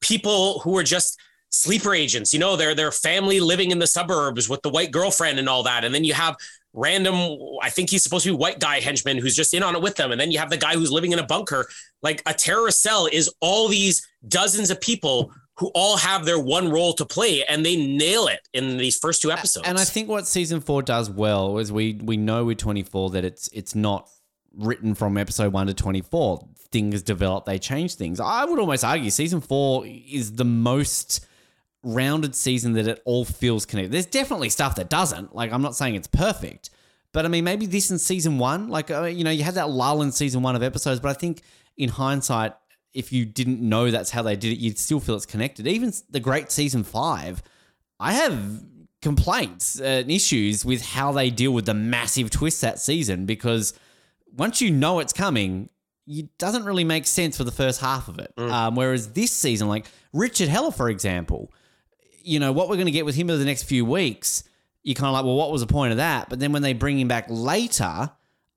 people 0.00 0.60
who 0.60 0.76
are 0.76 0.82
just 0.82 1.18
sleeper 1.50 1.94
agents, 1.94 2.32
you 2.32 2.38
know, 2.38 2.56
they're 2.56 2.74
their 2.74 2.90
family 2.90 3.40
living 3.40 3.70
in 3.70 3.78
the 3.78 3.86
suburbs 3.86 4.48
with 4.48 4.60
the 4.62 4.68
white 4.68 4.90
girlfriend 4.90 5.38
and 5.38 5.48
all 5.48 5.62
that. 5.62 5.84
And 5.84 5.94
then 5.94 6.04
you 6.04 6.12
have 6.12 6.36
random, 6.74 7.38
I 7.62 7.70
think 7.70 7.88
he's 7.88 8.02
supposed 8.02 8.24
to 8.24 8.32
be 8.32 8.36
white 8.36 8.58
guy 8.58 8.80
henchman 8.80 9.16
who's 9.18 9.34
just 9.34 9.54
in 9.54 9.62
on 9.62 9.74
it 9.74 9.80
with 9.80 9.94
them. 9.94 10.10
And 10.12 10.20
then 10.20 10.30
you 10.30 10.38
have 10.40 10.50
the 10.50 10.56
guy 10.56 10.74
who's 10.74 10.90
living 10.92 11.12
in 11.12 11.18
a 11.18 11.26
bunker. 11.26 11.66
Like 12.02 12.22
a 12.26 12.34
terrorist 12.34 12.82
cell 12.82 13.08
is 13.10 13.32
all 13.40 13.68
these 13.68 14.06
dozens 14.28 14.70
of 14.70 14.80
people 14.80 15.32
who 15.56 15.70
all 15.74 15.96
have 15.96 16.24
their 16.24 16.38
one 16.38 16.68
role 16.68 16.92
to 16.94 17.06
play 17.06 17.44
and 17.44 17.64
they 17.64 17.76
nail 17.76 18.26
it 18.26 18.40
in 18.52 18.76
these 18.76 18.98
first 18.98 19.22
two 19.22 19.30
episodes. 19.30 19.66
And 19.68 19.78
I 19.78 19.84
think 19.84 20.08
what 20.08 20.26
season 20.26 20.60
four 20.60 20.82
does 20.82 21.08
well 21.08 21.58
is 21.58 21.70
we 21.70 21.94
we 22.02 22.16
know 22.16 22.44
with 22.44 22.58
twenty 22.58 22.82
four 22.82 23.10
that 23.10 23.24
it's 23.24 23.48
it's 23.52 23.74
not 23.74 24.08
written 24.56 24.94
from 24.94 25.16
episode 25.16 25.52
one 25.52 25.68
to 25.68 25.74
twenty 25.74 26.02
four. 26.02 26.46
Things 26.72 27.02
develop, 27.02 27.44
they 27.44 27.60
change 27.60 27.94
things. 27.94 28.18
I 28.18 28.44
would 28.44 28.58
almost 28.58 28.82
argue 28.82 29.10
season 29.10 29.40
four 29.40 29.86
is 29.86 30.32
the 30.32 30.44
most 30.44 31.24
rounded 31.84 32.34
season 32.34 32.72
that 32.74 32.88
it 32.88 33.02
all 33.04 33.24
feels 33.24 33.66
connected. 33.66 33.92
There's 33.92 34.06
definitely 34.06 34.48
stuff 34.50 34.76
that 34.76 34.88
doesn't. 34.88 35.34
Like 35.34 35.52
I'm 35.52 35.62
not 35.62 35.76
saying 35.76 35.94
it's 35.94 36.08
perfect, 36.08 36.70
but 37.12 37.24
I 37.24 37.28
mean 37.28 37.44
maybe 37.44 37.66
this 37.66 37.90
in 37.90 37.98
season 37.98 38.38
one, 38.38 38.68
like 38.68 38.90
uh, 38.90 39.04
you 39.04 39.24
know, 39.24 39.30
you 39.30 39.44
had 39.44 39.54
that 39.54 39.70
lull 39.70 40.02
in 40.02 40.12
season 40.12 40.42
one 40.42 40.56
of 40.56 40.62
episodes, 40.62 41.00
but 41.00 41.08
I 41.10 41.14
think 41.14 41.42
in 41.76 41.88
hindsight, 41.88 42.54
if 42.92 43.12
you 43.12 43.24
didn't 43.24 43.60
know 43.60 43.90
that's 43.90 44.10
how 44.10 44.22
they 44.22 44.36
did 44.36 44.52
it, 44.52 44.58
you'd 44.58 44.78
still 44.78 45.00
feel 45.00 45.16
it's 45.16 45.26
connected. 45.26 45.66
Even 45.66 45.92
the 46.10 46.20
great 46.20 46.50
season 46.52 46.84
five, 46.84 47.42
I 47.98 48.12
have 48.12 48.64
complaints 49.02 49.80
and 49.80 50.10
issues 50.10 50.64
with 50.64 50.82
how 50.82 51.12
they 51.12 51.28
deal 51.28 51.52
with 51.52 51.66
the 51.66 51.74
massive 51.74 52.30
twist 52.30 52.60
that 52.62 52.78
season 52.78 53.26
because 53.26 53.74
once 54.36 54.60
you 54.62 54.70
know 54.70 54.98
it's 55.00 55.12
coming, 55.12 55.68
it 56.06 56.36
doesn't 56.38 56.64
really 56.64 56.84
make 56.84 57.06
sense 57.06 57.36
for 57.36 57.44
the 57.44 57.52
first 57.52 57.80
half 57.80 58.08
of 58.08 58.18
it. 58.18 58.32
Um, 58.50 58.76
whereas 58.76 59.12
this 59.12 59.30
season, 59.32 59.68
like 59.68 59.86
Richard 60.12 60.48
Heller, 60.48 60.70
for 60.70 60.88
example, 60.88 61.52
you 62.24 62.40
know, 62.40 62.52
what 62.52 62.68
we're 62.68 62.76
going 62.76 62.86
to 62.86 62.92
get 62.92 63.04
with 63.04 63.14
him 63.14 63.30
over 63.30 63.38
the 63.38 63.44
next 63.44 63.64
few 63.64 63.84
weeks, 63.84 64.42
you're 64.82 64.94
kind 64.94 65.08
of 65.08 65.12
like, 65.14 65.24
well, 65.24 65.36
what 65.36 65.50
was 65.52 65.60
the 65.60 65.66
point 65.66 65.92
of 65.92 65.98
that? 65.98 66.28
But 66.28 66.40
then 66.40 66.52
when 66.52 66.62
they 66.62 66.72
bring 66.72 66.98
him 66.98 67.06
back 67.08 67.26
later, 67.28 68.10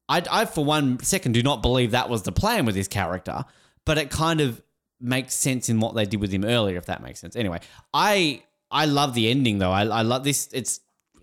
I, 0.10 0.24
I, 0.32 0.46
for 0.46 0.64
one 0.66 1.00
second, 1.04 1.34
do 1.34 1.44
not 1.44 1.62
believe 1.62 1.92
that 1.92 2.10
was 2.10 2.24
the 2.24 2.32
plan 2.32 2.66
with 2.66 2.76
his 2.76 2.88
character, 2.88 3.46
but 3.86 3.98
it 3.98 4.10
kind 4.10 4.42
of 4.42 4.62
makes 5.00 5.36
sense 5.36 5.70
in 5.70 5.80
what 5.80 5.96
they 5.96 6.06
did 6.06 6.20
with 6.20 6.32
him 6.32 6.44
earlier, 6.46 6.78
if 6.78 6.86
that 6.88 7.04
makes 7.04 7.20
sense. 7.20 7.36
Anyway, 7.36 7.60
I 7.94 8.42
I 8.72 8.86
love 8.86 9.14
the 9.14 9.30
ending 9.30 9.60
though. 9.60 9.72
I, 9.72 9.86
I 9.86 10.02
love 10.02 10.24
this. 10.24 10.50
It's 10.54 10.80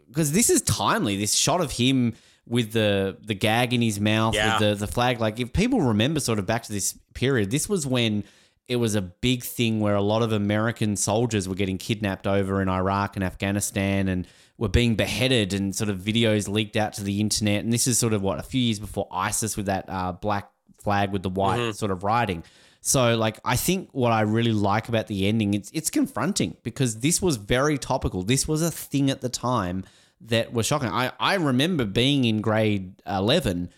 because 0.08 0.32
this 0.32 0.48
is 0.50 0.62
timely. 0.62 1.16
This 1.16 1.34
shot 1.34 1.60
of 1.60 1.72
him 1.72 2.14
with 2.46 2.72
the 2.72 3.16
the 3.22 3.34
gag 3.34 3.72
in 3.72 3.80
his 3.82 3.98
mouth, 3.98 4.34
Yeah. 4.34 4.58
with 4.58 4.78
the 4.80 4.86
the 4.86 4.92
flag. 4.92 5.18
Like 5.20 5.40
if 5.40 5.52
people 5.52 5.80
remember, 5.80 6.20
sort 6.20 6.38
of 6.38 6.46
back 6.46 6.62
to 6.64 6.72
this 6.72 6.96
period, 7.14 7.50
this 7.50 7.68
was 7.68 7.86
when 7.86 8.22
it 8.66 8.76
was 8.76 8.94
a 8.94 9.02
big 9.02 9.42
thing 9.42 9.80
where 9.80 9.94
a 9.94 10.02
lot 10.02 10.22
of 10.22 10.32
American 10.32 10.96
soldiers 10.96 11.48
were 11.48 11.54
getting 11.54 11.78
kidnapped 11.78 12.26
over 12.26 12.62
in 12.62 12.68
Iraq 12.68 13.16
and 13.16 13.24
Afghanistan 13.24 14.08
and 14.08 14.26
were 14.56 14.68
being 14.68 14.94
beheaded 14.94 15.52
and 15.52 15.74
sort 15.74 15.90
of 15.90 15.98
videos 15.98 16.48
leaked 16.48 16.76
out 16.76 16.94
to 16.94 17.04
the 17.04 17.20
internet. 17.20 17.62
And 17.62 17.72
this 17.72 17.86
is 17.86 17.98
sort 17.98 18.14
of 18.14 18.22
what 18.22 18.38
a 18.38 18.42
few 18.42 18.60
years 18.60 18.78
before 18.78 19.06
ISIS 19.10 19.56
with 19.56 19.66
that 19.66 19.84
uh, 19.88 20.12
black 20.12 20.50
flag 20.82 21.12
with 21.12 21.22
the 21.22 21.28
white 21.28 21.74
sort 21.74 21.90
of 21.90 22.04
writing. 22.04 22.42
So 22.80 23.16
like 23.16 23.38
I 23.44 23.56
think 23.56 23.88
what 23.92 24.12
I 24.12 24.22
really 24.22 24.52
like 24.52 24.88
about 24.88 25.06
the 25.06 25.26
ending 25.26 25.54
it's 25.54 25.70
it's 25.72 25.88
confronting 25.88 26.56
because 26.62 27.00
this 27.00 27.20
was 27.20 27.36
very 27.36 27.78
topical. 27.78 28.22
This 28.22 28.46
was 28.46 28.60
a 28.60 28.70
thing 28.70 29.10
at 29.10 29.22
the 29.22 29.30
time 29.30 29.84
that 30.20 30.52
was 30.52 30.66
shocking. 30.66 30.90
I 30.90 31.12
I 31.18 31.34
remember 31.34 31.86
being 31.86 32.24
in 32.24 32.42
grade 32.42 33.00
11 33.06 33.70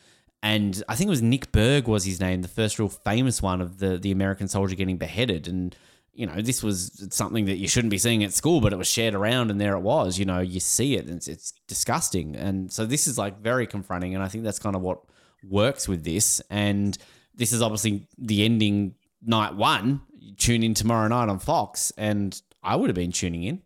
and 0.51 0.83
I 0.89 0.95
think 0.95 1.09
it 1.09 1.17
was 1.17 1.23
Nick 1.23 1.53
Berg 1.53 1.89
was 1.89 2.05
his 2.05 2.21
name, 2.21 2.43
the 2.43 2.49
first 2.61 2.79
real 2.79 2.89
famous 2.89 3.43
one 3.43 3.61
of 3.61 3.79
the 3.79 3.99
the 3.99 4.13
American 4.13 4.49
soldier 4.49 4.77
getting 4.77 4.99
beheaded 4.99 5.49
and 5.49 5.77
you 6.17 6.27
know, 6.27 6.41
this 6.41 6.63
was 6.63 7.07
something 7.11 7.45
that 7.45 7.59
you 7.59 7.69
shouldn't 7.69 7.91
be 7.91 7.99
seeing 7.99 8.25
at 8.25 8.33
school, 8.33 8.63
but 8.63 8.73
it 8.73 8.77
was 8.77 8.89
shared 8.89 9.15
around, 9.15 9.51
and 9.51 9.61
there 9.61 9.75
it 9.75 9.81
was. 9.81 10.19
You 10.19 10.25
know, 10.25 10.41
you 10.41 10.61
see 10.61 10.97
it, 10.97 11.05
and 11.05 11.17
it's, 11.19 11.29
it's 11.29 11.53
disgusting. 11.69 12.35
And 12.35 12.73
so 12.73 12.87
this 12.87 13.07
is 13.07 13.19
like 13.19 13.39
very 13.43 13.67
confronting, 13.67 14.15
and 14.15 14.25
I 14.25 14.29
think 14.29 14.43
that's 14.43 14.59
kind 14.59 14.75
of 14.75 14.81
what 14.81 15.01
works 15.47 15.87
with 15.87 16.05
this. 16.05 16.41
And 16.49 16.97
this 17.35 17.53
is 17.53 17.61
obviously 17.61 18.09
the 18.17 18.47
ending 18.47 18.95
night 19.23 19.55
one. 19.57 20.01
You 20.19 20.35
tune 20.35 20.63
in 20.63 20.73
tomorrow 20.73 21.07
night 21.07 21.29
on 21.29 21.39
Fox, 21.39 21.93
and 21.99 22.41
I 22.63 22.77
would 22.77 22.89
have 22.89 22.97
been 22.97 23.13
tuning 23.13 23.43
in. 23.43 23.63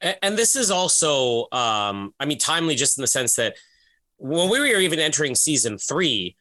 A- 0.00 0.24
And 0.24 0.38
this 0.38 0.56
is 0.56 0.70
also, 0.70 1.48
um, 1.52 2.14
I 2.18 2.24
mean, 2.24 2.38
timely 2.38 2.76
just 2.76 2.96
in 2.96 3.02
the 3.02 3.08
sense 3.08 3.36
that 3.36 3.56
when 4.18 4.50
we 4.50 4.60
were 4.60 4.66
even 4.66 4.98
entering 4.98 5.34
season 5.34 5.78
three, 5.78 6.36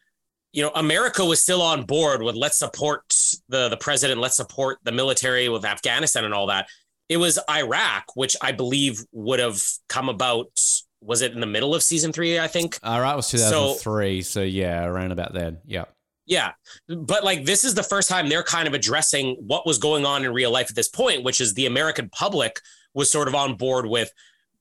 you 0.52 0.64
know, 0.64 0.72
America 0.76 1.24
was 1.24 1.42
still 1.42 1.62
on 1.62 1.84
board 1.84 2.22
with 2.22 2.36
let's 2.36 2.58
support 2.58 3.04
the 3.50 3.70
the 3.70 3.78
president, 3.78 4.20
let's 4.20 4.38
support 4.38 4.80
the 4.84 4.92
military 4.92 5.50
with 5.50 5.66
Afghanistan 5.66 6.26
and 6.26 6.34
all 6.34 6.48
that. 6.48 6.68
It 7.10 7.18
was 7.18 7.40
Iraq, 7.50 8.16
which 8.16 8.36
I 8.42 8.52
believe 8.52 9.04
would 9.12 9.40
have 9.40 9.62
come 9.88 10.10
about 10.10 10.60
was 11.00 11.22
it 11.22 11.34
in 11.34 11.40
the 11.40 11.48
middle 11.48 11.76
of 11.76 11.84
season 11.84 12.12
three? 12.12 12.40
I 12.40 12.48
think. 12.48 12.80
All 12.84 13.00
right, 13.00 13.14
it 13.14 13.18
was 13.18 13.30
2003. 13.30 14.22
So, 14.22 14.40
so 14.40 14.44
yeah, 14.44 14.84
around 14.84 15.12
about 15.12 15.34
then. 15.34 15.60
Yeah. 15.66 15.86
Yeah. 16.26 16.52
But 16.90 17.24
like 17.24 17.46
this 17.46 17.64
is 17.64 17.74
the 17.74 17.84
first 17.84 18.10
time 18.10 18.28
they're 18.28 18.44
kind 18.44 18.68
of 18.68 18.74
addressing 18.74 19.38
what 19.40 19.66
was 19.66 19.78
going 19.78 20.06
on 20.06 20.26
in 20.26 20.34
real 20.34 20.52
life 20.52 20.70
at 20.70 20.76
this 20.76 20.90
point, 20.90 21.24
which 21.24 21.40
is 21.40 21.54
the 21.54 21.68
American 21.68 22.10
public 22.10 22.60
was 22.94 23.10
sort 23.10 23.28
of 23.28 23.36
on 23.36 23.56
board 23.56 23.86
with 23.86 24.12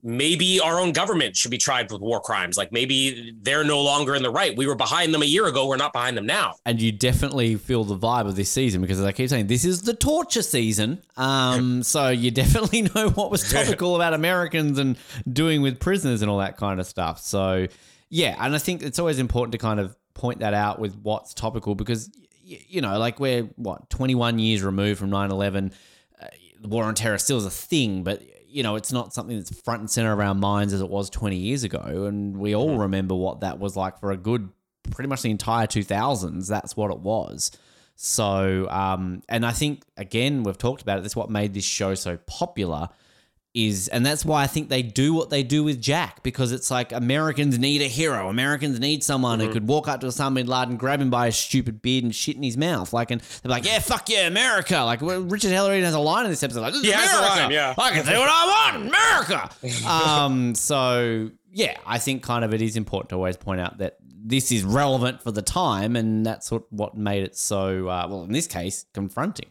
maybe 0.06 0.60
our 0.60 0.78
own 0.78 0.92
government 0.92 1.36
should 1.36 1.50
be 1.50 1.58
tried 1.58 1.90
with 1.90 2.00
war 2.00 2.20
crimes. 2.20 2.56
Like 2.56 2.70
maybe 2.70 3.34
they're 3.42 3.64
no 3.64 3.82
longer 3.82 4.14
in 4.14 4.22
the 4.22 4.30
right. 4.30 4.56
We 4.56 4.68
were 4.68 4.76
behind 4.76 5.12
them 5.12 5.20
a 5.20 5.26
year 5.26 5.46
ago. 5.46 5.66
We're 5.66 5.76
not 5.76 5.92
behind 5.92 6.16
them 6.16 6.26
now. 6.26 6.54
And 6.64 6.80
you 6.80 6.92
definitely 6.92 7.56
feel 7.56 7.82
the 7.82 7.98
vibe 7.98 8.26
of 8.26 8.36
this 8.36 8.48
season 8.48 8.80
because, 8.80 9.00
as 9.00 9.04
I 9.04 9.10
keep 9.10 9.28
saying, 9.28 9.48
this 9.48 9.64
is 9.64 9.82
the 9.82 9.94
torture 9.94 10.42
season. 10.42 11.02
Um, 11.16 11.82
so 11.82 12.08
you 12.08 12.30
definitely 12.30 12.82
know 12.94 13.10
what 13.10 13.32
was 13.32 13.50
topical 13.50 13.96
about 13.96 14.14
Americans 14.14 14.78
and 14.78 14.96
doing 15.30 15.60
with 15.60 15.80
prisoners 15.80 16.22
and 16.22 16.30
all 16.30 16.38
that 16.38 16.56
kind 16.56 16.78
of 16.78 16.86
stuff. 16.86 17.20
So 17.20 17.66
yeah, 18.08 18.36
and 18.38 18.54
I 18.54 18.58
think 18.58 18.82
it's 18.82 19.00
always 19.00 19.18
important 19.18 19.52
to 19.52 19.58
kind 19.58 19.80
of 19.80 19.96
point 20.14 20.38
that 20.38 20.54
out 20.54 20.78
with 20.78 20.96
what's 21.02 21.34
topical 21.34 21.74
because 21.74 22.10
you 22.44 22.80
know, 22.80 22.96
like 22.96 23.18
we're 23.18 23.42
what 23.56 23.90
21 23.90 24.38
years 24.38 24.62
removed 24.62 25.00
from 25.00 25.10
9/11. 25.10 25.72
Uh, 26.22 26.26
the 26.60 26.68
war 26.68 26.84
on 26.84 26.94
terror 26.94 27.18
still 27.18 27.38
is 27.38 27.44
a 27.44 27.50
thing, 27.50 28.04
but 28.04 28.22
you 28.56 28.62
know, 28.62 28.74
it's 28.74 28.90
not 28.90 29.12
something 29.12 29.36
that's 29.36 29.54
front 29.60 29.80
and 29.80 29.90
center 29.90 30.12
of 30.12 30.18
our 30.18 30.34
minds 30.34 30.72
as 30.72 30.80
it 30.80 30.88
was 30.88 31.10
20 31.10 31.36
years 31.36 31.62
ago. 31.62 32.06
And 32.06 32.38
we 32.38 32.56
all 32.56 32.78
remember 32.78 33.14
what 33.14 33.40
that 33.40 33.58
was 33.58 33.76
like 33.76 34.00
for 34.00 34.12
a 34.12 34.16
good, 34.16 34.48
pretty 34.90 35.08
much 35.08 35.20
the 35.20 35.30
entire 35.30 35.66
2000s. 35.66 36.48
That's 36.48 36.74
what 36.74 36.90
it 36.90 37.00
was. 37.00 37.50
So, 37.96 38.66
um, 38.70 39.22
and 39.28 39.44
I 39.44 39.52
think, 39.52 39.82
again, 39.98 40.42
we've 40.42 40.56
talked 40.56 40.80
about 40.80 40.98
it. 40.98 41.02
That's 41.02 41.14
what 41.14 41.28
made 41.28 41.52
this 41.52 41.66
show 41.66 41.94
so 41.94 42.16
popular 42.26 42.88
is 43.56 43.88
and 43.88 44.04
that's 44.04 44.24
why 44.24 44.42
I 44.42 44.46
think 44.46 44.68
they 44.68 44.82
do 44.82 45.14
what 45.14 45.30
they 45.30 45.42
do 45.42 45.64
with 45.64 45.80
Jack 45.80 46.22
because 46.22 46.52
it's 46.52 46.70
like 46.70 46.92
Americans 46.92 47.58
need 47.58 47.80
a 47.80 47.88
hero. 47.88 48.28
Americans 48.28 48.78
need 48.78 49.02
someone 49.02 49.38
Mm-hmm. 49.38 49.46
who 49.48 49.52
could 49.54 49.66
walk 49.66 49.88
up 49.88 50.00
to 50.02 50.06
Osama 50.08 50.34
bin 50.34 50.46
Laden, 50.46 50.76
grab 50.76 51.00
him 51.00 51.10
by 51.10 51.26
his 51.26 51.36
stupid 51.36 51.80
beard 51.82 52.04
and 52.04 52.14
shit 52.14 52.36
in 52.36 52.42
his 52.42 52.56
mouth. 52.56 52.92
Like 52.92 53.10
and 53.10 53.20
they're 53.42 53.50
like, 53.50 53.64
yeah, 53.64 53.78
fuck 53.78 54.08
yeah, 54.08 54.26
America. 54.26 54.82
Like 54.82 55.00
well, 55.00 55.20
Richard 55.22 55.50
Heller 55.52 55.74
has 55.80 55.94
a 55.94 55.98
line 55.98 56.24
in 56.26 56.30
this 56.30 56.42
episode 56.42 56.60
like, 56.60 56.74
this 56.74 56.82
is 56.82 56.88
He 56.88 56.92
America. 56.92 57.20
line, 57.42 57.50
yeah. 57.50 57.74
I 57.78 57.90
can 57.92 58.04
say 58.04 58.18
what 58.18 58.28
I 58.30 58.72
want, 58.72 58.88
America. 58.88 59.50
um, 59.88 60.54
so 60.54 61.30
yeah, 61.50 61.76
I 61.86 61.98
think 61.98 62.22
kind 62.22 62.44
of 62.44 62.52
it 62.52 62.60
is 62.60 62.76
important 62.76 63.08
to 63.10 63.16
always 63.16 63.36
point 63.36 63.60
out 63.60 63.78
that 63.78 63.96
this 64.28 64.50
is 64.52 64.64
relevant 64.64 65.22
for 65.22 65.30
the 65.30 65.40
time, 65.42 65.96
and 65.96 66.26
that's 66.26 66.50
what 66.50 66.70
what 66.72 66.96
made 66.96 67.22
it 67.22 67.36
so 67.36 67.88
uh, 67.88 68.06
well 68.10 68.24
in 68.24 68.32
this 68.32 68.46
case 68.46 68.84
confronting. 68.92 69.46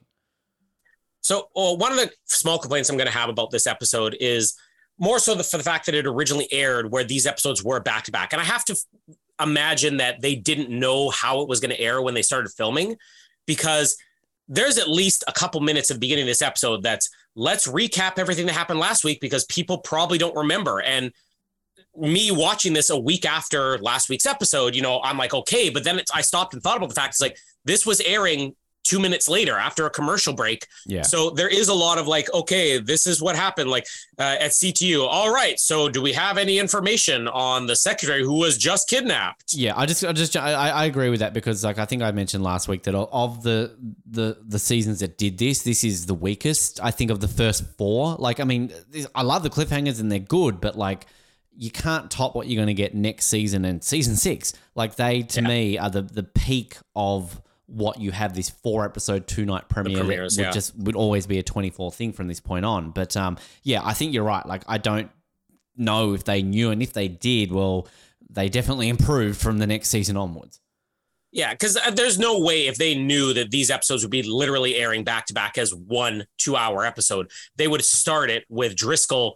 So, 1.26 1.50
well, 1.56 1.76
one 1.76 1.92
of 1.92 1.98
the 1.98 2.12
small 2.26 2.60
complaints 2.60 2.88
I'm 2.88 2.98
going 2.98 3.08
to 3.08 3.18
have 3.18 3.30
about 3.30 3.50
this 3.50 3.66
episode 3.66 4.16
is 4.20 4.56
more 5.00 5.18
so 5.18 5.34
the, 5.34 5.44
for 5.44 5.58
the 5.58 5.64
fact 5.64 5.88
that 5.88 5.96
it 5.96 6.06
originally 6.06 6.48
aired 6.52 6.92
where 6.92 7.04
these 7.04 7.26
episodes 7.26 7.64
were 7.64 7.80
back 7.80 8.04
to 8.04 8.12
back. 8.12 8.32
And 8.32 8.40
I 8.40 8.46
have 8.46 8.64
to 8.66 8.74
f- 8.74 9.16
imagine 9.42 9.98
that 9.98 10.22
they 10.22 10.36
didn't 10.36 10.70
know 10.70 11.10
how 11.10 11.42
it 11.42 11.48
was 11.48 11.60
going 11.60 11.72
to 11.72 11.82
air 11.82 12.00
when 12.00 12.14
they 12.14 12.22
started 12.22 12.52
filming 12.52 12.96
because 13.48 13.98
there's 14.48 14.78
at 14.78 14.88
least 14.88 15.24
a 15.28 15.34
couple 15.34 15.60
minutes 15.62 15.90
at 15.90 15.96
the 15.96 16.00
beginning 16.00 16.26
of 16.26 16.28
this 16.28 16.44
episode 16.44 16.84
that's 16.84 17.10
let's 17.34 17.66
recap 17.68 18.20
everything 18.20 18.46
that 18.46 18.54
happened 18.54 18.80
last 18.80 19.04
week 19.04 19.20
because 19.20 19.46
people 19.46 19.80
probably 19.80 20.20
don't 20.20 20.36
remember. 20.36 20.80
And 20.80 21.12
me 21.98 22.30
watching 22.30 22.74
this 22.74 22.92
a 22.92 23.00
week 23.00 23.26
after 23.26 23.80
last 23.80 24.10
week's 24.10 24.28
episode, 24.28 24.76
you 24.76 24.84
know, 24.84 25.02
I'm 25.04 25.18
like, 25.18 25.34
okay, 25.34 25.72
but 25.72 25.86
then 25.86 26.02
I 26.14 26.22
stopped 26.22 26.54
and 26.54 26.62
thought 26.62 26.78
about 26.78 26.90
the 26.90 26.96
fact 26.96 27.14
it's 27.14 27.22
like 27.22 27.40
this 27.64 27.84
was 27.84 28.00
airing 28.02 28.56
two 28.86 29.00
minutes 29.00 29.28
later 29.28 29.58
after 29.58 29.86
a 29.86 29.90
commercial 29.90 30.32
break. 30.32 30.68
Yeah. 30.86 31.02
So 31.02 31.32
there 31.32 31.50
is 31.50 31.68
a 31.68 31.74
lot 31.74 31.98
of 31.98 32.08
like, 32.08 32.32
okay, 32.34 32.78
this 32.78 33.06
is 33.08 33.22
what 33.22 33.36
happened, 33.36 33.70
like 33.70 33.86
uh, 34.18 34.38
at 34.40 34.52
CTU. 34.52 35.06
All 35.06 35.34
right. 35.34 35.60
So 35.60 35.90
do 35.90 36.02
we 36.02 36.14
have 36.14 36.38
any 36.38 36.60
information 36.60 37.28
on 37.28 37.66
the 37.66 37.76
secretary 37.76 38.24
who 38.24 38.36
was 38.36 38.58
just 38.58 38.88
kidnapped? 38.88 39.54
Yeah, 39.54 39.74
I 39.76 39.86
just, 39.86 40.06
I 40.06 40.14
just, 40.14 40.38
I, 40.38 40.54
I 40.54 40.86
agree 40.86 41.10
with 41.10 41.20
that 41.20 41.34
because, 41.34 41.64
like, 41.64 41.80
I 41.80 41.86
think 41.86 42.04
I 42.04 42.12
mentioned 42.12 42.44
last 42.44 42.68
week 42.68 42.84
that 42.84 42.96
of 42.96 43.44
the 43.44 43.76
the 44.10 44.38
the 44.46 44.60
seasons 44.60 45.00
that 45.00 45.18
did 45.18 45.38
this, 45.38 45.64
this 45.64 45.84
is 45.84 46.06
the 46.06 46.14
weakest. 46.14 46.80
I 46.82 46.92
think 46.92 47.12
of 47.12 47.20
the 47.20 47.28
first 47.28 47.66
four. 47.78 48.16
Like, 48.20 48.40
I 48.40 48.44
mean, 48.44 48.72
I 49.16 49.24
love 49.24 49.44
the 49.44 49.50
cliffhangers 49.50 50.00
and 50.00 50.12
they're 50.12 50.20
good, 50.20 50.62
but 50.62 50.78
like, 50.78 51.08
you 51.58 51.72
can't 51.72 52.12
top 52.12 52.36
what 52.36 52.48
you're 52.48 52.58
going 52.58 52.68
to 52.68 52.74
get 52.74 52.94
next 52.94 53.26
season 53.28 53.66
and 53.66 53.84
season 53.84 54.16
six. 54.16 54.54
Like, 54.76 54.96
they 54.96 55.24
to 55.24 55.42
me 55.42 55.78
are 55.80 55.90
the 55.90 56.04
the 56.04 56.24
peak 56.24 56.78
of 56.96 57.42
what 57.68 58.00
you 58.00 58.12
have 58.12 58.36
this 58.36 58.50
four 58.50 58.86
episode 58.86 59.28
two 59.28 59.46
night 59.46 59.68
premiere 59.70 60.04
that 60.04 60.08
would 60.08 60.32
yeah. 60.38 60.52
just 60.52 60.78
would 60.78 60.96
always 60.96 61.26
be 61.26 61.40
a 61.40 61.44
24 61.44 61.92
thing 61.92 62.14
from 62.14 62.28
this 62.28 62.40
point 62.40 62.64
on 62.64 62.92
but 62.92 63.18
um 63.18 63.38
yeah 63.64 63.82
i 63.84 63.94
think 63.94 64.14
you're 64.14 64.24
right 64.24 64.46
like 64.46 64.64
i 64.68 64.78
don't 64.78 65.10
know 65.76 66.14
if 66.14 66.24
they 66.24 66.42
knew 66.42 66.70
and 66.72 66.82
if 66.82 66.94
they 66.94 67.08
did 67.08 67.52
well 67.52 67.88
they 68.30 68.50
definitely 68.50 68.88
improved 68.88 69.40
from 69.40 69.58
the 69.58 69.68
next 69.68 69.90
season 69.90 70.16
onwards 70.16 70.60
Yeah, 71.32 71.52
because 71.52 71.78
there's 71.96 72.18
no 72.18 72.40
way 72.40 72.68
if 72.68 72.78
they 72.78 72.96
knew 72.96 73.34
that 73.34 73.52
these 73.52 73.70
episodes 73.70 74.04
would 74.04 74.12
be 74.12 74.24
literally 74.24 74.76
airing 74.76 75.04
back 75.04 75.26
to 75.26 75.34
back 75.34 75.58
as 75.58 75.76
one 75.76 76.26
two 76.38 76.56
hour 76.56 76.86
episode, 76.86 77.30
they 77.58 77.68
would 77.68 77.84
start 77.84 78.30
it 78.30 78.46
with 78.48 78.74
Driscoll. 78.74 79.36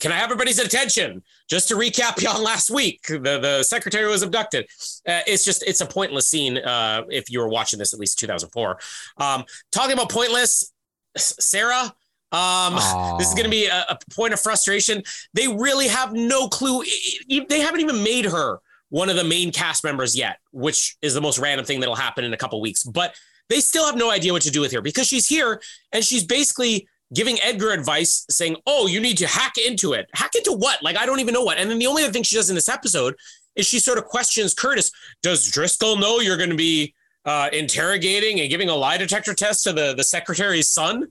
Can 0.00 0.12
I 0.12 0.16
have 0.16 0.24
everybody's 0.24 0.58
attention? 0.58 1.22
Just 1.48 1.68
to 1.68 1.74
recap 1.74 2.26
on 2.28 2.42
last 2.42 2.70
week, 2.70 3.02
the, 3.06 3.18
the 3.18 3.62
secretary 3.62 4.06
was 4.08 4.22
abducted. 4.22 4.64
Uh, 5.06 5.20
it's 5.26 5.44
just, 5.44 5.62
it's 5.66 5.80
a 5.80 5.86
pointless 5.86 6.26
scene 6.26 6.58
uh, 6.58 7.02
if 7.10 7.30
you 7.30 7.40
were 7.40 7.48
watching 7.48 7.78
this 7.78 7.94
at 7.94 8.00
least 8.00 8.18
2004. 8.18 8.78
Um, 9.18 9.44
talking 9.70 9.92
about 9.92 10.10
pointless, 10.10 10.72
Sarah, 11.16 11.94
um, 12.32 12.74
this 13.18 13.28
is 13.28 13.34
going 13.34 13.44
to 13.44 13.50
be 13.50 13.66
a, 13.66 13.84
a 13.88 13.98
point 14.10 14.32
of 14.32 14.40
frustration. 14.40 15.02
They 15.34 15.46
really 15.46 15.86
have 15.86 16.12
no 16.12 16.48
clue. 16.48 16.82
They 17.28 17.60
haven't 17.60 17.80
even 17.80 18.02
made 18.02 18.24
her 18.24 18.58
one 18.88 19.08
of 19.08 19.16
the 19.16 19.24
main 19.24 19.52
cast 19.52 19.84
members 19.84 20.16
yet, 20.16 20.38
which 20.52 20.96
is 21.02 21.14
the 21.14 21.20
most 21.20 21.38
random 21.38 21.64
thing 21.64 21.80
that'll 21.80 21.94
happen 21.94 22.24
in 22.24 22.32
a 22.32 22.36
couple 22.36 22.60
weeks. 22.60 22.82
But 22.82 23.14
they 23.48 23.60
still 23.60 23.86
have 23.86 23.96
no 23.96 24.10
idea 24.10 24.32
what 24.32 24.42
to 24.42 24.50
do 24.50 24.60
with 24.60 24.72
her 24.72 24.80
because 24.80 25.06
she's 25.06 25.26
here 25.26 25.60
and 25.92 26.04
she's 26.04 26.24
basically 26.24 26.88
giving 27.14 27.38
Edgar 27.42 27.70
advice 27.70 28.26
saying, 28.28 28.56
Oh, 28.66 28.86
you 28.86 29.00
need 29.00 29.18
to 29.18 29.26
hack 29.26 29.52
into 29.56 29.92
it. 29.92 30.08
Hack 30.14 30.34
into 30.34 30.52
what? 30.52 30.82
Like, 30.82 30.96
I 30.96 31.06
don't 31.06 31.20
even 31.20 31.34
know 31.34 31.42
what. 31.42 31.58
And 31.58 31.70
then 31.70 31.78
the 31.78 31.86
only 31.86 32.02
other 32.02 32.12
thing 32.12 32.22
she 32.22 32.36
does 32.36 32.50
in 32.50 32.54
this 32.54 32.68
episode 32.68 33.14
is 33.56 33.66
she 33.66 33.78
sort 33.78 33.98
of 33.98 34.04
questions 34.04 34.54
Curtis 34.54 34.90
Does 35.22 35.50
Driscoll 35.50 35.96
know 35.96 36.20
you're 36.20 36.36
going 36.36 36.50
to 36.50 36.56
be 36.56 36.94
uh, 37.24 37.48
interrogating 37.52 38.40
and 38.40 38.50
giving 38.50 38.68
a 38.68 38.74
lie 38.74 38.98
detector 38.98 39.34
test 39.34 39.64
to 39.64 39.72
the, 39.72 39.94
the 39.94 40.04
secretary's 40.04 40.68
son? 40.68 41.08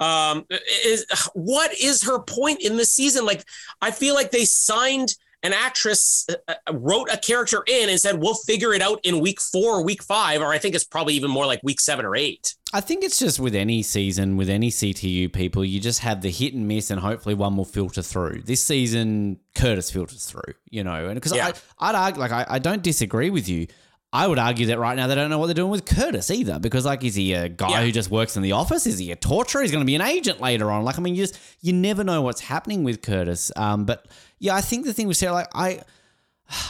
um 0.00 0.44
is 0.84 1.06
what 1.34 1.72
is 1.80 2.02
her 2.02 2.18
point 2.18 2.60
in 2.60 2.76
this 2.76 2.90
season 2.90 3.24
like 3.24 3.44
i 3.80 3.92
feel 3.92 4.12
like 4.12 4.32
they 4.32 4.44
signed 4.44 5.14
an 5.44 5.52
actress 5.52 6.26
uh, 6.28 6.54
uh, 6.66 6.74
wrote 6.74 7.08
a 7.12 7.16
character 7.18 7.62
in 7.68 7.88
and 7.88 8.00
said 8.00 8.18
we'll 8.20 8.34
figure 8.34 8.74
it 8.74 8.82
out 8.82 8.98
in 9.04 9.20
week 9.20 9.40
four 9.40 9.76
or 9.76 9.84
week 9.84 10.02
five 10.02 10.40
or 10.40 10.48
i 10.48 10.58
think 10.58 10.74
it's 10.74 10.82
probably 10.84 11.14
even 11.14 11.30
more 11.30 11.46
like 11.46 11.60
week 11.62 11.80
seven 11.80 12.04
or 12.04 12.16
eight 12.16 12.54
I 12.72 12.80
think 12.80 13.04
it's 13.04 13.20
just 13.20 13.38
with 13.38 13.54
any 13.54 13.84
season, 13.84 14.36
with 14.36 14.50
any 14.50 14.68
CTU 14.68 15.32
people, 15.32 15.64
you 15.64 15.78
just 15.78 16.00
have 16.00 16.22
the 16.22 16.28
hit 16.28 16.54
and 16.54 16.66
miss, 16.66 16.90
and 16.90 17.00
hopefully 17.00 17.36
one 17.36 17.56
will 17.56 17.64
filter 17.64 18.02
through. 18.02 18.42
This 18.46 18.60
season, 18.64 19.38
Curtis 19.54 19.92
filters 19.92 20.26
through, 20.26 20.54
you 20.70 20.82
know, 20.82 21.06
and 21.06 21.14
because 21.14 21.32
Yeah. 21.36 21.52
I, 21.78 21.90
I'd 21.90 21.94
argue, 21.94 22.20
like, 22.20 22.32
I, 22.32 22.44
I 22.48 22.58
don't 22.58 22.82
disagree 22.82 23.30
with 23.30 23.48
you. 23.48 23.68
I 24.14 24.26
would 24.28 24.38
argue 24.38 24.66
that 24.66 24.78
right 24.78 24.96
now 24.96 25.08
they 25.08 25.14
don't 25.16 25.28
know 25.28 25.38
what 25.38 25.46
they're 25.46 25.54
doing 25.54 25.70
with 25.72 25.84
Curtis 25.84 26.30
either, 26.30 26.58
because 26.60 26.84
like, 26.86 27.02
is 27.02 27.14
he 27.16 27.32
a 27.34 27.48
guy 27.48 27.68
Yeah. 27.70 27.82
who 27.82 27.90
just 27.90 28.10
works 28.10 28.36
in 28.36 28.42
the 28.42 28.52
office? 28.52 28.86
Is 28.86 28.96
he 28.98 29.10
a 29.10 29.16
torturer? 29.16 29.60
He's 29.62 29.72
going 29.72 29.82
to 29.82 29.86
be 29.86 29.96
an 29.96 30.00
agent 30.02 30.40
later 30.40 30.70
on. 30.70 30.84
Like, 30.84 30.98
I 30.98 31.02
mean, 31.02 31.14
you 31.16 31.24
just 31.24 31.38
you 31.60 31.72
never 31.72 32.04
know 32.04 32.22
what's 32.22 32.40
happening 32.40 32.84
with 32.84 33.02
Curtis. 33.02 33.50
Um, 33.56 33.84
but 33.84 34.06
yeah, 34.38 34.54
I 34.54 34.60
think 34.60 34.86
the 34.86 34.92
thing 34.94 35.08
with 35.08 35.16
Sarah, 35.18 35.32
like, 35.32 35.48
I. 35.54 35.80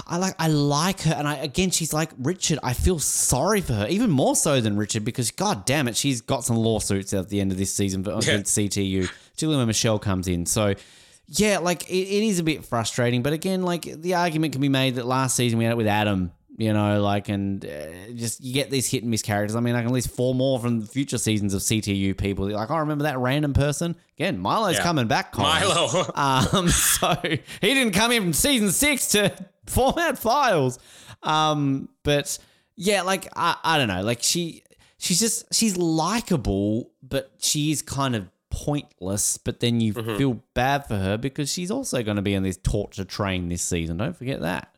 I 0.06 0.18
like 0.18 0.34
I 0.38 0.46
like 0.46 1.00
her, 1.02 1.12
and 1.12 1.26
I 1.26 1.34
again 1.34 1.70
she's 1.70 1.92
like 1.92 2.10
Richard. 2.16 2.60
I 2.62 2.74
feel 2.74 3.00
sorry 3.00 3.60
for 3.60 3.72
her, 3.72 3.88
even 3.88 4.08
more 4.08 4.36
so 4.36 4.60
than 4.60 4.76
Richard, 4.76 5.04
because 5.04 5.32
god 5.32 5.64
damn 5.66 5.88
it, 5.88 5.96
she's 5.96 6.20
got 6.20 6.44
some 6.44 6.56
lawsuits 6.56 7.12
at 7.12 7.28
the 7.28 7.40
end 7.40 7.50
of 7.50 7.58
this 7.58 7.74
season 7.74 8.04
for- 8.04 8.12
against 8.12 8.56
CTU, 8.56 9.08
particularly 9.32 9.58
when 9.58 9.66
Michelle 9.66 9.98
comes 9.98 10.28
in. 10.28 10.46
So 10.46 10.74
yeah, 11.26 11.58
like 11.58 11.90
it, 11.90 11.92
it 11.92 12.22
is 12.24 12.38
a 12.38 12.44
bit 12.44 12.64
frustrating, 12.64 13.24
but 13.24 13.32
again, 13.32 13.62
like 13.64 13.82
the 13.82 14.14
argument 14.14 14.52
can 14.52 14.60
be 14.62 14.68
made 14.68 14.94
that 14.94 15.06
last 15.06 15.34
season 15.34 15.58
we 15.58 15.64
had 15.64 15.72
it 15.72 15.76
with 15.76 15.88
Adam, 15.88 16.30
you 16.56 16.72
know, 16.72 17.02
like 17.02 17.28
and 17.28 17.64
uh, 17.64 18.12
just 18.14 18.42
you 18.42 18.54
get 18.54 18.70
these 18.70 18.88
hit 18.88 19.02
and 19.02 19.10
miss 19.10 19.22
characters. 19.22 19.56
I 19.56 19.60
mean, 19.60 19.74
I 19.74 19.78
can 19.80 19.88
at 19.88 19.92
least 19.92 20.10
four 20.10 20.34
more 20.34 20.58
from 20.60 20.80
the 20.80 20.86
future 20.86 21.18
seasons 21.18 21.52
of 21.54 21.62
CTU 21.62 22.16
people. 22.16 22.48
Like, 22.50 22.70
I 22.70 22.78
remember 22.78 23.04
that 23.04 23.18
random 23.18 23.52
person 23.54 23.96
again. 24.16 24.38
Milo's 24.38 24.76
Yeah. 24.76 24.82
coming 24.82 25.06
back. 25.08 25.32
Colin. 25.32 25.48
milo 25.60 26.06
Um, 26.14 26.68
so 26.68 27.14
he 27.24 27.40
didn't 27.60 27.92
come 27.92 28.12
in 28.12 28.22
from 28.22 28.32
season 28.32 28.70
six 28.70 29.08
to 29.08 29.32
format 29.66 30.18
files. 30.18 30.78
Um, 31.22 31.88
but 32.02 32.38
yeah, 32.76 33.02
like 33.02 33.28
I, 33.36 33.56
I 33.64 33.78
don't 33.78 33.88
know, 33.88 34.02
like 34.02 34.22
she 34.22 34.62
she's 34.98 35.18
just 35.20 35.52
she's 35.54 35.76
likable, 35.76 36.90
but 37.02 37.30
she 37.38 37.70
is 37.72 37.82
kind 37.82 38.14
of 38.14 38.28
pointless. 38.50 39.38
But 39.38 39.60
then 39.60 39.80
you 39.80 39.94
Mm-hmm. 39.94 40.16
feel 40.18 40.40
bad 40.54 40.86
for 40.86 40.96
her 40.96 41.16
because 41.16 41.50
she's 41.52 41.70
also 41.70 42.02
going 42.02 42.16
to 42.16 42.22
be 42.22 42.36
on 42.36 42.42
this 42.42 42.56
torture 42.56 43.04
train 43.04 43.48
this 43.48 43.62
season. 43.62 43.96
Don't 43.96 44.16
forget 44.16 44.40
that. 44.42 44.73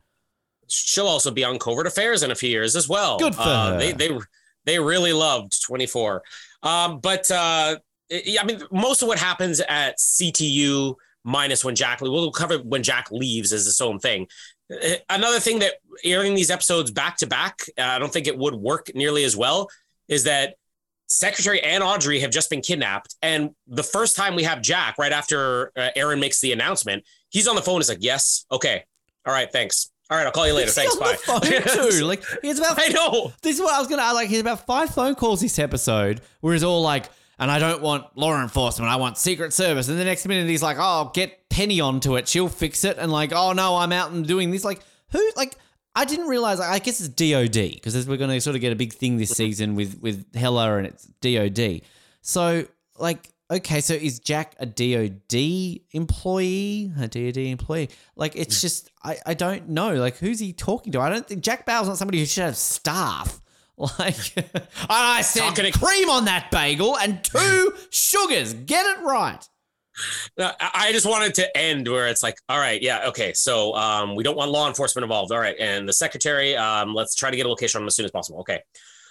She'll 0.69 1.07
also 1.09 1.31
be 1.31 1.45
on 1.45 1.59
covert 1.59 1.87
affairs 1.87 2.23
in 2.23 2.31
a 2.31 2.35
few 2.35 2.49
years 2.51 2.77
as 2.77 2.89
well 2.89 3.19
Good 3.19 3.35
for 3.35 3.43
Uh, 3.43 3.73
her. 3.73 3.79
they 3.79 3.93
they 3.93 4.19
they 4.65 4.79
really 4.79 5.13
loved 5.13 5.63
24 5.65 6.23
um 6.63 6.99
but 7.01 7.31
uh 7.31 7.77
i 8.11 8.37
I 8.41 8.45
mean 8.45 8.63
most 8.73 9.03
of 9.03 9.09
what 9.09 9.19
happens 9.19 9.61
at 9.61 9.99
ctu 9.99 10.95
minus 11.25 11.65
when 11.65 11.75
Jack. 11.75 12.01
We'll 12.01 12.31
cover 12.31 12.59
when 12.59 12.85
Jack 12.85 13.11
leaves 13.11 13.51
is 13.53 13.67
its 13.67 13.81
own 13.81 13.99
thing. 13.99 14.29
Uh, 14.73 14.95
Another 15.11 15.41
thing 15.41 15.59
that 15.59 15.75
airing 16.05 16.35
these 16.37 16.53
episodes 16.53 16.93
back 16.93 17.17
to 17.17 17.27
back, 17.27 17.63
uh, 17.77 17.83
I 17.83 17.99
don't 17.99 18.13
think 18.13 18.29
it 18.29 18.39
would 18.39 18.55
work 18.55 18.93
nearly 18.95 19.25
as 19.25 19.37
well. 19.37 19.69
Is 20.07 20.23
that 20.23 20.55
Secretary 21.09 21.61
and 21.63 21.83
Audrey 21.83 22.21
have 22.21 22.31
just 22.31 22.49
been 22.49 22.61
kidnapped, 22.61 23.17
and 23.23 23.51
the 23.67 23.83
first 23.83 24.15
time 24.15 24.37
we 24.37 24.45
have 24.45 24.63
Jack, 24.63 24.99
right 24.99 25.11
after 25.13 25.73
uh, 25.77 25.89
Erin 25.97 26.21
makes 26.21 26.41
the 26.41 26.53
announcement, 26.53 27.03
he's 27.31 27.49
on 27.49 27.57
the 27.57 27.63
phone. 27.63 27.81
Is 27.81 27.89
like, 27.89 27.99
"Yes, 28.03 28.45
okay, 28.53 28.85
all 29.27 29.33
right, 29.33 29.51
thanks. 29.51 29.91
All 30.09 30.17
right, 30.17 30.27
I'll 30.27 30.33
call 30.33 30.47
you 30.47 30.53
later. 30.53 30.67
He's 30.67 30.75
Thanks, 30.75 30.95
on 30.95 31.01
bye." 31.01 31.13
the 31.13 31.19
phone 31.19 31.41
too. 31.41 32.07
Like 32.07 32.23
he's 32.43 32.59
about 32.59 32.79
I 32.79 32.89
know. 32.89 33.33
This 33.43 33.57
is 33.57 33.63
what 33.63 33.75
I 33.75 33.79
was 33.81 33.89
gonna 33.89 34.03
ask. 34.03 34.15
Like, 34.15 34.29
he's 34.29 34.41
about 34.41 34.65
five 34.65 34.91
phone 34.91 35.15
calls 35.17 35.41
this 35.41 35.59
episode, 35.59 36.21
where 36.41 36.53
he's 36.53 36.63
all 36.63 36.83
like, 36.83 37.11
and 37.39 37.51
I 37.51 37.59
don't 37.59 37.83
want 37.83 38.17
law 38.17 38.41
enforcement, 38.41 38.91
I 38.91 38.97
want 38.97 39.19
Secret 39.19 39.53
Service. 39.53 39.89
And 39.89 39.99
the 39.99 40.05
next 40.05 40.27
minute 40.27 40.49
he's 40.49 40.63
like, 40.63 40.77
oh, 40.79 41.11
get 41.13 41.49
Penny 41.49 41.81
onto 41.81 42.17
it, 42.17 42.29
she'll 42.29 42.49
fix 42.49 42.85
it. 42.85 42.99
And 42.99 43.11
like, 43.11 43.33
oh 43.33 43.53
no, 43.53 43.77
I'm 43.77 43.93
out 43.93 44.13
and 44.13 44.27
doing 44.27 44.53
this. 44.53 44.65
Like, 44.65 44.81
who? 45.11 45.33
Like, 45.37 45.57
I 45.97 46.05
didn't 46.05 46.29
realize. 46.29 46.61
I 46.61 46.79
guess 46.79 47.01
it's 47.01 47.09
DOD 47.09 47.75
because 47.75 48.07
we're 48.07 48.17
gonna 48.17 48.41
sort 48.41 48.55
of 48.55 48.63
get 48.63 48.73
a 48.73 48.77
big 48.77 48.93
thing 48.93 49.17
this 49.17 49.31
mm-hmm. 49.31 49.37
season 49.37 49.75
with 49.75 50.01
with 50.01 50.35
Heller 50.37 50.79
and 50.79 50.87
it's 50.87 51.05
DOD. 51.21 51.83
So 52.23 52.67
like. 52.99 53.33
Okay, 53.49 53.81
so 53.81 53.95
is 53.95 54.19
Jack 54.19 54.57
a 54.59 54.67
DOD 54.67 55.81
employee? 55.93 56.93
A 56.99 57.07
DOD 57.07 57.37
employee? 57.37 57.91
Like, 58.17 58.35
it's 58.35 58.61
just, 58.61 58.91
I, 59.05 59.19
I 59.25 59.35
don't 59.35 59.69
know. 59.69 59.95
Like, 59.95 60.17
who's 60.17 60.41
he 60.41 60.53
talking 60.53 60.93
to? 60.93 61.01
I 61.01 61.09
don't 61.09 61.27
think 61.27 61.43
Jack 61.45 61.65
Bauer's 61.65 61.87
not 61.87 61.97
somebody 61.97 62.19
who 62.19 62.27
should 62.27 62.45
have 62.45 62.57
staff. 62.57 63.41
Like, 63.79 64.17
I 64.89 65.21
said 65.21 65.55
to- 65.55 65.71
cream 65.71 66.09
on 66.09 66.25
that 66.25 66.51
bagel 66.51 66.97
and 66.97 67.23
two 67.23 67.75
sugars. 67.91 68.55
Get 68.55 68.87
it 68.87 69.03
right. 69.05 69.47
No, 70.39 70.51
I 70.59 70.71
I 70.89 70.93
just 70.93 71.05
wanted 71.05 71.35
to 71.35 71.55
end 71.55 71.87
where 71.87 72.07
it's 72.09 72.23
like, 72.23 72.39
all 72.49 72.59
right, 72.59 72.81
yeah, 72.81 73.09
okay. 73.09 73.35
So 73.35 73.75
um, 73.75 74.15
we 74.15 74.23
don't 74.25 74.35
want 74.35 74.51
law 74.51 74.67
enforcement 74.67 75.03
involved. 75.03 75.31
All 75.31 75.39
right, 75.39 75.57
and 75.61 75.87
the 75.87 75.93
secretary, 75.93 76.57
um, 76.57 76.95
let's 76.95 77.15
try 77.15 77.31
to 77.31 77.37
get 77.37 77.45
a 77.45 77.51
location 77.51 77.79
on 77.79 77.83
him 77.83 77.89
as 77.89 77.97
soon 77.97 78.07
as 78.07 78.11
possible. 78.11 78.41
Okay. 78.41 78.61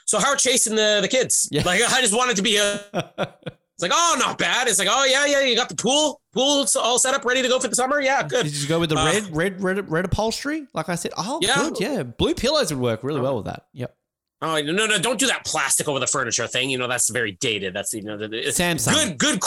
So 0.06 0.18
how 0.18 0.30
are 0.30 0.36
chasing 0.36 0.76
the 0.76 0.98
the 1.00 1.08
kids? 1.08 1.48
Yeah. 1.52 1.62
Like 1.64 1.82
I 1.84 2.02
just 2.02 2.16
wanted 2.18 2.36
to 2.38 2.42
be 2.42 2.58
a. 2.58 2.80
It's 3.78 3.82
like, 3.82 3.92
oh, 3.94 4.16
not 4.18 4.38
bad. 4.38 4.68
It's 4.70 4.80
like, 4.80 4.88
oh 4.90 5.04
yeah, 5.04 5.26
yeah, 5.26 5.42
you 5.42 5.56
got 5.56 5.68
the 5.68 5.76
pool, 5.76 6.22
pool's 6.34 6.76
all 6.78 6.98
set 6.98 7.14
up, 7.14 7.26
ready 7.26 7.42
to 7.42 7.48
go 7.50 7.60
for 7.60 7.68
the 7.68 7.76
summer. 7.76 8.00
Yeah, 8.00 8.24
good. 8.24 8.44
Did 8.46 8.56
you 8.56 8.68
go 8.70 8.80
with 8.80 8.90
the 8.90 8.96
Uh, 8.98 9.06
red, 9.06 9.36
red, 9.36 9.62
red, 9.62 9.92
red 9.92 10.06
upholstery? 10.06 10.66
Like 10.74 10.88
I 10.88 10.96
said, 10.96 11.12
oh, 11.18 11.40
Yeah. 11.42 11.56
good, 11.56 11.80
yeah. 11.82 12.04
Blue 12.04 12.34
pillows 12.34 12.72
would 12.74 12.82
work 12.82 13.04
really 13.04 13.20
well 13.20 13.36
with 13.36 13.46
that. 13.46 13.66
Yep. 13.74 13.94
Oh 14.42 14.62
no, 14.62 14.86
no, 14.86 14.98
don't 15.00 15.20
do 15.20 15.28
that 15.28 15.44
plastic 15.46 15.88
over 15.90 16.00
the 16.00 16.08
furniture 16.08 16.46
thing. 16.48 16.70
You 16.70 16.78
know 16.78 16.88
that's 16.88 17.10
very 17.10 17.32
dated. 17.34 17.74
That's 17.74 17.94
you 17.94 18.04
know, 18.04 18.18
the- 18.18 18.48
it's 18.48 18.60
Samsung. 18.60 18.94
good, 18.94 19.18
good, 19.18 19.40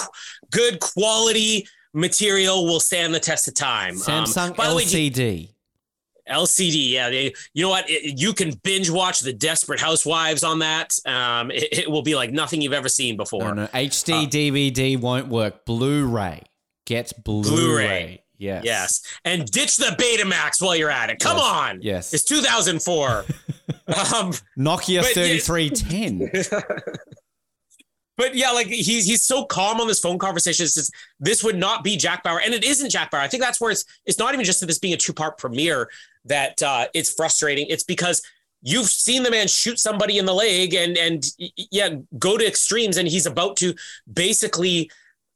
good 0.50 0.80
quality 0.80 1.66
material 1.94 2.64
will 2.66 2.80
stand 2.80 3.14
the 3.14 3.20
test 3.20 3.48
of 3.48 3.54
time. 3.54 3.94
Um, 3.94 4.24
Samsung 4.24 4.56
by 4.56 4.68
the 4.68 4.74
way, 4.74 4.84
LCD. 6.28 6.90
Yeah. 6.90 7.10
They, 7.10 7.32
you 7.54 7.62
know 7.62 7.68
what? 7.70 7.88
It- 7.88 8.18
you 8.18 8.32
can 8.32 8.52
binge 8.62 8.90
watch 8.90 9.20
the 9.20 9.32
Desperate 9.32 9.80
Housewives 9.80 10.44
on 10.44 10.60
that. 10.60 10.94
Um, 11.06 11.50
it, 11.50 11.68
it 11.80 11.90
will 11.90 12.02
be 12.02 12.14
like 12.14 12.30
nothing 12.30 12.60
you've 12.62 12.72
ever 12.72 12.88
seen 12.88 13.16
before. 13.16 13.42
No, 13.42 13.52
no, 13.54 13.66
HD 13.68 14.24
Uh, 14.24 14.28
DVD 14.28 14.98
won't 15.00 15.28
work. 15.28 15.64
Blu-ray. 15.64 16.42
Get 16.86 17.12
Blu-ray. 17.24 17.48
Blu-ray. 17.48 18.22
Yes. 18.40 18.62
Yes, 18.64 19.02
and 19.24 19.50
ditch 19.50 19.78
the 19.78 19.96
Betamax 19.98 20.62
while 20.62 20.76
you're 20.76 20.92
at 20.92 21.10
it. 21.10 21.18
Come 21.18 21.38
Yes. 21.38 21.44
on. 21.46 21.78
Yes. 21.82 22.14
It's 22.14 22.22
2004. 22.22 23.08
um, 23.88 24.32
Nokia 24.56 25.02
3310. 25.02 26.30
but 28.16 28.34
yeah, 28.34 28.50
like 28.50 28.66
he's 28.68 29.06
he's 29.06 29.24
so 29.24 29.44
calm 29.44 29.80
on 29.80 29.86
this 29.88 30.00
phone 30.00 30.18
conversation. 30.18 30.64
It's 30.64 30.74
just, 30.74 30.92
this 31.20 31.42
would 31.44 31.56
not 31.56 31.84
be 31.84 31.96
Jack 31.96 32.22
Bauer, 32.22 32.40
and 32.40 32.54
it 32.54 32.64
isn't 32.64 32.90
Jack 32.90 33.10
Bauer. 33.10 33.20
I 33.20 33.28
think 33.28 33.42
that's 33.42 33.60
where 33.60 33.70
it's 33.70 33.84
it's 34.06 34.18
not 34.18 34.34
even 34.34 34.44
just 34.44 34.60
that 34.60 34.66
this 34.66 34.78
being 34.78 34.94
a 34.94 34.96
two 34.96 35.12
part 35.12 35.38
premiere 35.38 35.88
that 36.28 36.62
uh, 36.62 36.86
it's 36.94 37.12
frustrating. 37.12 37.66
It's 37.68 37.84
because 37.84 38.22
you've 38.62 38.88
seen 38.88 39.22
the 39.22 39.30
man 39.30 39.48
shoot 39.48 39.78
somebody 39.78 40.18
in 40.18 40.24
the 40.26 40.34
leg 40.34 40.74
and 40.74 40.96
and 40.96 41.24
yeah, 41.70 41.90
go 42.18 42.36
to 42.38 42.46
extremes, 42.46 42.96
and 42.96 43.08
he's 43.08 43.26
about 43.26 43.56
to 43.58 43.74
basically 44.12 44.90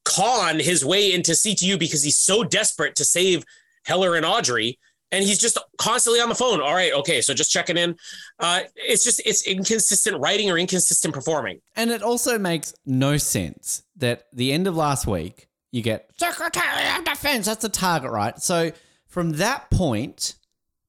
con 0.04 0.58
his 0.58 0.84
way 0.84 1.12
into 1.12 1.32
CTU 1.32 1.78
because 1.78 2.02
he's 2.02 2.18
so 2.18 2.42
desperate 2.42 2.96
to 2.96 3.04
save 3.04 3.44
Heller 3.84 4.14
and 4.16 4.26
Audrey. 4.26 4.78
And 5.10 5.22
he's 5.22 5.38
just 5.38 5.58
constantly 5.76 6.22
on 6.22 6.30
the 6.30 6.34
phone. 6.34 6.62
All 6.62 6.72
right, 6.72 6.90
okay, 6.94 7.20
so 7.20 7.34
just 7.34 7.50
checking 7.50 7.76
in. 7.76 7.96
Uh, 8.38 8.60
it's 8.76 9.04
just 9.04 9.20
it's 9.26 9.46
inconsistent 9.46 10.18
writing 10.18 10.50
or 10.50 10.58
inconsistent 10.58 11.12
performing. 11.12 11.60
And 11.76 11.90
it 11.90 12.02
also 12.02 12.38
makes 12.38 12.72
no 12.86 13.18
sense 13.18 13.82
that 13.96 14.24
the 14.32 14.52
end 14.54 14.66
of 14.66 14.74
last 14.74 15.06
week, 15.06 15.48
you 15.70 15.82
get 15.82 16.10
Secretary 16.16 16.96
of 16.96 17.04
Defense. 17.04 17.44
That's 17.44 17.60
the 17.60 17.68
target, 17.68 18.10
right? 18.10 18.38
So 18.38 18.72
from 19.06 19.32
that 19.32 19.70
point, 19.70 20.34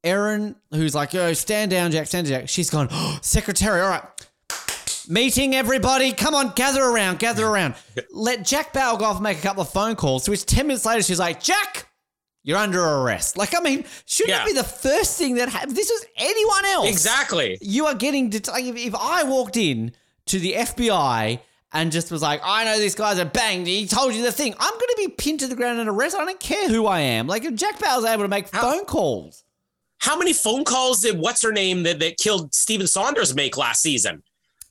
Erin, 0.03 0.55
who's 0.71 0.93
like, 0.95 1.13
yo, 1.13 1.33
stand 1.33 1.71
down, 1.71 1.91
Jack, 1.91 2.07
stand 2.07 2.27
down, 2.27 2.41
Jack, 2.41 2.49
she's 2.49 2.69
gone, 2.69 2.87
oh, 2.91 3.19
Secretary, 3.21 3.81
all 3.81 3.89
right. 3.89 4.03
Meeting 5.07 5.53
everybody. 5.53 6.13
Come 6.13 6.33
on, 6.33 6.53
gather 6.55 6.81
around, 6.83 7.19
gather 7.19 7.45
around. 7.45 7.75
Let 8.11 8.45
Jack 8.45 8.71
Bauer 8.71 8.97
go 8.97 9.05
off 9.05 9.15
and 9.15 9.23
make 9.23 9.37
a 9.37 9.41
couple 9.41 9.61
of 9.61 9.69
phone 9.69 9.95
calls. 9.95 10.23
To 10.25 10.31
which 10.31 10.45
10 10.45 10.67
minutes 10.67 10.85
later, 10.85 11.03
she's 11.03 11.19
like, 11.19 11.43
Jack, 11.43 11.89
you're 12.43 12.57
under 12.57 12.81
arrest. 12.81 13.35
Like, 13.37 13.53
I 13.57 13.61
mean, 13.61 13.83
shouldn't 14.05 14.29
Yeah. 14.37 14.43
it 14.43 14.47
be 14.47 14.53
the 14.53 14.63
first 14.63 15.17
thing 15.17 15.35
that 15.35 15.49
happens? 15.49 15.73
This 15.73 15.89
was 15.89 16.05
anyone 16.15 16.65
else 16.65 16.87
Exactly. 16.89 17.57
you 17.61 17.85
are 17.87 17.95
getting 17.95 18.29
det- 18.29 18.47
like 18.47 18.63
if, 18.63 18.77
if 18.77 18.95
I 18.95 19.23
walked 19.23 19.57
in 19.57 19.91
to 20.27 20.39
the 20.39 20.53
FBI 20.53 21.39
and 21.73 21.91
just 21.91 22.09
was 22.09 22.21
like, 22.21 22.39
I 22.43 22.63
know 22.63 22.79
these 22.79 22.95
guys 22.95 23.19
are 23.19 23.25
banged. 23.25 23.67
He 23.67 23.85
told 23.87 24.13
you 24.13 24.23
the 24.23 24.31
thing. 24.31 24.53
I'm 24.57 24.71
going 24.71 24.79
to 24.79 24.95
be 24.97 25.07
pinned 25.09 25.41
to 25.41 25.47
the 25.47 25.55
ground 25.55 25.79
and 25.79 25.89
arrested. 25.89 26.21
I 26.21 26.25
don't 26.25 26.39
care 26.39 26.69
who 26.69 26.85
I 26.85 26.99
am. 27.01 27.27
Like 27.27 27.43
if 27.43 27.55
Jack 27.55 27.77
Bauer's 27.81 28.05
able 28.05 28.23
to 28.23 28.29
make 28.29 28.49
How- 28.53 28.61
phone 28.61 28.85
calls. 28.85 29.43
How 30.03 30.17
many 30.17 30.33
phone 30.33 30.65
calls 30.65 30.99
did 30.99 31.17
what's 31.17 31.41
her 31.43 31.53
name 31.53 31.83
that, 31.83 31.99
that 31.99 32.17
killed 32.17 32.53
Stephen 32.53 32.87
Saunders 32.87 33.33
make 33.33 33.55
last 33.55 33.81
season? 33.81 34.21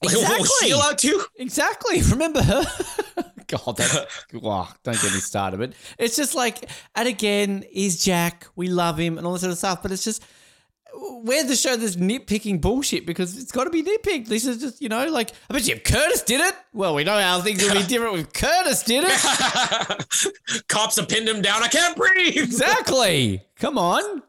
Like, 0.03 0.13
Was 0.13 0.21
Exactly. 0.21 0.47
she 0.61 0.69
allowed 0.69 0.97
to? 0.99 1.23
Exactly. 1.37 2.01
Remember 2.11 2.43
her? 2.43 2.63
God, 3.47 3.75
that's 3.77 3.97
wow, 4.33 4.67
don't 4.83 5.01
get 5.01 5.11
me 5.11 5.19
started. 5.19 5.57
But 5.59 5.73
it's 5.97 6.15
just 6.15 6.35
like, 6.35 6.69
and 6.93 7.07
again, 7.07 7.65
he's 7.71 8.03
Jack. 8.05 8.45
We 8.55 8.67
love 8.67 8.99
him 8.99 9.17
and 9.17 9.25
all 9.25 9.33
this 9.33 9.41
sort 9.41 9.53
of 9.53 9.57
stuff. 9.57 9.81
But 9.81 9.91
it's 9.91 10.03
just 10.03 10.23
where's 10.93 11.47
the 11.47 11.55
show 11.55 11.75
that's 11.77 11.95
nitpicking 11.95 12.61
bullshit 12.61 13.07
because 13.07 13.35
it's 13.35 13.51
got 13.51 13.63
to 13.63 13.71
be 13.71 13.81
nitpicked. 13.81 14.27
This 14.27 14.45
is 14.45 14.61
just 14.61 14.83
you 14.83 14.89
know 14.89 15.07
like 15.07 15.31
I 15.49 15.53
bet 15.53 15.67
you 15.67 15.73
if 15.73 15.83
Curtis 15.83 16.21
did 16.21 16.41
it. 16.41 16.53
Well, 16.73 16.93
we 16.93 17.03
know 17.03 17.19
how 17.19 17.41
things 17.41 17.63
will 17.63 17.73
be 17.73 17.83
different 17.87 18.17
if 18.19 18.33
Curtis 18.33 18.83
did 18.83 19.03
it. 19.07 20.67
Cops 20.67 20.97
have 20.97 21.09
pinned 21.09 21.27
him 21.27 21.41
down. 21.41 21.63
I 21.63 21.69
can't 21.69 21.97
breathe. 21.97 22.37
Exactly. 22.37 23.41
Come 23.55 23.79
on. 23.79 24.21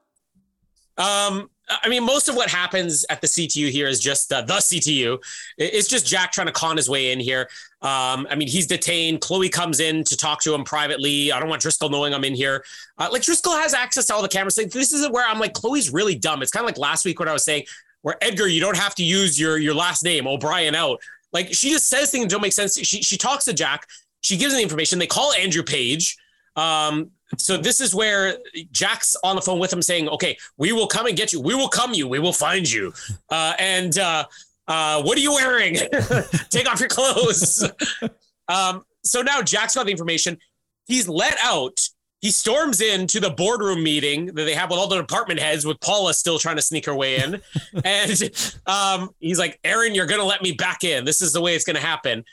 Um, 0.96 1.50
I 1.82 1.88
mean, 1.88 2.04
most 2.04 2.28
of 2.28 2.36
what 2.36 2.50
happens 2.50 3.06
at 3.08 3.22
the 3.22 3.26
CTU 3.26 3.70
here 3.70 3.88
is 3.88 3.98
just 3.98 4.30
uh, 4.32 4.42
the 4.42 4.54
CTU. 4.54 5.18
It's 5.56 5.88
just 5.88 6.06
Jack 6.06 6.30
trying 6.32 6.46
to 6.46 6.52
con 6.52 6.76
his 6.76 6.90
way 6.90 7.12
in 7.12 7.20
here. 7.20 7.48
Um, 7.80 8.26
I 8.28 8.34
mean, 8.36 8.48
he's 8.48 8.66
detained. 8.66 9.22
Chloe 9.22 9.48
comes 9.48 9.80
in 9.80 10.04
to 10.04 10.16
talk 10.16 10.42
to 10.42 10.54
him 10.54 10.64
privately. 10.64 11.32
I 11.32 11.40
don't 11.40 11.48
want 11.48 11.62
Driscoll 11.62 11.88
knowing 11.88 12.12
I'm 12.12 12.24
in 12.24 12.34
here. 12.34 12.64
Uh, 12.98 13.08
like 13.10 13.22
Driscoll 13.22 13.54
has 13.54 13.72
access 13.72 14.06
to 14.06 14.14
all 14.14 14.20
the 14.20 14.28
cameras. 14.28 14.58
Like, 14.58 14.70
this 14.70 14.92
is 14.92 15.08
where 15.08 15.26
I'm 15.26 15.38
like, 15.38 15.54
Chloe's 15.54 15.90
really 15.90 16.14
dumb. 16.14 16.42
It's 16.42 16.50
kind 16.50 16.64
of 16.64 16.66
like 16.66 16.78
last 16.78 17.04
week 17.06 17.18
when 17.18 17.28
I 17.28 17.32
was 17.32 17.44
saying, 17.44 17.64
where 18.02 18.22
Edgar, 18.22 18.46
you 18.46 18.60
don't 18.60 18.76
have 18.76 18.94
to 18.96 19.02
use 19.02 19.40
your 19.40 19.56
your 19.56 19.74
last 19.74 20.04
name, 20.04 20.26
O'Brien 20.26 20.74
out. 20.74 21.00
Like 21.32 21.54
she 21.54 21.70
just 21.70 21.88
says 21.88 22.10
things 22.10 22.24
that 22.24 22.30
don't 22.30 22.42
make 22.42 22.52
sense. 22.52 22.78
She 22.78 23.02
she 23.02 23.16
talks 23.16 23.46
to 23.46 23.54
Jack. 23.54 23.86
She 24.20 24.36
gives 24.36 24.52
him 24.52 24.58
the 24.58 24.62
information. 24.62 24.98
They 24.98 25.06
call 25.06 25.32
Andrew 25.32 25.62
Page. 25.62 26.18
Um, 26.54 27.10
so 27.38 27.56
this 27.56 27.80
is 27.80 27.94
where 27.94 28.38
Jack's 28.72 29.16
on 29.22 29.36
the 29.36 29.42
phone 29.42 29.58
with 29.58 29.72
him 29.72 29.82
saying, 29.82 30.08
okay, 30.08 30.36
we 30.56 30.72
will 30.72 30.86
come 30.86 31.06
and 31.06 31.16
get 31.16 31.32
you. 31.32 31.40
We 31.40 31.54
will 31.54 31.68
come 31.68 31.94
you. 31.94 32.08
We 32.08 32.18
will 32.18 32.32
find 32.32 32.70
you. 32.70 32.92
Uh, 33.30 33.54
and 33.58 33.98
uh, 33.98 34.24
uh, 34.66 35.02
what 35.02 35.16
are 35.18 35.20
you 35.20 35.32
wearing? 35.32 35.74
Take 36.50 36.70
off 36.70 36.80
your 36.80 36.88
clothes. 36.88 37.68
um, 38.48 38.84
so 39.04 39.22
now 39.22 39.42
Jack's 39.42 39.74
got 39.74 39.86
the 39.86 39.92
information. 39.92 40.38
He's 40.86 41.08
let 41.08 41.36
out. 41.42 41.80
He 42.20 42.30
storms 42.30 42.80
into 42.80 43.20
the 43.20 43.30
boardroom 43.30 43.82
meeting 43.82 44.26
that 44.26 44.44
they 44.44 44.54
have 44.54 44.70
with 44.70 44.78
all 44.78 44.88
the 44.88 44.96
department 44.96 45.40
heads, 45.40 45.66
with 45.66 45.78
Paula 45.80 46.14
still 46.14 46.38
trying 46.38 46.56
to 46.56 46.62
sneak 46.62 46.86
her 46.86 46.94
way 46.94 47.16
in. 47.16 47.40
and 47.84 48.30
um, 48.66 49.10
he's 49.20 49.38
like, 49.38 49.60
Erin, 49.62 49.94
you're 49.94 50.06
going 50.06 50.20
to 50.20 50.26
let 50.26 50.40
me 50.40 50.52
back 50.52 50.84
in. 50.84 51.04
This 51.04 51.20
is 51.20 51.34
the 51.34 51.42
way 51.42 51.54
it's 51.54 51.64
going 51.64 51.76
to 51.76 51.82
happen. 51.82 52.24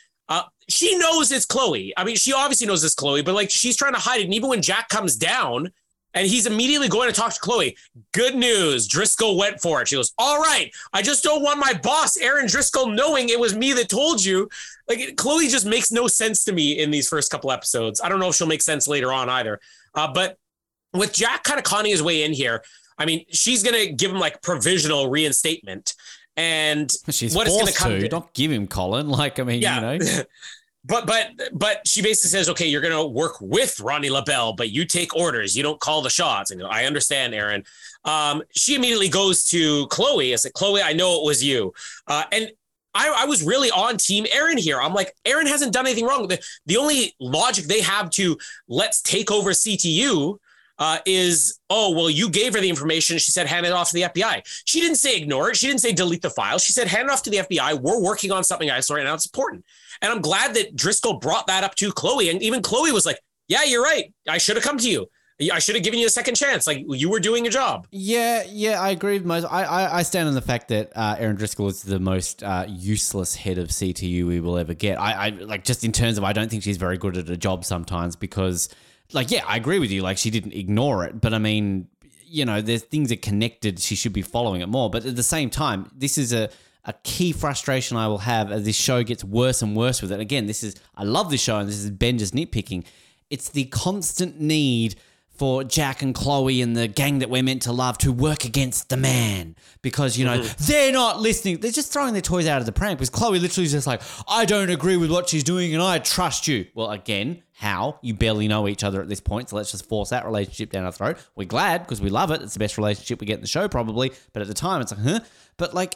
She 0.69 0.97
knows 0.97 1.31
it's 1.31 1.45
Chloe. 1.45 1.93
I 1.97 2.03
mean, 2.03 2.15
she 2.15 2.33
obviously 2.33 2.67
knows 2.67 2.83
it's 2.83 2.95
Chloe, 2.95 3.21
but 3.21 3.35
like 3.35 3.49
she's 3.49 3.75
trying 3.75 3.93
to 3.93 3.99
hide 3.99 4.21
it. 4.21 4.25
And 4.25 4.33
even 4.33 4.49
when 4.49 4.61
Jack 4.61 4.89
comes 4.89 5.15
down 5.15 5.71
and 6.13 6.27
he's 6.27 6.45
immediately 6.45 6.89
going 6.89 7.09
to 7.09 7.15
talk 7.15 7.33
to 7.33 7.39
Chloe, 7.39 7.77
good 8.13 8.35
news. 8.35 8.87
Driscoll 8.87 9.37
went 9.37 9.61
for 9.61 9.81
it. 9.81 9.87
She 9.87 9.95
goes, 9.95 10.13
All 10.17 10.39
right. 10.39 10.71
I 10.93 11.01
just 11.01 11.23
don't 11.23 11.41
want 11.41 11.59
my 11.59 11.73
boss, 11.73 12.17
Erin 12.17 12.47
Driscoll, 12.47 12.87
knowing 12.87 13.29
it 13.29 13.39
was 13.39 13.55
me 13.55 13.73
that 13.73 13.89
told 13.89 14.23
you. 14.23 14.49
Like 14.87 15.15
Chloe 15.15 15.47
just 15.47 15.65
makes 15.65 15.91
no 15.91 16.07
sense 16.07 16.43
to 16.45 16.51
me 16.51 16.79
in 16.79 16.91
these 16.91 17.07
first 17.07 17.31
couple 17.31 17.51
episodes. 17.51 18.01
I 18.01 18.09
don't 18.09 18.19
know 18.19 18.29
if 18.29 18.35
she'll 18.35 18.47
make 18.47 18.61
sense 18.61 18.87
later 18.87 19.11
on 19.11 19.29
either. 19.29 19.59
Uh, 19.95 20.11
but 20.11 20.37
with 20.93 21.13
Jack 21.13 21.43
kind 21.43 21.57
of 21.57 21.63
conning 21.63 21.91
his 21.91 22.03
way 22.03 22.23
in 22.23 22.33
here, 22.33 22.63
I 22.97 23.05
mean, 23.05 23.25
she's 23.29 23.63
going 23.63 23.87
to 23.87 23.93
give 23.93 24.11
him 24.11 24.19
like 24.19 24.41
provisional 24.41 25.09
reinstatement. 25.09 25.95
And 26.37 26.91
She's 27.09 27.35
what 27.35 27.47
is 27.47 27.53
going 27.53 27.67
to 27.67 27.73
come 27.73 27.91
to. 27.99 28.07
Don't 28.07 28.33
give 28.33 28.51
him 28.51 28.67
Colin. 28.67 29.09
Like 29.21 29.39
I 29.39 29.43
mean, 29.43 29.61
yeah. 29.61 29.93
you 29.93 29.99
know. 29.99 30.23
but 30.85 31.05
but 31.05 31.31
but 31.53 31.87
she 31.87 32.01
basically 32.01 32.29
says, 32.29 32.49
okay, 32.49 32.65
you're 32.65 32.81
gonna 32.81 33.05
work 33.05 33.35
with 33.41 33.79
Ronnie 33.79 34.09
Lobell, 34.09 34.53
but 34.53 34.71
you 34.71 34.85
take 34.85 35.15
orders, 35.15 35.55
you 35.55 35.63
don't 35.63 35.79
call 35.79 36.01
the 36.01 36.09
shots. 36.09 36.51
And 36.51 36.63
I 36.63 36.85
understand, 36.85 37.33
Erin. 37.33 37.63
Um, 38.05 38.41
she 38.55 38.75
immediately 38.75 39.09
goes 39.09 39.43
to 39.49 39.85
Chloe. 39.87 40.33
I 40.33 40.37
said, 40.37 40.53
Chloe, 40.53 40.81
I 40.81 40.93
know 40.93 41.19
it 41.19 41.25
was 41.25 41.43
you. 41.43 41.73
Uh, 42.07 42.23
and 42.31 42.51
I, 42.93 43.09
I, 43.19 43.25
was 43.25 43.43
really 43.43 43.69
on 43.71 43.97
team 43.97 44.25
Erin 44.33 44.57
here. 44.57 44.81
I'm 44.81 44.93
like, 44.93 45.15
Erin 45.25 45.47
hasn't 45.47 45.71
done 45.71 45.85
anything 45.85 46.05
wrong. 46.05 46.27
The, 46.27 46.41
the 46.65 46.77
only 46.77 47.15
logic 47.19 47.65
they 47.65 47.81
have 47.81 48.09
to 48.11 48.37
let's 48.67 49.01
take 49.01 49.31
over 49.31 49.51
CTU 49.51 50.37
uh, 50.81 50.97
is, 51.05 51.59
oh, 51.69 51.91
well, 51.91 52.09
you 52.09 52.27
gave 52.27 52.55
her 52.55 52.59
the 52.59 52.67
information. 52.67 53.19
She 53.19 53.31
said, 53.31 53.45
hand 53.45 53.67
it 53.67 53.71
off 53.71 53.91
to 53.91 53.93
the 53.93 54.01
FBI. 54.01 54.41
She 54.65 54.81
didn't 54.81 54.95
say 54.95 55.15
ignore 55.15 55.51
it. 55.51 55.55
She 55.55 55.67
didn't 55.67 55.79
say 55.79 55.93
delete 55.93 56.23
the 56.23 56.31
file. 56.31 56.57
She 56.57 56.73
said, 56.73 56.87
hand 56.87 57.07
it 57.07 57.11
off 57.11 57.21
to 57.21 57.29
the 57.29 57.37
FBI. 57.37 57.79
We're 57.79 58.01
working 58.01 58.31
on 58.31 58.43
something 58.43 58.67
else 58.67 58.89
right 58.89 59.03
now. 59.03 59.13
It's 59.13 59.27
important. 59.27 59.63
And 60.01 60.11
I'm 60.11 60.21
glad 60.21 60.55
that 60.55 60.75
Driscoll 60.75 61.19
brought 61.19 61.45
that 61.45 61.63
up 61.63 61.75
to 61.75 61.91
Chloe. 61.91 62.31
And 62.31 62.41
even 62.41 62.63
Chloe 62.63 62.91
was 62.91 63.05
like, 63.05 63.19
yeah, 63.47 63.63
you're 63.63 63.83
right. 63.83 64.11
I 64.27 64.39
should 64.39 64.55
have 64.55 64.65
come 64.65 64.79
to 64.79 64.89
you. 64.89 65.07
I 65.53 65.59
should 65.59 65.75
have 65.75 65.83
given 65.83 65.99
you 65.99 66.07
a 66.07 66.09
second 66.09 66.35
chance. 66.35 66.65
Like 66.65 66.83
you 66.87 67.11
were 67.11 67.19
doing 67.19 67.45
a 67.45 67.49
job. 67.51 67.87
Yeah, 67.91 68.43
yeah, 68.47 68.81
I 68.81 68.89
agree 68.89 69.13
with 69.13 69.25
most. 69.25 69.45
I, 69.45 69.63
I, 69.63 69.97
I 69.99 70.01
stand 70.03 70.27
on 70.27 70.33
the 70.33 70.41
fact 70.41 70.67
that 70.69 70.91
uh, 70.95 71.15
Erin 71.17 71.35
Driscoll 71.35 71.67
is 71.67 71.83
the 71.83 71.99
most 71.99 72.43
uh, 72.43 72.65
useless 72.67 73.35
head 73.35 73.57
of 73.57 73.69
CTU 73.69 74.27
we 74.27 74.39
will 74.39 74.57
ever 74.57 74.73
get. 74.73 74.99
I, 74.99 75.27
I 75.27 75.29
like 75.29 75.63
just 75.63 75.83
in 75.83 75.91
terms 75.91 76.17
of 76.17 76.23
I 76.23 76.33
don't 76.33 76.49
think 76.49 76.63
she's 76.63 76.77
very 76.77 76.97
good 76.97 77.17
at 77.17 77.29
a 77.29 77.37
job 77.37 77.65
sometimes 77.65 78.15
because, 78.15 78.69
like, 79.13 79.31
yeah, 79.31 79.43
I 79.45 79.57
agree 79.57 79.79
with 79.79 79.91
you. 79.91 80.01
Like 80.01 80.17
she 80.17 80.29
didn't 80.29 80.53
ignore 80.53 81.05
it, 81.05 81.19
but 81.19 81.33
I 81.33 81.37
mean, 81.37 81.87
you 82.25 82.45
know, 82.45 82.61
there's 82.61 82.83
things 82.83 83.09
that 83.09 83.21
connected. 83.21 83.79
She 83.79 83.95
should 83.95 84.13
be 84.13 84.21
following 84.21 84.61
it 84.61 84.69
more. 84.69 84.89
But 84.89 85.05
at 85.05 85.15
the 85.15 85.23
same 85.23 85.49
time, 85.49 85.91
this 85.95 86.17
is 86.17 86.33
a 86.33 86.49
a 86.85 86.93
key 87.03 87.31
frustration 87.31 87.95
I 87.95 88.07
will 88.07 88.19
have 88.19 88.51
as 88.51 88.65
this 88.65 88.75
show 88.75 89.03
gets 89.03 89.23
worse 89.23 89.61
and 89.61 89.75
worse 89.75 90.01
with 90.01 90.11
it. 90.11 90.19
Again, 90.19 90.47
this 90.47 90.63
is 90.63 90.75
I 90.95 91.03
love 91.03 91.29
this 91.29 91.41
show, 91.41 91.59
and 91.59 91.69
this 91.69 91.77
is 91.77 91.91
Ben 91.91 92.17
just 92.17 92.33
nitpicking. 92.33 92.85
It's 93.29 93.49
the 93.49 93.65
constant 93.65 94.39
need 94.39 94.95
for 95.41 95.63
Jack 95.63 96.03
and 96.03 96.13
Chloe 96.13 96.61
and 96.61 96.77
the 96.77 96.87
gang 96.87 97.17
that 97.17 97.31
we're 97.31 97.41
meant 97.41 97.63
to 97.63 97.71
love 97.71 97.97
to 97.97 98.11
work 98.11 98.45
against 98.45 98.89
the 98.89 98.95
man 98.95 99.55
because 99.81 100.15
you 100.15 100.23
know 100.23 100.37
mm-hmm. 100.37 100.65
they're 100.67 100.91
not 100.91 101.19
listening. 101.19 101.59
They're 101.59 101.71
just 101.71 101.91
throwing 101.91 102.13
their 102.13 102.21
toys 102.21 102.45
out 102.45 102.59
of 102.59 102.67
the 102.67 102.71
pram 102.71 102.93
because 102.93 103.09
Chloe 103.09 103.39
literally 103.39 103.65
is 103.65 103.71
just 103.71 103.87
like, 103.87 104.03
I 104.27 104.45
don't 104.45 104.69
agree 104.69 104.97
with 104.97 105.09
what 105.09 105.29
she's 105.29 105.43
doing 105.43 105.73
and 105.73 105.81
I 105.81 105.97
trust 105.97 106.47
you. 106.47 106.67
Well, 106.75 106.91
again, 106.91 107.41
how 107.53 107.97
you 108.03 108.13
barely 108.13 108.47
know 108.47 108.67
each 108.67 108.83
other 108.83 109.01
at 109.01 109.09
this 109.09 109.19
point, 109.19 109.49
so 109.49 109.55
let's 109.55 109.71
just 109.71 109.89
force 109.89 110.11
that 110.11 110.27
relationship 110.27 110.69
down 110.69 110.85
our 110.85 110.91
throat. 110.91 111.17
We're 111.35 111.47
glad 111.47 111.79
because 111.79 112.01
we 112.01 112.11
love 112.11 112.29
it. 112.29 112.43
It's 112.43 112.53
the 112.53 112.59
best 112.59 112.77
relationship 112.77 113.19
we 113.19 113.25
get 113.25 113.33
in 113.33 113.41
the 113.41 113.47
show 113.47 113.67
probably, 113.67 114.11
but 114.33 114.43
at 114.43 114.47
the 114.47 114.53
time 114.53 114.79
it's 114.79 114.91
like, 114.91 115.01
huh? 115.01 115.19
But 115.57 115.73
like, 115.73 115.95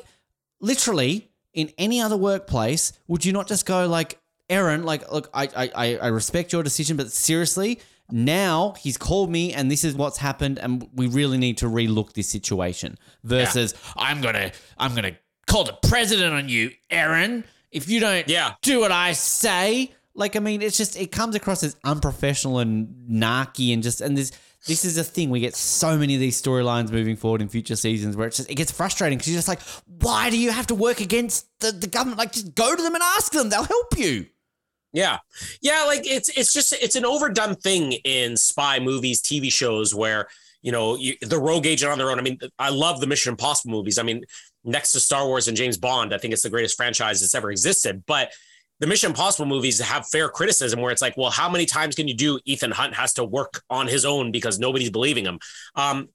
literally 0.59 1.29
in 1.53 1.71
any 1.77 2.01
other 2.01 2.17
workplace, 2.17 2.93
would 3.07 3.23
you 3.23 3.31
not 3.31 3.47
just 3.47 3.67
go 3.67 3.85
like, 3.85 4.19
Erin, 4.49 4.83
like, 4.83 5.11
look, 5.11 5.29
I 5.35 5.49
I 5.75 5.97
I 5.97 6.07
respect 6.07 6.51
your 6.51 6.63
decision, 6.63 6.97
but 6.97 7.11
seriously 7.11 7.79
now 8.11 8.73
he's 8.79 8.97
called 8.97 9.29
me 9.29 9.53
and 9.53 9.69
this 9.69 9.83
is 9.83 9.95
what's 9.95 10.17
happened 10.17 10.59
and 10.59 10.87
we 10.93 11.07
really 11.07 11.37
need 11.37 11.57
to 11.57 11.65
relook 11.65 12.13
this 12.13 12.29
situation 12.29 12.97
versus 13.23 13.73
i'm 13.97 14.21
gonna 14.21 14.51
i'm 14.77 14.93
gonna 14.93 15.17
call 15.47 15.63
the 15.63 15.77
president 15.87 16.33
on 16.33 16.49
you 16.49 16.71
erin. 16.89 17.43
If 17.71 17.89
you 17.89 17.99
don't 17.99 18.27
yeah. 18.29 18.53
do 18.61 18.79
what 18.79 18.91
i 18.91 19.13
say 19.13 19.93
like 20.13 20.35
i 20.35 20.39
mean 20.39 20.61
it's 20.61 20.77
just 20.77 20.99
it 20.99 21.11
comes 21.11 21.35
across 21.35 21.63
as 21.63 21.75
unprofessional 21.83 22.59
and 22.59 22.87
narky 23.09 23.73
and 23.73 23.83
just 23.83 24.01
and 24.01 24.17
this 24.17 24.31
this 24.65 24.83
is 24.83 24.97
a 24.97 25.03
thing. 25.03 25.29
We 25.29 25.39
get 25.39 25.55
so 25.55 25.97
many 25.97 26.15
of 26.15 26.19
these 26.19 26.41
storylines 26.41 26.91
moving 26.91 27.15
forward 27.15 27.41
in 27.41 27.49
future 27.49 27.75
seasons 27.75 28.17
where 28.17 28.27
it's 28.27 28.37
just 28.37 28.49
it 28.49 28.55
gets 28.55 28.71
frustrating 28.71 29.17
because 29.17 29.31
you're 29.31 29.37
just 29.37 29.47
like 29.47 29.61
why 30.01 30.29
do 30.29 30.37
you 30.39 30.51
have 30.51 30.67
to 30.67 30.75
work 30.75 31.01
against 31.01 31.47
the, 31.59 31.71
the 31.71 31.87
government? 31.87 32.17
Like 32.17 32.31
just 32.31 32.55
go 32.55 32.75
to 32.75 32.81
them 32.81 32.95
and 32.95 33.03
ask 33.03 33.31
them. 33.31 33.49
They'll 33.49 33.63
help 33.63 33.97
you 33.97 34.25
yeah. 34.95 35.17
Yeah, 35.61 35.83
like 35.83 36.07
it's 36.07 36.29
it's 36.29 36.53
just 36.53 36.73
it's 36.73 36.95
an 36.95 37.05
overdone 37.05 37.55
thing 37.55 37.93
in 38.05 38.37
spy 38.37 38.79
movies, 38.79 39.21
TV 39.21 39.51
shows 39.51 39.93
where, 39.93 40.27
you 40.61 40.71
know, 40.71 40.95
you, 40.95 41.15
the 41.21 41.37
rogue 41.37 41.65
agent 41.65 41.91
on 41.91 41.97
their 41.97 42.09
own. 42.09 42.17
I 42.17 42.21
mean, 42.21 42.39
I 42.57 42.69
love 42.69 43.01
the 43.01 43.07
Mission 43.07 43.31
Impossible 43.31 43.71
movies. 43.71 43.99
I 43.99 44.03
mean, 44.03 44.23
next 44.63 44.93
to 44.93 45.01
Star 45.01 45.27
Wars 45.27 45.49
and 45.49 45.57
James 45.57 45.77
Bond, 45.77 46.13
I 46.13 46.17
think 46.17 46.33
it's 46.33 46.43
the 46.43 46.49
greatest 46.49 46.77
franchise 46.77 47.19
that's 47.19 47.35
ever 47.35 47.51
existed, 47.51 48.03
but 48.07 48.31
the 48.79 48.87
Mission 48.87 49.11
Impossible 49.11 49.45
movies 49.45 49.79
have 49.81 50.07
fair 50.07 50.29
criticism 50.29 50.79
where 50.79 50.91
it's 50.91 51.01
like, 51.01 51.15
well, 51.17 51.29
how 51.29 51.49
many 51.49 51.65
times 51.65 51.95
can 51.95 52.07
you 52.07 52.13
do 52.13 52.39
Ethan 52.45 52.71
Hunt 52.71 52.93
has 52.95 53.13
to 53.13 53.23
work 53.25 53.63
on 53.69 53.87
his 53.87 54.05
own 54.05 54.31
because 54.31 54.59
nobody's 54.59 54.89
believing 54.89 55.25
him? 55.25 55.39
Um, 55.75 56.09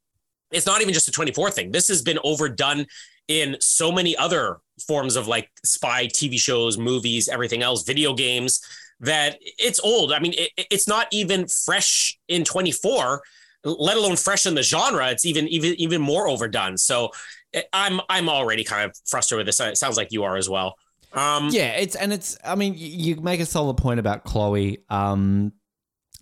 it's 0.51 0.67
not 0.67 0.81
even 0.81 0.93
just 0.95 1.09
a 1.09 1.13
24 1.13 1.51
thing. 1.51 1.71
This 1.71 1.89
has 1.89 2.03
been 2.03 2.19
overdone 2.25 2.87
in 3.29 3.57
so 3.61 3.93
many 3.93 4.17
other 4.17 4.59
forms 4.83 5.17
of 5.17 5.27
like 5.27 5.51
spy 5.65 6.07
TV 6.07 6.39
shows, 6.39 6.79
movies, 6.79 7.29
everything 7.29 7.63
else, 7.63 7.83
video 7.85 8.15
games 8.15 8.61
that 9.01 9.39
it's 9.41 9.81
old. 9.81 10.13
I 10.13 10.19
mean, 10.21 10.35
it, 10.37 10.51
it's 10.71 10.87
not 10.87 11.07
even 11.11 11.47
fresh 11.47 12.19
in 12.29 12.45
24, 12.45 13.23
let 13.65 13.97
alone 13.97 14.17
fresh 14.17 14.47
in 14.47 14.55
the 14.55 14.63
genre. 14.63 15.11
It's 15.11 15.25
even 15.25 15.49
even 15.49 15.75
even 15.75 16.01
more 16.01 16.29
overdone. 16.29 16.77
So 16.77 17.11
eh, 17.55 17.63
I'm 17.73 18.01
I'm 18.09 18.29
already 18.29 18.65
kind 18.65 18.89
of 18.89 18.97
frustrated 19.07 19.47
with 19.47 19.57
this. 19.57 19.61
It 19.61 19.77
sounds 19.77 19.97
like 19.97 20.13
you 20.13 20.25
are 20.25 20.37
as 20.37 20.49
well. 20.49 20.77
Um, 21.13 21.49
yeah, 21.51 21.73
it's 21.73 21.97
and 21.97 22.13
it's. 22.13 22.39
I 22.45 22.55
mean, 22.55 22.75
you 22.77 23.17
make 23.17 23.41
a 23.41 23.47
solid 23.47 23.77
point 23.77 24.01
about 24.01 24.25
Chloe, 24.25 24.85
um, 24.89 25.53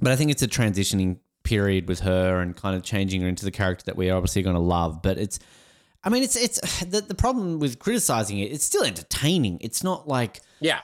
but 0.01 0.13
I 0.13 0.17
think 0.17 0.31
it's 0.31 0.43
a 0.43 0.49
transitioning 0.49 1.19
period 1.43 1.89
with 1.89 2.01
her 2.01 2.41
and 2.41 2.57
kind 2.57 2.77
of 2.77 2.83
changing 2.83 3.23
her 3.23 3.29
into 3.29 3.45
the 3.45 3.51
character 3.51 3.85
that 3.87 3.97
we 3.97 4.11
are 4.11 4.17
obviously 4.17 4.43
going 4.43 4.57
to 4.57 4.63
love. 4.63 5.03
But 5.03 5.19
it's 5.19 5.39
I 6.05 6.11
mean, 6.11 6.23
it's 6.23 6.37
it's 6.37 6.81
the, 6.85 7.01
the 7.01 7.15
problem 7.15 7.59
with 7.59 7.79
criticizing 7.79 8.39
it. 8.39 8.53
It's 8.53 8.65
still 8.65 8.85
entertaining. 8.85 9.59
It's 9.61 9.83
not 9.83 10.09
like 10.09 10.41
yeah, 10.61 10.81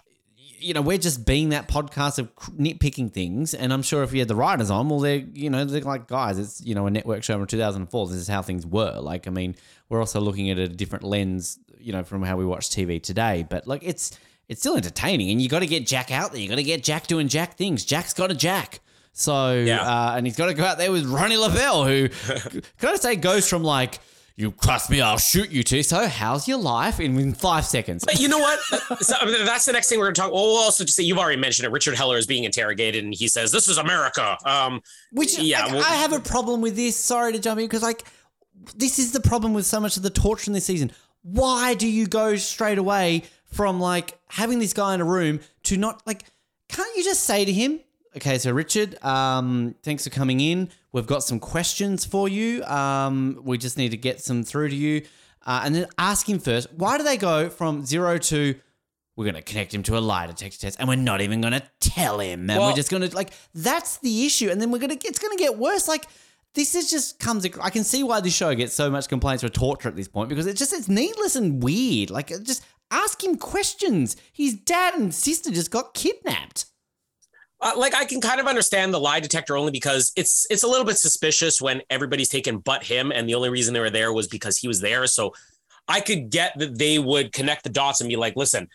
you 0.64 0.72
know, 0.72 0.80
we're 0.80 0.98
just 0.98 1.26
being 1.26 1.50
that 1.50 1.68
podcast 1.68 2.18
of 2.18 2.34
nitpicking 2.36 3.12
things. 3.12 3.52
And 3.54 3.72
I'm 3.72 3.82
sure 3.82 4.02
if 4.02 4.12
you 4.12 4.20
had 4.20 4.28
the 4.28 4.34
writers 4.34 4.70
on, 4.70 4.88
well, 4.88 5.00
they're 5.00 5.16
you 5.16 5.50
know 5.50 5.64
they're 5.64 5.82
like 5.82 6.08
guys, 6.08 6.38
it's 6.38 6.60
you 6.64 6.74
know 6.74 6.86
a 6.86 6.90
network 6.90 7.22
show 7.22 7.36
from 7.36 7.46
2004. 7.46 8.08
This 8.08 8.16
is 8.16 8.28
how 8.28 8.42
things 8.42 8.66
were. 8.66 8.98
Like, 9.00 9.26
I 9.26 9.30
mean, 9.30 9.56
we're 9.88 10.00
also 10.00 10.20
looking 10.20 10.50
at 10.50 10.58
a 10.58 10.68
different 10.68 11.04
lens, 11.04 11.58
you 11.78 11.92
know, 11.92 12.02
from 12.02 12.22
how 12.22 12.36
we 12.36 12.46
watch 12.46 12.70
TV 12.70 13.02
today. 13.02 13.46
But 13.48 13.66
like, 13.66 13.82
it's 13.84 14.18
it's 14.48 14.60
still 14.60 14.76
entertaining, 14.76 15.30
and 15.30 15.40
you 15.40 15.48
got 15.48 15.60
to 15.60 15.66
get 15.66 15.86
Jack 15.86 16.10
out 16.10 16.32
there. 16.32 16.40
You 16.40 16.48
got 16.48 16.56
to 16.56 16.62
get 16.62 16.82
Jack 16.82 17.06
doing 17.06 17.28
Jack 17.28 17.56
things. 17.56 17.84
Jack's 17.84 18.14
got 18.14 18.30
a 18.30 18.34
Jack. 18.34 18.80
So, 19.16 19.52
yeah. 19.52 19.80
uh, 19.80 20.14
and 20.16 20.26
he's 20.26 20.34
got 20.34 20.46
to 20.46 20.54
go 20.54 20.64
out 20.64 20.76
there 20.76 20.90
with 20.90 21.06
Ronnie 21.06 21.36
Lobell, 21.36 21.86
who, 21.86 22.08
can 22.78 22.94
I 22.94 22.96
say, 22.96 23.14
goes 23.14 23.48
from 23.48 23.62
like 23.62 24.00
you 24.36 24.50
cross 24.50 24.90
me, 24.90 25.00
I'll 25.00 25.18
shoot 25.18 25.50
you 25.50 25.62
too. 25.62 25.84
So, 25.84 26.08
how's 26.08 26.48
your 26.48 26.58
life 26.58 26.98
in, 26.98 27.16
in 27.18 27.34
five 27.34 27.64
seconds? 27.64 28.04
But 28.04 28.18
you 28.18 28.26
know 28.26 28.38
what? 28.38 28.58
so, 29.00 29.14
that's 29.44 29.64
the 29.64 29.72
next 29.72 29.88
thing 29.88 30.00
we're 30.00 30.06
going 30.06 30.14
to 30.14 30.20
talk. 30.22 30.32
Well, 30.32 30.42
we'll 30.42 30.56
also 30.56 30.82
just 30.84 30.96
say 30.96 31.04
you've 31.04 31.18
already 31.18 31.40
mentioned 31.40 31.66
it. 31.66 31.70
Richard 31.70 31.94
Heller 31.94 32.16
is 32.16 32.26
being 32.26 32.42
interrogated, 32.42 33.04
and 33.04 33.14
he 33.14 33.28
says, 33.28 33.52
"This 33.52 33.68
is 33.68 33.78
America." 33.78 34.36
Um, 34.44 34.82
Which, 35.12 35.38
yeah, 35.38 35.66
well, 35.66 35.84
I 35.84 35.94
have 35.96 36.12
a 36.12 36.18
problem 36.18 36.60
with 36.62 36.74
this. 36.74 36.96
Sorry 36.96 37.32
to 37.32 37.38
jump 37.38 37.60
in 37.60 37.66
because, 37.66 37.82
like, 37.82 38.04
this 38.76 38.98
is 38.98 39.12
the 39.12 39.20
problem 39.20 39.54
with 39.54 39.66
so 39.66 39.78
much 39.78 39.96
of 39.96 40.02
the 40.02 40.10
torture 40.10 40.50
in 40.50 40.52
this 40.52 40.64
season. 40.64 40.90
Why 41.22 41.74
do 41.74 41.86
you 41.86 42.08
go 42.08 42.34
straight 42.34 42.78
away 42.78 43.22
from 43.52 43.78
like 43.78 44.18
having 44.28 44.58
this 44.58 44.72
guy 44.72 44.94
in 44.94 45.00
a 45.00 45.04
room 45.04 45.40
to 45.64 45.76
not 45.76 46.04
like? 46.06 46.24
Can't 46.68 46.96
you 46.96 47.04
just 47.04 47.22
say 47.22 47.44
to 47.44 47.52
him, 47.52 47.78
Okay, 48.16 48.38
so 48.38 48.52
Richard, 48.52 49.02
um, 49.04 49.74
thanks 49.82 50.04
for 50.04 50.10
coming 50.10 50.38
in. 50.38 50.70
We've 50.92 51.06
got 51.06 51.24
some 51.24 51.40
questions 51.40 52.04
for 52.04 52.28
you. 52.28 52.62
Um, 52.64 53.40
we 53.42 53.58
just 53.58 53.76
need 53.76 53.90
to 53.90 53.96
get 53.96 54.20
some 54.20 54.44
through 54.44 54.68
to 54.68 54.76
you. 54.76 55.02
Uh, 55.44 55.62
and 55.64 55.74
then 55.74 55.86
ask 55.98 56.28
him 56.28 56.38
first, 56.38 56.72
why 56.74 56.96
do 56.96 57.02
they 57.02 57.16
go 57.16 57.50
from 57.50 57.84
zero 57.84 58.18
to 58.18 58.54
we're 59.16 59.24
going 59.24 59.34
to 59.34 59.42
connect 59.42 59.72
him 59.72 59.82
to 59.84 59.96
a 59.96 60.00
lie 60.00 60.26
detector 60.26 60.58
test 60.58 60.78
and 60.80 60.88
we're 60.88 60.96
not 60.96 61.20
even 61.20 61.40
going 61.40 61.52
to 61.52 61.62
tell 61.80 62.18
him 62.18 62.50
and 62.50 62.58
well, 62.58 62.70
we're 62.70 62.76
just 62.76 62.90
going 62.90 63.08
to 63.08 63.14
like 63.14 63.30
that's 63.54 63.98
the 63.98 64.26
issue 64.26 64.50
and 64.50 64.60
then 64.60 64.72
we're 64.72 64.78
going 64.78 64.96
to 64.96 65.06
it's 65.06 65.20
going 65.20 65.36
to 65.36 65.40
get 65.40 65.56
worse 65.56 65.86
like 65.86 66.08
this 66.54 66.74
is 66.74 66.90
just 66.90 67.20
comes 67.20 67.46
i 67.62 67.70
can 67.70 67.84
see 67.84 68.02
why 68.02 68.20
this 68.20 68.34
show 68.34 68.52
gets 68.56 68.74
so 68.74 68.90
much 68.90 69.08
complaints 69.08 69.44
for 69.44 69.48
torture 69.48 69.88
at 69.88 69.94
this 69.94 70.08
point 70.08 70.28
because 70.28 70.46
it's 70.46 70.58
just 70.58 70.72
it's 70.72 70.88
needless 70.88 71.36
and 71.36 71.62
weird 71.62 72.10
like 72.10 72.28
just 72.42 72.64
ask 72.90 73.22
him 73.22 73.36
questions 73.36 74.16
his 74.32 74.54
dad 74.54 74.94
and 74.94 75.14
sister 75.14 75.52
just 75.52 75.70
got 75.70 75.94
kidnapped 75.94 76.66
uh, 77.64 77.72
like 77.76 77.94
I 77.94 78.04
can 78.04 78.20
kind 78.20 78.40
of 78.40 78.46
understand 78.46 78.92
the 78.92 79.00
lie 79.00 79.20
detector 79.20 79.56
only 79.56 79.72
because 79.72 80.12
it's 80.16 80.46
it's 80.50 80.62
a 80.62 80.68
little 80.68 80.84
bit 80.84 80.98
suspicious 80.98 81.60
when 81.60 81.80
everybody's 81.88 82.28
taken 82.28 82.58
but 82.58 82.84
him, 82.84 83.10
and 83.10 83.28
the 83.28 83.34
only 83.34 83.48
reason 83.48 83.72
they 83.72 83.80
were 83.80 83.90
there 83.90 84.12
was 84.12 84.28
because 84.28 84.58
he 84.58 84.68
was 84.68 84.80
there. 84.80 85.06
So 85.06 85.34
I 85.88 86.00
could 86.00 86.30
get 86.30 86.56
that 86.58 86.78
they 86.78 86.98
would 86.98 87.32
connect 87.32 87.64
the 87.64 87.70
dots 87.70 88.00
and 88.00 88.08
be 88.08 88.16
like, 88.16 88.36
listen, 88.36 88.68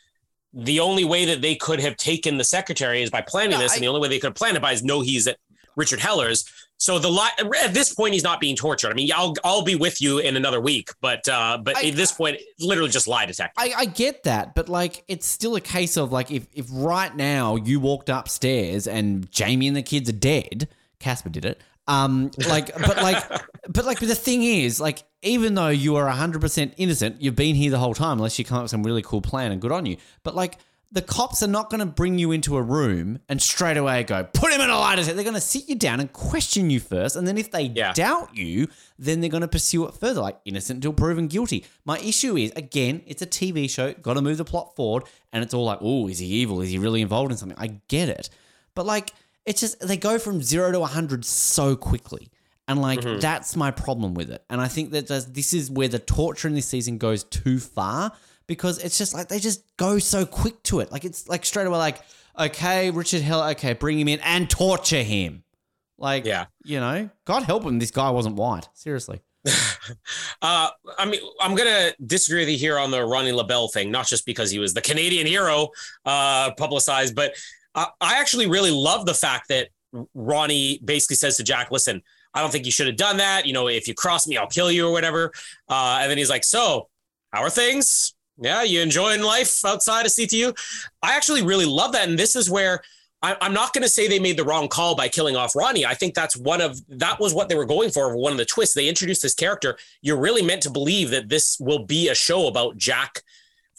the 0.53 0.79
only 0.79 1.05
way 1.05 1.25
that 1.25 1.41
they 1.41 1.55
could 1.55 1.79
have 1.79 1.97
taken 1.97 2.37
the 2.37 2.43
secretary 2.43 3.03
is 3.03 3.11
by 3.11 3.21
planning 3.21 3.59
this, 3.59 3.73
I, 3.73 3.75
and 3.75 3.83
the 3.83 3.87
only 3.87 4.01
way 4.01 4.07
they 4.07 4.19
could 4.19 4.29
have 4.29 4.35
planned 4.35 4.57
it 4.57 4.61
by 4.61 4.73
is 4.73 4.83
know 4.83 5.01
he's 5.01 5.27
at 5.27 5.37
Richard 5.75 5.99
Heller's. 5.99 6.51
So 6.79 6.97
the 6.97 7.09
lie 7.09 7.31
at 7.61 7.73
this 7.73 7.93
point 7.93 8.13
he's 8.13 8.23
not 8.23 8.39
being 8.39 8.55
tortured. 8.55 8.91
I 8.91 8.93
mean, 8.93 9.11
I'll 9.13 9.35
I'll 9.43 9.63
be 9.63 9.75
with 9.75 10.01
you 10.01 10.19
in 10.19 10.37
another 10.37 10.61
week, 10.61 10.89
but 11.01 11.27
uh, 11.27 11.57
but 11.61 11.75
I, 11.77 11.89
at 11.89 11.95
this 11.95 12.13
point, 12.13 12.37
literally 12.57 12.89
just 12.89 13.05
lie 13.05 13.25
detector. 13.25 13.53
I, 13.57 13.73
I 13.75 13.85
get 13.85 14.23
that, 14.23 14.55
but 14.55 14.69
like 14.69 15.03
it's 15.09 15.27
still 15.27 15.57
a 15.57 15.61
case 15.61 15.97
of 15.97 16.13
like 16.13 16.31
if 16.31 16.47
if 16.53 16.67
right 16.71 17.13
now 17.13 17.57
you 17.57 17.81
walked 17.81 18.07
upstairs 18.07 18.87
and 18.87 19.29
Jamie 19.29 19.67
and 19.67 19.75
the 19.75 19.83
kids 19.83 20.09
are 20.09 20.13
dead, 20.13 20.69
Casper 20.99 21.29
did 21.29 21.43
it. 21.43 21.61
Um, 21.89 22.29
like, 22.47 22.71
but 22.73 22.97
like, 22.97 23.27
but 23.67 23.83
like, 23.83 23.99
but 23.99 24.07
the 24.07 24.15
thing 24.15 24.43
is, 24.43 24.79
like, 24.79 25.03
even 25.21 25.55
though 25.55 25.69
you 25.69 25.97
are 25.97 26.07
hundred 26.07 26.39
percent 26.39 26.75
innocent, 26.77 27.21
you've 27.21 27.35
been 27.35 27.55
here 27.55 27.71
the 27.71 27.79
whole 27.79 27.95
time, 27.95 28.19
unless 28.19 28.39
you 28.39 28.45
come 28.45 28.57
up 28.57 28.63
with 28.63 28.71
some 28.71 28.83
really 28.83 29.01
cool 29.01 29.21
plan 29.21 29.51
and 29.51 29.59
good 29.59 29.71
on 29.71 29.85
you. 29.85 29.97
But 30.23 30.35
like, 30.35 30.59
the 30.91 31.01
cops 31.03 31.43
are 31.43 31.47
not 31.47 31.69
going 31.69 31.81
to 31.81 31.85
bring 31.85 32.17
you 32.17 32.31
into 32.31 32.57
a 32.57 32.61
room 32.63 33.19
and 33.29 33.39
straight 33.39 33.77
away 33.77 34.03
go, 34.03 34.23
put 34.23 34.51
him 34.51 34.59
in 34.59 34.69
a 34.71 34.75
lie 34.75 34.95
detector. 34.95 35.13
They're 35.13 35.23
going 35.23 35.35
to 35.35 35.39
sit 35.41 35.69
you 35.69 35.75
down 35.75 35.99
and 35.99 36.11
question 36.11 36.71
you 36.71 36.79
first. 36.79 37.15
And 37.15 37.27
then 37.27 37.37
if 37.37 37.51
they 37.51 37.63
Yeah. 37.63 37.93
doubt 37.93 38.35
you, 38.35 38.67
then 38.97 39.21
they're 39.21 39.29
going 39.29 39.41
to 39.41 39.47
pursue 39.47 39.85
it 39.87 39.93
further, 39.93 40.19
like 40.21 40.39
innocent 40.45 40.77
until 40.77 40.93
proven 40.93 41.27
guilty. 41.27 41.63
My 41.85 41.99
issue 41.99 42.35
is, 42.37 42.51
again, 42.55 43.03
it's 43.05 43.21
a 43.21 43.27
TV 43.27 43.69
show, 43.69 43.93
got 43.93 44.15
to 44.15 44.21
move 44.21 44.37
the 44.37 44.45
plot 44.45 44.75
forward. 44.75 45.03
And 45.31 45.43
it's 45.43 45.53
all 45.53 45.65
like, 45.65 45.77
oh, 45.81 46.07
is 46.07 46.17
he 46.17 46.25
evil? 46.25 46.59
Is 46.61 46.69
he 46.71 46.79
really 46.79 47.01
involved 47.01 47.31
in 47.31 47.37
something? 47.37 47.57
I 47.59 47.79
get 47.87 48.09
it. 48.09 48.31
But 48.73 48.87
like, 48.87 49.13
it's 49.45 49.59
just, 49.61 49.79
they 49.81 49.95
go 49.97 50.17
from 50.17 50.41
zero 50.41 50.71
to 50.71 50.79
100 50.79 51.23
so 51.23 51.75
quickly. 51.75 52.29
And 52.67 52.81
like, 52.81 52.99
Mm-hmm. 53.01 53.19
that's 53.19 53.55
my 53.55 53.69
problem 53.69 54.15
with 54.15 54.31
it. 54.31 54.43
And 54.49 54.59
I 54.59 54.67
think 54.67 54.89
that 54.91 55.07
this 55.07 55.53
is 55.53 55.69
where 55.69 55.87
the 55.87 55.99
torture 55.99 56.47
in 56.47 56.55
this 56.55 56.67
season 56.67 56.97
goes 56.97 57.23
too 57.23 57.59
far 57.59 58.11
because 58.49 58.79
it's 58.83 58.97
just 58.97 59.13
like 59.13 59.29
they 59.29 59.39
just 59.39 59.63
go 59.77 59.99
so 59.99 60.25
quick 60.25 60.61
to 60.63 60.81
it. 60.81 60.91
Like, 60.91 61.05
it's 61.05 61.29
like 61.29 61.45
straight 61.45 61.67
away, 61.67 61.77
like, 61.77 62.01
okay, 62.37 62.89
Richard 62.91 63.21
Heller, 63.21 63.51
okay, 63.51 63.73
bring 63.73 63.97
him 63.99 64.07
in 64.09 64.19
and 64.21 64.49
torture 64.49 65.03
him. 65.03 65.43
Like, 65.97 66.25
Yeah. 66.25 66.47
you 66.65 66.79
know, 66.79 67.09
God 67.25 67.43
help 67.43 67.63
him, 67.63 67.77
this 67.79 67.91
guy 67.91 68.09
wasn't 68.09 68.35
white. 68.35 68.67
Seriously. 68.73 69.21
Uh, 70.41 70.69
I 70.97 71.05
mean, 71.05 71.19
I'm 71.41 71.55
gonna 71.55 71.91
disagree 72.05 72.41
with 72.41 72.49
you 72.49 72.57
here 72.57 72.77
on 72.77 72.91
the 72.91 73.03
Ronnie 73.03 73.31
Lobell 73.31 73.71
thing, 73.71 73.89
not 73.91 74.07
just 74.07 74.25
because 74.25 74.51
he 74.51 74.59
was 74.59 74.73
the 74.73 74.81
Canadian 74.81 75.25
hero 75.27 75.69
uh, 76.05 76.51
publicized, 76.57 77.15
but 77.15 77.33
I, 77.75 77.87
I 77.99 78.19
actually 78.19 78.47
really 78.47 78.71
love 78.71 79.05
the 79.05 79.13
fact 79.13 79.47
that 79.49 79.69
Ronnie 80.13 80.79
basically 80.85 81.15
says 81.15 81.35
to 81.37 81.43
Jack, 81.43 81.71
"Listen, 81.71 82.01
I 82.33 82.41
don't 82.41 82.51
think 82.51 82.65
you 82.65 82.71
should 82.71 82.87
have 82.87 82.95
done 82.95 83.17
that. 83.17 83.45
You 83.47 83.53
know, 83.53 83.67
if 83.67 83.87
you 83.87 83.93
cross 83.95 84.27
me, 84.27 84.37
I'll 84.37 84.47
kill 84.47 84.71
you 84.71 84.87
or 84.87 84.91
whatever." 84.91 85.31
Uh, 85.67 85.99
and 86.01 86.09
then 86.11 86.17
he's 86.17 86.29
like, 86.29 86.43
"So, 86.43 86.87
how 87.33 87.41
are 87.41 87.49
things? 87.49 88.13
Yeah, 88.41 88.63
you 88.63 88.81
enjoying 88.81 89.21
life 89.21 89.63
outside 89.65 90.05
of 90.05 90.11
CTU?" 90.11 90.55
I 91.01 91.15
actually 91.15 91.43
really 91.43 91.65
love 91.65 91.91
that, 91.93 92.07
and 92.07 92.17
this 92.17 92.35
is 92.35 92.49
where. 92.49 92.81
I- 93.21 93.35
I'm 93.41 93.53
not 93.53 93.73
going 93.73 93.81
to 93.81 93.89
say 93.89 94.07
they 94.07 94.17
made 94.17 94.37
the 94.37 94.45
wrong 94.45 94.69
call 94.69 94.95
by 94.95 95.09
killing 95.09 95.35
off 95.35 95.53
Ronnie. 95.53 95.85
I 95.85 95.93
think 95.93 96.13
that's 96.13 96.37
one 96.37 96.61
of 96.61 96.79
that 96.87 97.19
was 97.19 97.33
what 97.33 97.49
they 97.49 97.55
were 97.55 97.65
going 97.65 97.89
for. 97.91 98.15
One 98.15 98.31
of 98.31 98.37
the 98.37 98.45
twists 98.45 98.73
they 98.73 98.87
introduced 98.87 99.21
this 99.21 99.33
character. 99.35 99.77
You're 100.01 100.21
really 100.21 100.41
meant 100.41 100.63
to 100.63 100.69
believe 100.69 101.09
that 101.09 101.27
this 101.27 101.57
will 101.59 101.79
be 101.85 102.07
a 102.07 102.15
show 102.15 102.47
about 102.47 102.77
Jack 102.77 103.21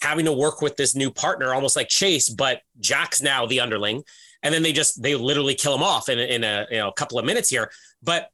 having 0.03 0.27
to 0.27 0.33
work 0.33 0.61
with 0.61 0.77
this 0.77 0.95
new 0.95 1.11
partner, 1.11 1.55
almost 1.55 1.75
like 1.75 1.89
Chase, 1.89 2.29
but 2.29 2.61
Jack's 2.81 3.23
now 3.23 3.47
the 3.47 3.61
underling. 3.61 4.03
And 4.43 4.53
then 4.53 4.63
they 4.63 4.75
just 4.75 5.03
they 5.03 5.15
literally 5.15 5.55
kill 5.55 5.75
him 5.75 5.83
off 5.83 6.11
in, 6.11 6.19
in 6.19 6.45
a 6.45 6.67
you 6.71 6.77
know 6.77 6.93
couple 6.93 7.19
of 7.19 7.25
minutes 7.25 7.49
here. 7.49 7.71
But 8.03 8.31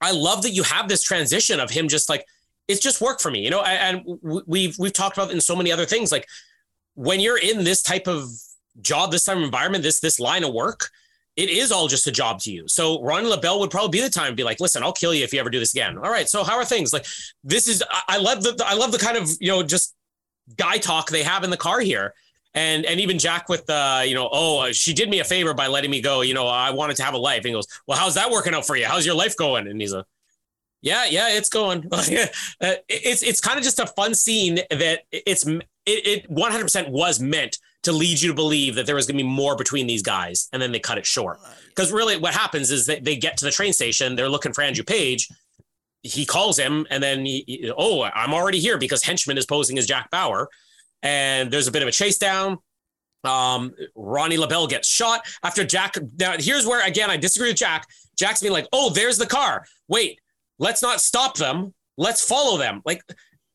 I 0.00 0.12
love 0.12 0.42
that 0.42 0.52
you 0.52 0.62
have 0.62 0.88
this 0.88 1.02
transition 1.02 1.60
of 1.60 1.68
him 1.68 1.88
just 1.88 2.08
like 2.08 2.24
it's 2.68 2.80
just 2.80 3.00
work 3.00 3.20
for 3.20 3.30
me, 3.30 3.40
you 3.40 3.50
know. 3.50 3.62
And 3.62 4.02
we've 4.46 4.78
we've 4.78 4.92
talked 4.92 5.16
about 5.16 5.32
in 5.32 5.40
so 5.40 5.56
many 5.56 5.72
other 5.72 5.86
things 5.86 6.12
like 6.12 6.26
when 6.94 7.18
you're 7.20 7.38
in 7.38 7.64
this 7.64 7.82
type 7.82 8.06
of 8.06 8.28
job, 8.80 9.10
this 9.10 9.24
type 9.24 9.36
of 9.36 9.42
environment, 9.42 9.82
this 9.82 10.00
this 10.00 10.20
line 10.20 10.44
of 10.44 10.52
work, 10.52 10.90
it 11.36 11.48
is 11.48 11.72
all 11.72 11.88
just 11.88 12.06
a 12.06 12.12
job 12.12 12.40
to 12.40 12.52
you. 12.52 12.68
So 12.68 13.02
Ron 13.02 13.24
Lobell 13.24 13.60
would 13.60 13.70
probably 13.70 13.98
be 13.98 14.02
the 14.02 14.10
time 14.10 14.30
to 14.30 14.36
be 14.36 14.44
like, 14.44 14.60
listen, 14.60 14.82
I'll 14.82 14.92
kill 14.92 15.14
you 15.14 15.24
if 15.24 15.32
you 15.32 15.40
ever 15.40 15.50
do 15.50 15.58
this 15.58 15.72
again. 15.72 15.96
All 15.96 16.10
right. 16.10 16.28
So 16.28 16.44
how 16.44 16.56
are 16.56 16.64
things? 16.64 16.92
Like 16.92 17.06
this 17.42 17.68
is 17.68 17.82
I, 17.90 18.02
I 18.08 18.18
love 18.18 18.42
the 18.42 18.62
I 18.66 18.74
love 18.74 18.92
the 18.92 18.98
kind 18.98 19.16
of, 19.16 19.28
you 19.40 19.48
know, 19.50 19.62
just 19.62 19.94
guy 20.56 20.78
talk 20.78 21.10
they 21.10 21.22
have 21.22 21.44
in 21.44 21.50
the 21.50 21.56
car 21.56 21.80
here. 21.80 22.14
And 22.54 22.84
and 22.84 22.98
even 22.98 23.18
Jack 23.18 23.48
with 23.48 23.64
the, 23.66 24.04
you 24.06 24.14
know, 24.14 24.28
oh, 24.32 24.60
uh, 24.60 24.72
she 24.72 24.92
did 24.92 25.08
me 25.08 25.20
a 25.20 25.24
favor 25.24 25.54
by 25.54 25.68
letting 25.68 25.90
me 25.90 26.00
go. 26.00 26.22
You 26.22 26.34
know, 26.34 26.48
I 26.48 26.72
wanted 26.72 26.96
to 26.96 27.04
have 27.04 27.14
a 27.14 27.18
life. 27.18 27.38
And 27.38 27.46
he 27.46 27.52
goes, 27.52 27.68
Well, 27.86 27.96
how's 27.96 28.16
that 28.16 28.30
working 28.30 28.54
out 28.54 28.66
for 28.66 28.76
you? 28.76 28.86
How's 28.86 29.06
your 29.06 29.14
life 29.14 29.36
going? 29.36 29.68
And 29.68 29.80
he's 29.80 29.92
a 29.92 30.04
yeah, 30.82 31.06
yeah, 31.06 31.30
it's 31.30 31.48
going. 31.48 31.84
Uh, 32.60 32.74
it's 32.88 33.22
it's 33.22 33.40
kind 33.40 33.58
of 33.58 33.64
just 33.64 33.78
a 33.78 33.86
fun 33.86 34.14
scene 34.14 34.56
that 34.70 35.00
it's 35.12 35.46
it, 35.46 35.62
it 35.86 36.30
100% 36.30 36.90
was 36.90 37.20
meant 37.20 37.58
to 37.84 37.92
lead 37.92 38.20
you 38.20 38.28
to 38.30 38.34
believe 38.34 38.74
that 38.74 38.86
there 38.86 38.96
was 38.96 39.06
going 39.06 39.16
to 39.16 39.22
be 39.22 39.28
more 39.28 39.54
between 39.56 39.86
these 39.86 40.02
guys, 40.02 40.48
and 40.52 40.60
then 40.60 40.72
they 40.72 40.80
cut 40.80 40.98
it 40.98 41.06
short. 41.06 41.38
Because 41.68 41.92
really, 41.92 42.16
what 42.16 42.34
happens 42.34 42.70
is 42.70 42.86
that 42.86 43.04
they 43.04 43.16
get 43.16 43.36
to 43.38 43.44
the 43.44 43.50
train 43.52 43.72
station, 43.72 44.16
they're 44.16 44.28
looking 44.28 44.52
for 44.52 44.62
Andrew 44.62 44.84
Page. 44.84 45.28
He 46.02 46.26
calls 46.26 46.58
him, 46.58 46.86
and 46.90 47.02
then 47.02 47.24
he, 47.24 47.44
he- 47.46 47.72
oh, 47.76 48.02
I'm 48.02 48.34
already 48.34 48.58
here 48.60 48.78
because 48.78 49.02
Henchman 49.02 49.38
is 49.38 49.46
posing 49.46 49.78
as 49.78 49.86
Jack 49.86 50.10
Bauer, 50.10 50.48
and 51.02 51.50
there's 51.50 51.68
a 51.68 51.72
bit 51.72 51.82
of 51.82 51.88
a 51.88 51.92
chase 51.92 52.18
down. 52.18 52.58
Um, 53.24 53.72
Ronnie 53.94 54.36
Lobell 54.36 54.68
gets 54.68 54.88
shot 54.88 55.26
after 55.42 55.64
Jack. 55.64 55.94
Now, 56.18 56.34
here's 56.38 56.66
where 56.66 56.86
again 56.86 57.10
I 57.10 57.16
disagree 57.16 57.48
with 57.50 57.56
Jack. 57.56 57.86
Jack's 58.18 58.40
being 58.40 58.52
like, 58.52 58.66
"Oh, 58.72 58.90
there's 58.90 59.18
the 59.18 59.26
car. 59.26 59.64
Wait, 59.88 60.20
let's 60.58 60.82
not 60.82 61.00
stop 61.00 61.36
them. 61.36 61.74
Let's 61.96 62.22
follow 62.22 62.58
them." 62.58 62.82
Like 62.84 63.02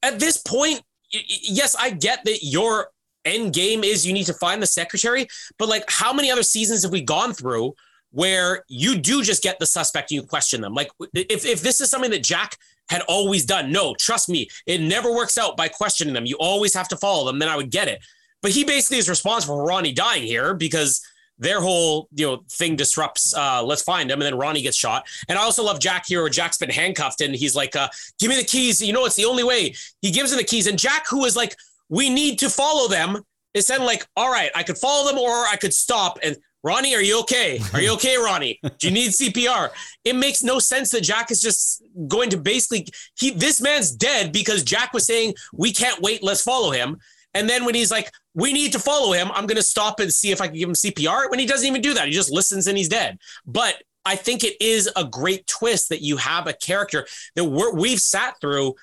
at 0.01 0.20
this 0.20 0.38
point, 0.38 0.82
yes, 1.12 1.76
I 1.78 1.89
get 1.89 2.24
that 2.26 2.43
your 2.43 2.89
end 3.26 3.54
game 3.54 3.84
is 3.84 4.06
you 4.06 4.14
need 4.14 4.26
to 4.26 4.34
find 4.34 4.62
the 4.62 4.68
secretary, 4.68 5.28
but 5.58 5.70
like, 5.70 5.86
how 5.88 6.14
many 6.14 6.30
other 6.30 6.43
seasons 6.43 6.84
have 6.84 6.91
we 6.91 7.01
gone 7.01 7.34
through 7.34 7.74
where 8.12 8.64
you 8.68 8.97
do 8.97 9.24
just 9.24 9.41
get 9.41 9.58
the 9.60 9.66
suspect 9.66 10.12
and 10.12 10.22
you 10.22 10.24
question 10.24 10.62
them? 10.62 10.74
Like, 10.74 10.91
if 11.14 11.45
if 11.45 11.62
this 11.62 11.82
is 11.82 11.89
something 11.89 12.12
that 12.12 12.24
Jack 12.24 12.58
had 12.89 13.01
always 13.08 13.45
done, 13.45 13.72
no, 13.72 13.95
trust 13.95 14.28
me, 14.30 14.49
it 14.66 14.82
never 14.82 15.12
works 15.12 15.38
out 15.38 15.56
by 15.56 15.70
questioning 15.70 16.14
them. 16.14 16.26
You 16.26 16.36
always 16.39 16.74
have 16.74 16.89
to 16.89 16.97
follow 16.97 17.26
them. 17.26 17.39
Then 17.39 17.49
I 17.49 17.56
would 17.56 17.72
get 17.72 17.88
it. 17.88 18.04
But 18.41 18.51
he 18.51 18.66
basically 18.66 18.97
is 18.97 19.08
responsible 19.08 19.56
for 19.56 19.66
Ronnie 19.66 19.93
dying 19.93 20.24
here 20.24 20.54
because 20.54 21.01
their 21.43 21.61
whole 21.61 22.07
you 22.15 22.25
know 22.25 22.43
thing 22.49 22.75
disrupts. 22.75 23.35
Uh, 23.35 23.61
let's 23.63 23.83
find 23.83 24.09
him, 24.09 24.19
and 24.19 24.25
then 24.25 24.37
Ronnie 24.37 24.61
gets 24.61 24.77
shot. 24.77 25.05
And 25.27 25.37
I 25.37 25.43
also 25.43 25.63
love 25.63 25.79
Jack 25.79 26.05
here, 26.07 26.21
where 26.21 26.29
Jack's 26.29 26.57
been 26.57 26.69
handcuffed, 26.69 27.21
and 27.21 27.35
he's 27.35 27.55
like, 27.55 27.75
uh, 27.75 27.89
"Give 28.19 28.29
me 28.29 28.37
the 28.37 28.43
keys." 28.43 28.81
You 28.81 28.93
know, 28.93 29.05
it's 29.05 29.15
the 29.15 29.25
only 29.25 29.43
way. 29.43 29.75
He 30.01 30.11
gives 30.11 30.31
him 30.31 30.37
the 30.37 30.43
keys, 30.43 30.67
and 30.67 30.79
Jack, 30.79 31.07
who 31.09 31.25
is 31.25 31.35
like, 31.35 31.55
"We 31.89 32.09
need 32.09 32.39
to 32.39 32.49
follow 32.49 32.87
them," 32.87 33.21
is 33.53 33.67
then 33.67 33.83
like, 33.83 34.07
"All 34.15 34.31
right, 34.31 34.51
I 34.55 34.63
could 34.63 34.77
follow 34.77 35.09
them, 35.09 35.19
or 35.19 35.45
I 35.45 35.57
could 35.59 35.73
stop." 35.73 36.17
And 36.23 36.37
Ronnie, 36.63 36.95
are 36.95 37.01
you 37.01 37.19
okay? 37.21 37.59
Are 37.73 37.81
you 37.81 37.93
okay, 37.95 38.15
Ronnie? 38.15 38.59
Do 38.79 38.87
you 38.87 38.93
need 38.93 39.11
CPR? 39.11 39.69
It 40.05 40.15
makes 40.15 40.43
no 40.43 40.59
sense 40.59 40.91
that 40.91 41.01
Jack 41.01 41.29
is 41.29 41.41
just 41.41 41.83
going 42.07 42.29
to 42.29 42.37
basically 42.37 42.87
he 43.15 43.31
this 43.31 43.59
man's 43.61 43.91
dead 43.91 44.31
because 44.31 44.63
Jack 44.63 44.93
was 44.93 45.05
saying 45.05 45.33
we 45.51 45.73
can't 45.73 46.01
wait, 46.01 46.23
let's 46.23 46.41
follow 46.41 46.71
him. 46.71 46.99
And 47.34 47.49
then 47.49 47.65
when 47.65 47.75
he's 47.75 47.91
like, 47.91 48.11
we 48.34 48.53
need 48.53 48.71
to 48.73 48.79
follow 48.79 49.13
him, 49.13 49.29
I'm 49.34 49.47
going 49.47 49.57
to 49.57 49.63
stop 49.63 49.99
and 49.99 50.11
see 50.11 50.31
if 50.31 50.41
I 50.41 50.47
can 50.47 50.55
give 50.55 50.69
him 50.69 50.75
CPR. 50.75 51.29
When 51.29 51.39
he 51.39 51.45
doesn't 51.45 51.67
even 51.67 51.81
do 51.81 51.93
that, 51.93 52.07
he 52.07 52.13
just 52.13 52.31
listens 52.31 52.67
and 52.67 52.77
he's 52.77 52.89
dead. 52.89 53.19
But 53.45 53.81
I 54.05 54.15
think 54.15 54.43
it 54.43 54.61
is 54.61 54.89
a 54.95 55.03
great 55.03 55.47
twist 55.47 55.89
that 55.89 56.01
you 56.01 56.17
have 56.17 56.47
a 56.47 56.53
character 56.53 57.07
that 57.36 57.45
we're, 57.45 57.73
we've 57.73 57.99
sat 57.99 58.39
through 58.41 58.75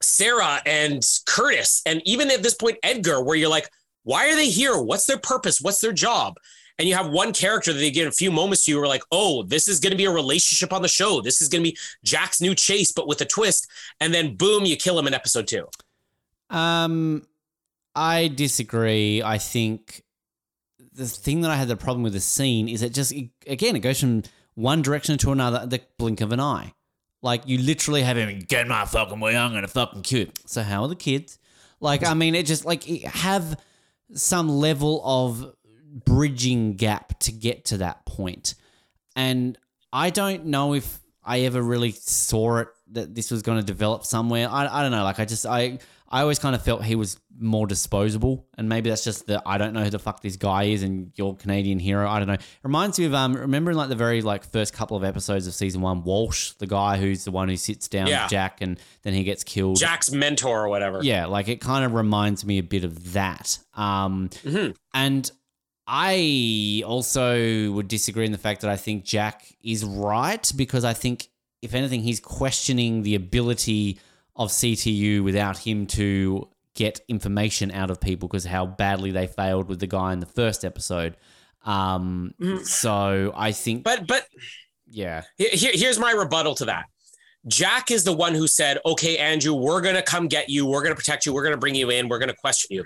Sarah 0.00 0.60
and 0.66 1.02
Curtis, 1.26 1.82
and 1.86 2.02
even 2.04 2.30
at 2.30 2.42
this 2.42 2.54
point, 2.54 2.78
Edgar, 2.82 3.22
where 3.22 3.36
you're 3.36 3.48
like, 3.48 3.70
why 4.04 4.30
are 4.30 4.36
they 4.36 4.48
here? 4.48 4.80
What's 4.80 5.06
their 5.06 5.18
purpose? 5.18 5.60
What's 5.60 5.80
their 5.80 5.92
job? 5.92 6.38
And 6.78 6.88
you 6.88 6.94
have 6.94 7.10
one 7.10 7.32
character 7.32 7.72
that 7.72 7.78
they 7.78 7.90
get 7.90 8.08
a 8.08 8.12
few 8.12 8.32
moments 8.32 8.64
to 8.64 8.72
you 8.72 8.78
where 8.78 8.88
like, 8.88 9.04
oh, 9.12 9.42
this 9.44 9.68
is 9.68 9.78
going 9.78 9.92
to 9.92 9.96
be 9.96 10.06
a 10.06 10.10
relationship 10.10 10.72
on 10.72 10.82
the 10.82 10.88
show. 10.88 11.20
This 11.20 11.40
is 11.40 11.48
going 11.48 11.62
to 11.62 11.70
be 11.70 11.76
Jack's 12.02 12.40
new 12.40 12.54
chase, 12.54 12.90
but 12.90 13.06
with 13.06 13.20
a 13.20 13.24
twist. 13.24 13.68
And 14.00 14.12
then 14.12 14.36
boom, 14.36 14.64
you 14.64 14.76
kill 14.76 14.98
him 14.98 15.06
in 15.06 15.14
episode 15.14 15.46
two. 15.46 15.68
Um, 16.50 17.22
I 17.94 18.28
disagree. 18.28 19.22
I 19.22 19.38
think 19.38 20.02
the 20.92 21.06
thing 21.06 21.42
that 21.42 21.50
I 21.50 21.56
had 21.56 21.68
the 21.68 21.76
problem 21.76 22.02
with 22.02 22.12
the 22.12 22.20
scene 22.20 22.68
is 22.68 22.82
it 22.82 22.92
just 22.92 23.12
again 23.46 23.76
it 23.76 23.80
goes 23.80 24.00
from 24.00 24.22
one 24.54 24.82
direction 24.82 25.16
to 25.18 25.32
another 25.32 25.66
the 25.66 25.80
blink 25.98 26.20
of 26.20 26.32
an 26.32 26.40
eye. 26.40 26.74
Like 27.22 27.46
you 27.46 27.58
literally 27.58 28.02
have 28.02 28.16
him 28.16 28.40
get 28.40 28.66
my 28.66 28.84
fucking 28.84 29.20
way. 29.20 29.36
I'm 29.36 29.52
gonna 29.52 29.68
fucking 29.68 30.02
kill. 30.02 30.26
So 30.46 30.62
how 30.62 30.82
are 30.82 30.88
the 30.88 30.96
kids? 30.96 31.38
Like 31.80 32.04
I 32.04 32.14
mean, 32.14 32.34
it 32.34 32.46
just 32.46 32.64
like 32.64 32.84
have 32.84 33.58
some 34.14 34.48
level 34.48 35.02
of 35.04 35.54
bridging 36.04 36.74
gap 36.74 37.18
to 37.20 37.32
get 37.32 37.66
to 37.66 37.78
that 37.78 38.04
point. 38.06 38.54
And 39.14 39.58
I 39.92 40.10
don't 40.10 40.46
know 40.46 40.74
if 40.74 41.00
I 41.24 41.40
ever 41.40 41.62
really 41.62 41.92
saw 41.92 42.58
it 42.58 42.68
that 42.92 43.14
this 43.14 43.30
was 43.30 43.42
going 43.42 43.58
to 43.58 43.64
develop 43.64 44.04
somewhere. 44.04 44.48
I, 44.50 44.66
I 44.66 44.82
don't 44.82 44.90
know. 44.90 45.04
Like 45.04 45.18
I 45.18 45.24
just 45.24 45.46
I 45.46 45.78
I 46.12 46.20
always 46.20 46.38
kind 46.38 46.54
of 46.54 46.62
felt 46.62 46.84
he 46.84 46.94
was 46.94 47.18
more 47.38 47.66
disposable, 47.66 48.46
and 48.58 48.68
maybe 48.68 48.90
that's 48.90 49.02
just 49.02 49.26
the 49.26 49.42
I 49.46 49.56
don't 49.56 49.72
know 49.72 49.82
who 49.82 49.90
the 49.90 49.98
fuck 49.98 50.20
this 50.20 50.36
guy 50.36 50.64
is, 50.64 50.82
and 50.82 51.10
your 51.16 51.34
Canadian 51.34 51.78
hero. 51.78 52.08
I 52.08 52.18
don't 52.18 52.28
know. 52.28 52.34
It 52.34 52.40
reminds 52.62 52.98
me 52.98 53.06
of 53.06 53.14
um 53.14 53.32
remember 53.34 53.70
in 53.70 53.76
like 53.78 53.88
the 53.88 53.96
very 53.96 54.20
like 54.20 54.44
first 54.44 54.74
couple 54.74 54.96
of 54.96 55.04
episodes 55.04 55.46
of 55.46 55.54
season 55.54 55.80
one, 55.80 56.04
Walsh, 56.04 56.50
the 56.58 56.66
guy 56.66 56.98
who's 56.98 57.24
the 57.24 57.30
one 57.30 57.48
who 57.48 57.56
sits 57.56 57.88
down 57.88 58.08
Yeah. 58.08 58.24
with 58.24 58.30
Jack, 58.30 58.58
and 58.60 58.78
then 59.02 59.14
he 59.14 59.24
gets 59.24 59.42
killed. 59.42 59.78
Jack's 59.78 60.12
mentor 60.12 60.64
or 60.64 60.68
whatever. 60.68 61.00
Yeah, 61.02 61.24
like 61.26 61.48
it 61.48 61.60
kind 61.62 61.84
of 61.84 61.94
reminds 61.94 62.44
me 62.44 62.58
a 62.58 62.62
bit 62.62 62.84
of 62.84 63.14
that. 63.14 63.58
Um, 63.74 64.28
Mhm. 64.44 64.74
and 64.92 65.30
I 65.86 66.82
also 66.86 67.72
would 67.72 67.88
disagree 67.88 68.24
in 68.24 68.32
the 68.32 68.38
fact 68.38 68.60
that 68.60 68.70
I 68.70 68.76
think 68.76 69.04
Jack 69.04 69.44
is 69.62 69.84
right 69.84 70.50
because 70.56 70.84
I 70.84 70.92
think, 70.92 71.28
if 71.60 71.74
anything, 71.74 72.02
he's 72.02 72.20
questioning 72.20 73.02
the 73.02 73.14
ability 73.14 73.98
of 74.36 74.50
CTU 74.50 75.22
without 75.22 75.58
him 75.58 75.86
to 75.86 76.48
get 76.74 77.00
information 77.08 77.70
out 77.70 77.90
of 77.90 78.00
people 78.00 78.28
because 78.28 78.44
how 78.46 78.64
badly 78.66 79.10
they 79.10 79.26
failed 79.26 79.68
with 79.68 79.78
the 79.80 79.86
guy 79.86 80.12
in 80.12 80.20
the 80.20 80.26
first 80.26 80.64
episode. 80.64 81.16
Um, 81.64 82.34
so 82.64 83.32
I 83.36 83.52
think, 83.52 83.84
But 83.84 84.06
but 84.06 84.26
yeah, 84.88 85.22
Here, 85.36 85.50
here- 85.52 85.72
here's 85.74 85.98
my 85.98 86.12
rebuttal 86.12 86.54
to 86.56 86.64
that. 86.66 86.86
Jack 87.46 87.90
is 87.90 88.04
the 88.04 88.12
one 88.12 88.34
who 88.34 88.46
said, 88.46 88.78
"Okay, 88.86 89.18
Andrew, 89.18 89.52
we're 89.52 89.80
gonna 89.80 90.02
come 90.02 90.28
get 90.28 90.48
you. 90.48 90.64
We're 90.66 90.82
gonna 90.82 90.94
protect 90.94 91.26
you. 91.26 91.32
We're 91.32 91.42
gonna 91.44 91.56
bring 91.56 91.74
you 91.74 91.90
in. 91.90 92.08
We're 92.08 92.18
gonna 92.18 92.34
question 92.34 92.68
you." 92.76 92.84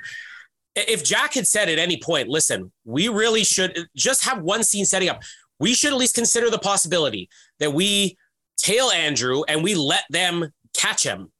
if 0.78 1.02
Jack 1.02 1.32
had 1.32 1.46
said 1.46 1.70
at 1.70 1.78
any 1.78 1.96
point, 1.96 2.28
listen, 2.28 2.70
we 2.84 3.08
really 3.08 3.42
should 3.44 3.86
just 3.96 4.22
have 4.26 4.42
one 4.42 4.62
scene 4.62 4.84
setting 4.84 5.08
up. 5.08 5.22
We 5.58 5.72
should 5.72 5.90
at 5.90 5.96
least 5.98 6.14
consider 6.14 6.50
the 6.50 6.58
possibility 6.58 7.30
that 7.60 7.72
we 7.72 8.18
tail 8.58 8.90
Andrew 8.90 9.42
and 9.48 9.64
we 9.64 9.74
let 9.74 10.04
them 10.10 10.52
catch 10.74 11.02
him. 11.02 11.32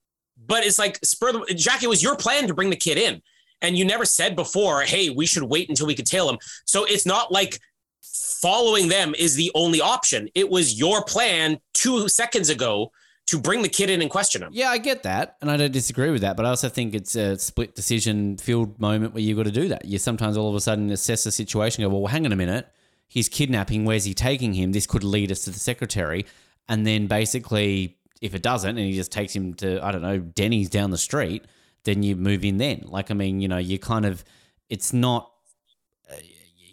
But 0.46 0.64
it's 0.64 0.78
like 0.78 0.98
spur 1.04 1.32
the, 1.32 1.54
Jack, 1.54 1.82
it 1.82 1.88
was 1.88 2.02
your 2.02 2.16
plan 2.16 2.46
to 2.46 2.54
bring 2.54 2.70
the 2.70 2.76
kid 2.76 2.98
in. 2.98 3.22
And 3.62 3.76
you 3.76 3.84
never 3.84 4.04
said 4.04 4.36
before, 4.36 4.82
hey, 4.82 5.10
we 5.10 5.26
should 5.26 5.42
wait 5.42 5.68
until 5.68 5.86
we 5.86 5.94
could 5.94 6.06
tail 6.06 6.28
him. 6.28 6.38
So 6.66 6.84
it's 6.84 7.06
not 7.06 7.32
like 7.32 7.58
following 8.02 8.88
them 8.88 9.14
is 9.18 9.34
the 9.34 9.50
only 9.54 9.80
option. 9.80 10.28
It 10.34 10.50
was 10.50 10.78
your 10.78 11.02
plan 11.04 11.58
two 11.74 12.08
seconds 12.08 12.50
ago 12.50 12.92
to 13.26 13.40
bring 13.40 13.62
the 13.62 13.68
kid 13.68 13.90
in 13.90 14.02
and 14.02 14.10
question 14.10 14.42
him. 14.42 14.50
Yeah, 14.52 14.68
I 14.70 14.78
get 14.78 15.02
that, 15.02 15.36
and 15.40 15.50
I 15.50 15.56
don't 15.56 15.72
disagree 15.72 16.10
with 16.10 16.20
that. 16.20 16.36
But 16.36 16.46
I 16.46 16.50
also 16.50 16.68
think 16.68 16.94
it's 16.94 17.16
a 17.16 17.36
split 17.38 17.74
decision 17.74 18.36
field 18.36 18.78
moment 18.78 19.14
where 19.14 19.22
you've 19.22 19.36
got 19.36 19.46
to 19.46 19.50
do 19.50 19.68
that. 19.68 19.84
You 19.84 19.98
sometimes 19.98 20.36
all 20.36 20.48
of 20.48 20.54
a 20.54 20.60
sudden 20.60 20.90
assess 20.90 21.24
the 21.24 21.32
situation, 21.32 21.82
go, 21.82 21.88
well, 21.88 22.06
hang 22.06 22.24
on 22.24 22.32
a 22.32 22.36
minute, 22.36 22.68
he's 23.08 23.28
kidnapping. 23.28 23.84
Where's 23.84 24.04
he 24.04 24.14
taking 24.14 24.52
him? 24.54 24.72
This 24.72 24.86
could 24.86 25.02
lead 25.02 25.32
us 25.32 25.42
to 25.44 25.50
the 25.50 25.58
secretary, 25.58 26.24
and 26.68 26.86
then 26.86 27.08
basically, 27.08 27.96
if 28.20 28.34
it 28.34 28.42
doesn't, 28.42 28.70
and 28.70 28.78
he 28.78 28.94
just 28.94 29.12
takes 29.12 29.34
him 29.34 29.54
to 29.54 29.84
I 29.84 29.92
don't 29.92 30.02
know 30.02 30.18
Denny's 30.18 30.68
down 30.68 30.90
the 30.90 30.98
street, 30.98 31.44
then 31.84 32.02
you 32.02 32.16
move 32.16 32.44
in. 32.44 32.56
Then, 32.56 32.84
like, 32.86 33.10
I 33.10 33.14
mean, 33.14 33.40
you 33.40 33.48
know, 33.48 33.58
you 33.58 33.78
kind 33.78 34.04
of, 34.04 34.24
it's 34.68 34.92
not 34.92 35.30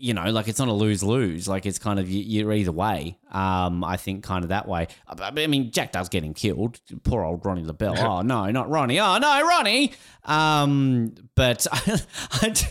you 0.04 0.14
know, 0.14 0.30
like 0.32 0.50
it's 0.50 0.60
not 0.60 0.68
a 0.68 0.74
lose 0.74 1.02
lose. 1.02 1.48
Like 1.48 1.66
it's 1.66 1.80
kind 1.80 1.98
of 1.98 2.10
you're 2.10 2.52
either 2.52 2.74
way. 2.74 3.18
Um, 3.32 3.86
I 3.86 3.96
think 3.96 4.22
kind 4.22 4.44
of 4.44 4.50
that 4.50 4.68
way. 4.68 4.90
I 5.08 5.32
mean, 5.32 5.72
Jack 5.72 5.94
does 5.94 6.10
get 6.10 6.26
him 6.26 6.34
killed. 6.34 6.82
Poor 7.04 7.24
old 7.24 7.46
Ronnie 7.46 7.64
Lobell. 7.64 7.98
oh 7.98 8.22
no, 8.22 8.52
not 8.52 8.70
Ronnie. 8.70 9.00
Oh 9.00 9.18
no, 9.18 9.48
Ronnie. 9.48 9.94
Um, 10.26 11.16
but 11.36 11.66
I, 11.72 12.02
I, 12.42 12.50
do, 12.50 12.66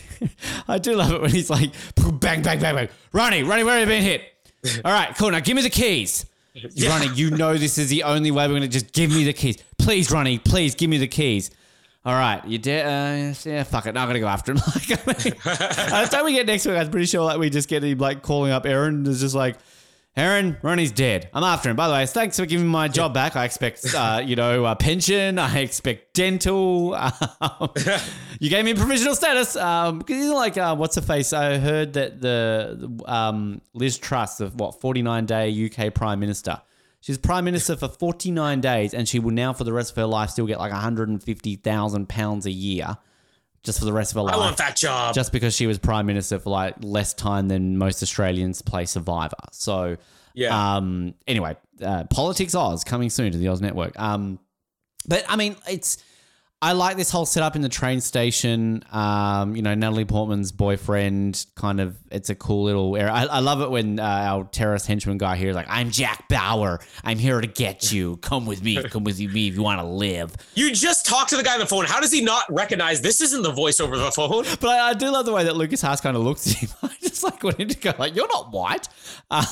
I 0.67 0.77
do 0.77 0.95
love 0.95 1.11
it 1.11 1.21
when 1.21 1.31
he's 1.31 1.49
like 1.49 1.71
bang 1.95 2.43
bang 2.43 2.59
bang 2.59 2.75
bang. 2.75 2.89
Ronnie, 3.11 3.41
Ronnie, 3.41 3.63
where 3.63 3.79
have 3.79 3.89
you 3.89 3.95
been 3.95 4.03
hit? 4.03 4.21
All 4.85 4.91
right, 4.91 5.17
cool. 5.17 5.31
Now 5.31 5.39
give 5.39 5.55
me 5.55 5.63
the 5.63 5.71
keys. 5.71 6.27
Yeah. 6.53 6.89
Ronnie, 6.89 7.13
you 7.15 7.31
know 7.31 7.57
this 7.57 7.77
is 7.77 7.89
the 7.89 8.03
only 8.03 8.29
way 8.31 8.47
we're 8.47 8.53
gonna 8.53 8.67
just 8.67 8.93
give 8.93 9.09
me 9.09 9.23
the 9.23 9.33
keys. 9.33 9.57
Please, 9.77 10.11
Ronnie, 10.11 10.37
please 10.39 10.75
give 10.75 10.89
me 10.89 10.97
the 10.97 11.07
keys 11.07 11.49
all 12.05 12.13
right, 12.13 12.45
you 12.45 12.57
did. 12.57 12.85
Uh, 12.85 13.33
yeah, 13.45 13.63
fuck 13.63 13.85
it. 13.85 13.93
Now 13.93 14.01
I'm 14.01 14.09
gonna 14.09 14.19
go 14.19 14.27
after 14.27 14.51
him. 14.51 14.57
Like, 14.75 14.91
I 14.91 15.23
mean, 15.23 15.33
by 15.45 16.03
the 16.03 16.09
time 16.11 16.25
we 16.25 16.33
get 16.33 16.45
next 16.45 16.65
week, 16.65 16.75
I'm 16.75 16.91
pretty 16.91 17.05
sure 17.05 17.23
like 17.23 17.39
we 17.39 17.49
just 17.49 17.69
get 17.69 17.81
him 17.83 17.97
like 17.97 18.21
calling 18.21 18.51
up 18.51 18.65
Erin. 18.65 19.05
Is 19.07 19.21
just 19.21 19.35
like, 19.35 19.55
Erin, 20.15 20.57
Ronnie's 20.61 20.91
dead. 20.91 21.29
I'm 21.33 21.43
after 21.43 21.69
him. 21.69 21.75
By 21.75 21.87
the 21.87 21.93
way, 21.93 22.05
thanks 22.05 22.37
for 22.37 22.45
giving 22.45 22.67
me 22.67 22.71
my 22.71 22.87
job 22.87 23.13
back. 23.15 23.35
I 23.35 23.45
expect, 23.45 23.83
uh, 23.95 24.21
you 24.23 24.35
know, 24.35 24.65
a 24.65 24.75
pension. 24.75 25.39
I 25.39 25.59
expect 25.59 26.13
dental. 26.13 26.93
Um, 26.93 27.71
you 28.39 28.49
gave 28.49 28.63
me 28.63 28.75
provisional 28.75 29.15
status. 29.15 29.55
Um, 29.55 30.03
you 30.07 30.29
know, 30.29 30.35
like, 30.35 30.55
uh, 30.57 30.75
what's 30.75 30.95
the 30.95 31.01
face? 31.01 31.33
I 31.33 31.57
heard 31.57 31.93
that 31.93 32.21
the 32.21 33.01
um, 33.05 33.61
Liz 33.73 33.97
Truss, 33.97 34.37
the 34.37 34.49
what 34.49 34.79
49 34.79 35.25
day 35.25 35.71
UK 35.71 35.93
Prime 35.93 36.19
Minister 36.19 36.61
She's 37.03 37.17
prime 37.17 37.43
minister 37.43 37.75
for 37.75 37.89
49 37.89 38.61
days, 38.61 38.93
and 38.93 39.09
she 39.09 39.19
will 39.19 39.33
now, 39.33 39.51
for 39.51 39.65
the 39.65 39.73
rest 39.73 39.91
of 39.91 39.97
her 39.97 40.05
life, 40.05 40.29
still 40.29 40.45
get 40.45 40.57
like 40.57 40.71
150,000 40.71 42.07
pounds 42.07 42.45
a 42.45 42.51
year, 42.51 42.97
just 43.63 43.79
for 43.79 43.85
the 43.85 43.93
rest 43.93 44.11
of 44.11 44.15
her 44.15 44.21
life. 44.23 44.35
I 44.35 44.37
want 44.37 44.57
that 44.57 44.75
job. 44.75 45.13
Just 45.13 45.31
because 45.31 45.55
she 45.55 45.67
was 45.67 45.77
prime 45.77 46.05
minister 46.05 46.39
for 46.39 46.49
like 46.49 46.75
less 46.81 47.13
time 47.13 47.47
than 47.47 47.77
most 47.77 48.03
Australians 48.03 48.61
play 48.61 48.85
Survivor. 48.85 49.35
So, 49.51 49.97
yeah. 50.33 50.75
Um. 50.75 51.13
Anyway, 51.27 51.55
uh, 51.81 52.03
politics 52.05 52.55
Oz 52.55 52.83
coming 52.83 53.09
soon 53.09 53.31
to 53.31 53.37
the 53.37 53.47
Oz 53.47 53.61
Network. 53.61 53.99
Um. 53.99 54.39
But 55.07 55.25
I 55.27 55.35
mean, 55.35 55.55
it's 55.67 56.03
I 56.63 56.71
like 56.71 56.95
this 56.95 57.11
whole 57.11 57.25
setup 57.25 57.57
in 57.57 57.61
the 57.61 57.67
train 57.67 57.99
station. 57.99 58.85
Um, 58.89 59.53
you 59.53 59.61
know, 59.61 59.75
Natalie 59.75 60.05
Portman's 60.05 60.53
boyfriend, 60.53 61.45
kind 61.55 61.81
of, 61.81 61.97
it's 62.09 62.29
a 62.29 62.35
cool 62.35 62.63
little 62.63 62.95
area. 62.95 63.11
I, 63.11 63.25
I 63.25 63.39
love 63.39 63.59
it 63.59 63.69
when 63.69 63.99
uh, 63.99 64.03
our 64.03 64.45
terrorist 64.45 64.87
henchman 64.87 65.17
guy 65.17 65.35
here 65.35 65.49
is 65.49 65.57
like, 65.57 65.65
I'm 65.67 65.91
Jack 65.91 66.29
Bauer. 66.29 66.79
I'm 67.03 67.17
here 67.17 67.41
to 67.41 67.47
get 67.47 67.91
you. 67.91 68.15
Come 68.17 68.45
with 68.45 68.63
me. 68.63 68.81
Come 68.81 69.03
with 69.03 69.19
me 69.19 69.49
if 69.49 69.55
you 69.55 69.61
want 69.61 69.81
to 69.81 69.85
live. 69.85 70.37
You 70.55 70.71
just 70.71 71.05
talked 71.05 71.31
to 71.31 71.35
the 71.35 71.43
guy 71.43 71.55
on 71.55 71.59
the 71.59 71.65
phone. 71.65 71.83
How 71.83 71.99
does 71.99 72.13
he 72.13 72.23
not 72.23 72.45
recognize 72.49 73.01
this 73.01 73.19
isn't 73.19 73.41
the 73.41 73.51
voice 73.51 73.81
over 73.81 73.97
the 73.97 74.13
phone? 74.13 74.45
But 74.61 74.69
I, 74.69 74.91
I 74.91 74.93
do 74.93 75.09
love 75.11 75.25
the 75.25 75.33
way 75.33 75.43
that 75.43 75.57
Lukas 75.57 75.81
Haas 75.81 75.99
kind 75.99 76.15
of 76.15 76.23
looks 76.23 76.49
at 76.49 76.59
him. 76.59 76.69
I 76.83 76.95
just 77.01 77.25
like 77.25 77.43
wanted 77.43 77.71
to 77.71 77.77
go, 77.77 77.93
like, 77.99 78.15
you're 78.15 78.29
not 78.29 78.53
white. 78.53 78.87
Um, 79.29 79.43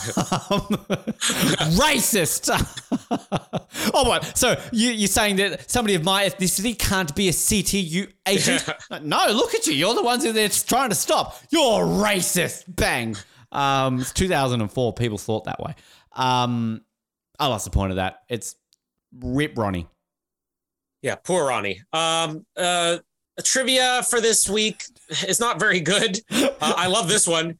racist. 1.76 2.50
oh, 3.94 4.08
what? 4.08 4.38
So 4.38 4.56
you, 4.72 4.92
you're 4.92 5.10
saying 5.10 5.36
that 5.36 5.70
somebody 5.70 5.96
of 5.96 6.06
my 6.06 6.24
ethnicity 6.24 6.80
can't 6.80 7.01
can't 7.02 7.16
be 7.16 7.30
a 7.30 7.32
CTU 7.32 8.12
agent. 8.28 8.70
no, 9.02 9.26
look 9.30 9.56
at 9.56 9.66
you. 9.66 9.74
You're 9.74 9.96
the 9.96 10.04
ones 10.04 10.24
who 10.24 10.32
they're 10.32 10.50
trying 10.50 10.90
to 10.90 10.96
stop. 10.96 11.36
You're 11.50 11.84
racist. 11.84 12.66
Bang. 12.68 13.16
Um, 13.52 14.02
it's 14.02 14.14
2004. 14.14 14.94
People 14.94 15.18
thought 15.18 15.46
that 15.46 15.60
way. 15.60 15.74
Um, 16.16 16.82
I 17.40 17.48
lost 17.48 17.66
the 17.66 17.72
point 17.72 17.92
of 17.92 17.96
that. 17.96 18.20
It's 18.30 18.56
rip 19.20 19.58
Ronnie. 19.58 19.88
Yeah, 21.02 21.16
poor 21.16 21.48
Ronnie. 21.48 21.82
Um, 21.92 22.46
uh, 22.56 23.00
trivia 23.44 24.04
for 24.08 24.22
this 24.22 24.48
week 24.48 24.84
is 25.28 25.40
not 25.40 25.60
very 25.60 25.80
good. 25.80 26.20
Uh, 26.64 26.74
I 26.78 26.86
love 26.86 27.08
this 27.08 27.28
one. 27.28 27.58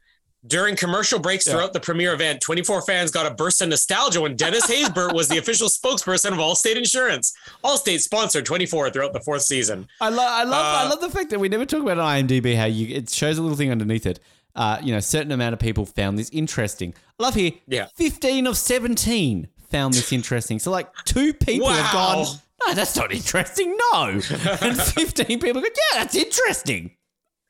During 0.48 0.76
commercial 0.76 1.20
breaks 1.20 1.48
throughout 1.48 1.72
the 1.72 1.80
premiere 1.80 2.14
event, 2.14 2.42
24 2.42 2.82
fans 2.82 3.12
got 3.12 3.32
a 3.32 3.36
burst 3.36 3.62
of 3.62 3.70
nostalgia 3.70 4.22
when 4.22 4.36
Dennis 4.36 4.66
Haysbert 4.66 5.14
was 5.14 5.28
the 5.28 5.38
official 5.38 5.68
spokesperson 5.68 6.32
of 6.32 6.40
Allstate 6.40 6.78
Insurance. 6.78 7.32
Allstate 7.64 8.00
sponsored 8.00 8.44
24 8.44 8.90
throughout 8.90 9.14
the 9.14 9.20
fourth 9.20 9.44
season. 9.44 9.88
I 10.00 10.10
love, 10.10 10.20
I 10.20 10.44
love, 10.44 10.66
uh, 10.66 10.86
I 10.86 10.90
love 10.90 11.00
the 11.00 11.12
fact 11.12 11.30
that 11.30 11.40
we 11.40 11.48
never 11.48 11.64
talk 11.68 11.84
about 11.84 11.98
IMDb. 11.98 12.56
How 12.56 12.66
you 12.66 12.96
it 12.96 13.12
shows 13.12 13.38
a 13.38 13.42
little 13.44 13.56
thing 13.56 13.70
underneath 13.70 14.08
it. 14.08 14.20
Uh, 14.56 14.80
you 14.82 14.92
know, 14.92 14.98
a 14.98 15.02
certain 15.04 15.32
amount 15.32 15.54
of 15.54 15.60
people 15.60 15.86
found 15.86 16.18
this 16.18 16.32
interesting. 16.32 16.96
I 17.20 17.24
love 17.24 17.36
here. 17.36 17.52
Yeah, 17.68 17.86
15 17.96 18.48
of 18.48 18.58
17 18.58 19.48
found 19.70 19.94
this 19.94 20.12
interesting. 20.12 20.58
So 20.58 20.72
like 20.72 20.92
two 21.06 21.34
people 21.34 21.68
wow. 21.68 21.74
have 21.74 21.94
gone. 21.94 22.26
No, 22.66 22.74
that's 22.74 22.96
not 22.96 23.12
interesting. 23.12 23.78
No, 23.94 24.06
and 24.62 24.82
15 24.82 25.40
people 25.40 25.62
go. 25.62 25.68
Yeah, 25.68 26.00
that's 26.00 26.16
interesting. 26.16 26.96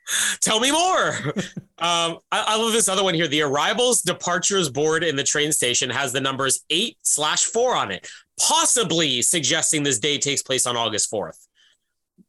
Tell 0.42 0.60
me 0.60 0.72
more. 0.72 1.10
um, 1.78 2.20
I, 2.32 2.44
I, 2.48 2.58
love 2.58 2.74
this 2.74 2.90
other 2.90 3.04
one 3.04 3.14
here. 3.14 3.28
The 3.28 3.42
arrivals 3.42 4.02
departures 4.02 4.70
board 4.70 5.04
in 5.04 5.16
the 5.16 5.24
train 5.24 5.52
station 5.52 5.90
has 5.90 6.12
the 6.12 6.22
numbers 6.22 6.64
eight 6.70 6.98
slash 7.02 7.46
four 7.46 7.76
on 7.76 7.92
it, 7.92 8.08
possibly 8.40 9.22
suggesting 9.22 9.84
this 9.84 10.00
day 10.00 10.18
takes 10.18 10.42
place 10.42 10.66
on 10.66 10.76
August 10.76 11.12
4th. 11.12 11.48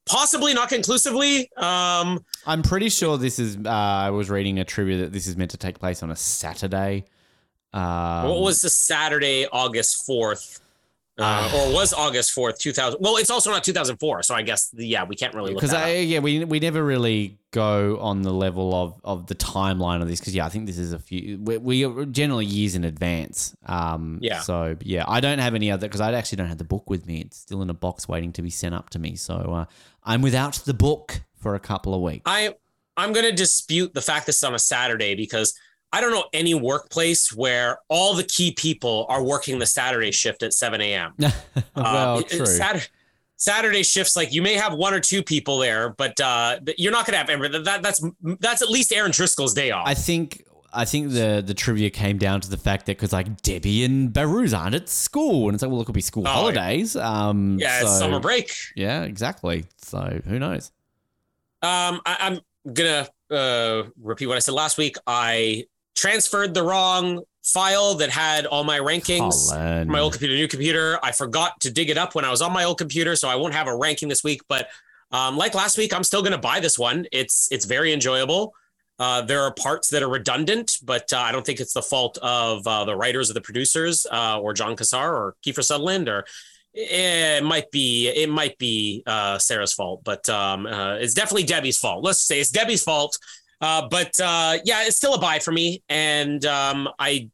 Possibly, 0.04 0.52
not 0.52 0.68
conclusively. 0.68 1.50
Um, 1.56 2.24
I'm 2.44 2.62
pretty 2.62 2.88
sure 2.88 3.16
this 3.18 3.38
is. 3.38 3.56
Uh, 3.56 3.70
I 3.70 4.10
was 4.10 4.30
reading 4.30 4.58
a 4.58 4.64
trivia 4.64 4.98
that 4.98 5.12
this 5.12 5.28
is 5.28 5.36
meant 5.36 5.52
to 5.52 5.56
take 5.56 5.78
place 5.78 6.02
on 6.02 6.10
a 6.10 6.16
Saturday. 6.16 7.04
Um, 7.72 8.28
what 8.28 8.40
was 8.40 8.60
the 8.60 8.70
Saturday, 8.70 9.46
August 9.46 10.06
4th? 10.08 10.60
Uh, 11.18 11.52
or 11.54 11.74
was 11.74 11.92
August 11.92 12.34
4th, 12.34 12.58
2000. 12.58 12.98
Well, 13.00 13.16
it's 13.18 13.28
also 13.28 13.50
not 13.50 13.62
2004. 13.62 14.22
So 14.22 14.34
I 14.34 14.42
guess, 14.42 14.70
yeah, 14.72 15.04
we 15.04 15.14
can't 15.14 15.34
really 15.34 15.52
look 15.52 15.60
Because, 15.60 15.74
yeah, 15.74 16.20
we, 16.20 16.42
we 16.44 16.58
never 16.58 16.82
really 16.82 17.38
go 17.50 17.98
on 17.98 18.22
the 18.22 18.32
level 18.32 18.74
of, 18.74 18.98
of 19.04 19.26
the 19.26 19.34
timeline 19.34 20.00
of 20.00 20.08
this. 20.08 20.20
Because, 20.20 20.34
yeah, 20.34 20.46
I 20.46 20.48
think 20.48 20.66
this 20.66 20.78
is 20.78 20.94
a 20.94 20.98
few, 20.98 21.38
we, 21.38 21.58
we 21.58 21.84
are 21.84 22.06
generally 22.06 22.46
years 22.46 22.74
in 22.74 22.84
advance. 22.84 23.54
Um, 23.66 24.20
yeah. 24.22 24.40
So, 24.40 24.76
yeah, 24.80 25.04
I 25.06 25.20
don't 25.20 25.38
have 25.38 25.54
any 25.54 25.70
other, 25.70 25.86
because 25.86 26.00
I 26.00 26.12
actually 26.14 26.36
don't 26.36 26.48
have 26.48 26.58
the 26.58 26.64
book 26.64 26.88
with 26.88 27.06
me. 27.06 27.20
It's 27.20 27.36
still 27.36 27.60
in 27.60 27.68
a 27.68 27.74
box 27.74 28.08
waiting 28.08 28.32
to 28.32 28.42
be 28.42 28.50
sent 28.50 28.74
up 28.74 28.88
to 28.90 28.98
me. 28.98 29.14
So 29.16 29.34
uh, 29.34 29.64
I'm 30.04 30.22
without 30.22 30.54
the 30.64 30.74
book 30.74 31.20
for 31.36 31.54
a 31.54 31.60
couple 31.60 31.94
of 31.94 32.00
weeks. 32.00 32.22
I, 32.24 32.54
I'm 32.96 33.12
going 33.12 33.26
to 33.26 33.32
dispute 33.32 33.92
the 33.92 34.02
fact 34.02 34.24
this 34.24 34.38
is 34.38 34.44
on 34.44 34.54
a 34.54 34.58
Saturday 34.58 35.14
because 35.14 35.54
I 35.92 36.00
don't 36.00 36.10
know 36.10 36.24
any 36.32 36.54
workplace 36.54 37.32
where 37.32 37.78
all 37.88 38.14
the 38.14 38.24
key 38.24 38.52
people 38.52 39.06
are 39.08 39.22
working 39.22 39.58
the 39.58 39.66
Saturday 39.66 40.10
shift 40.10 40.42
at 40.42 40.54
7 40.54 40.80
a.m. 40.80 41.14
well, 41.76 42.18
uh, 42.18 42.22
true. 42.22 42.46
Saturday, 42.46 42.86
Saturday 43.36 43.82
shifts, 43.82 44.16
like 44.16 44.32
you 44.32 44.40
may 44.40 44.54
have 44.54 44.74
one 44.74 44.94
or 44.94 45.00
two 45.00 45.22
people 45.22 45.58
there, 45.58 45.90
but 45.90 46.18
uh, 46.20 46.60
you're 46.78 46.92
not 46.92 47.06
going 47.06 47.12
to 47.12 47.18
have 47.18 47.28
every, 47.28 47.48
that. 47.48 47.82
That's 47.82 48.02
that's 48.40 48.62
at 48.62 48.70
least 48.70 48.92
Erin 48.92 49.10
Driscoll's 49.10 49.52
day 49.52 49.70
off. 49.70 49.86
I 49.86 49.94
think 49.94 50.46
I 50.72 50.84
think 50.84 51.10
the 51.10 51.42
the 51.44 51.52
trivia 51.52 51.90
came 51.90 52.18
down 52.18 52.40
to 52.42 52.48
the 52.48 52.56
fact 52.56 52.86
that 52.86 52.96
because 52.96 53.12
like 53.12 53.42
Debbie 53.42 53.84
and 53.84 54.12
Behrooz 54.12 54.56
aren't 54.56 54.74
at 54.74 54.88
school, 54.88 55.48
and 55.48 55.54
it's 55.54 55.62
like, 55.62 55.70
well, 55.70 55.82
it 55.82 55.84
could 55.84 55.94
be 55.94 56.00
school 56.00 56.22
oh, 56.26 56.30
holidays. 56.30 56.96
Um, 56.96 57.58
yeah, 57.60 57.80
so, 57.80 57.86
summer 57.88 58.20
break. 58.20 58.54
Yeah, 58.76 59.02
exactly. 59.02 59.64
So 59.78 60.20
who 60.26 60.38
knows? 60.38 60.70
Um, 61.62 62.00
I, 62.06 62.16
am 62.20 62.40
gonna 62.72 63.08
uh, 63.30 63.82
repeat 64.00 64.26
what 64.26 64.36
I 64.36 64.40
said 64.40 64.54
last 64.54 64.78
week. 64.78 64.96
I 65.06 65.66
transferred 65.94 66.54
the 66.54 66.62
wrong 66.62 67.22
file 67.44 67.94
that 67.94 68.10
had 68.10 68.46
all 68.46 68.62
my 68.62 68.78
rankings 68.78 69.50
Colin. 69.50 69.88
my 69.88 69.98
old 69.98 70.12
computer 70.12 70.34
new 70.34 70.46
computer 70.46 70.98
i 71.02 71.10
forgot 71.10 71.60
to 71.60 71.72
dig 71.72 71.90
it 71.90 71.98
up 71.98 72.14
when 72.14 72.24
i 72.24 72.30
was 72.30 72.40
on 72.40 72.52
my 72.52 72.64
old 72.64 72.78
computer 72.78 73.16
so 73.16 73.28
i 73.28 73.34
won't 73.34 73.52
have 73.52 73.66
a 73.66 73.76
ranking 73.76 74.08
this 74.08 74.22
week 74.22 74.40
but 74.48 74.68
um, 75.10 75.36
like 75.36 75.54
last 75.54 75.76
week 75.76 75.92
i'm 75.92 76.04
still 76.04 76.22
going 76.22 76.32
to 76.32 76.38
buy 76.38 76.60
this 76.60 76.78
one 76.78 77.04
it's 77.10 77.48
it's 77.50 77.64
very 77.64 77.92
enjoyable 77.92 78.54
uh, 79.00 79.20
there 79.22 79.42
are 79.42 79.52
parts 79.54 79.90
that 79.90 80.04
are 80.04 80.08
redundant 80.08 80.78
but 80.84 81.12
uh, 81.12 81.18
i 81.18 81.32
don't 81.32 81.44
think 81.44 81.58
it's 81.58 81.72
the 81.72 81.82
fault 81.82 82.16
of 82.22 82.64
uh, 82.66 82.84
the 82.84 82.94
writers 82.94 83.28
or 83.28 83.34
the 83.34 83.40
producers 83.40 84.06
uh, 84.12 84.38
or 84.38 84.52
jon 84.52 84.76
cassar 84.76 85.12
or 85.12 85.34
kiefer 85.44 85.64
sutherland 85.64 86.08
or 86.08 86.24
it 86.74 87.44
might 87.44 87.70
be 87.70 88.08
it 88.08 88.30
might 88.30 88.56
be 88.58 89.02
uh, 89.06 89.38
Sarah's 89.38 89.74
fault, 89.74 90.02
but 90.04 90.26
um, 90.28 90.66
uh, 90.66 90.94
it's 90.94 91.14
definitely 91.14 91.44
Debbie's 91.44 91.78
fault. 91.78 92.02
Let's 92.02 92.24
say 92.24 92.40
it's 92.40 92.50
Debbie's 92.50 92.82
fault. 92.82 93.18
Uh, 93.62 93.88
but 93.88 94.18
uh, 94.20 94.58
yeah, 94.64 94.84
it's 94.84 94.96
still 94.96 95.14
a 95.14 95.20
buy 95.20 95.38
for 95.38 95.52
me, 95.52 95.82
and 95.88 96.44
um, 96.44 96.88
I, 96.98 97.30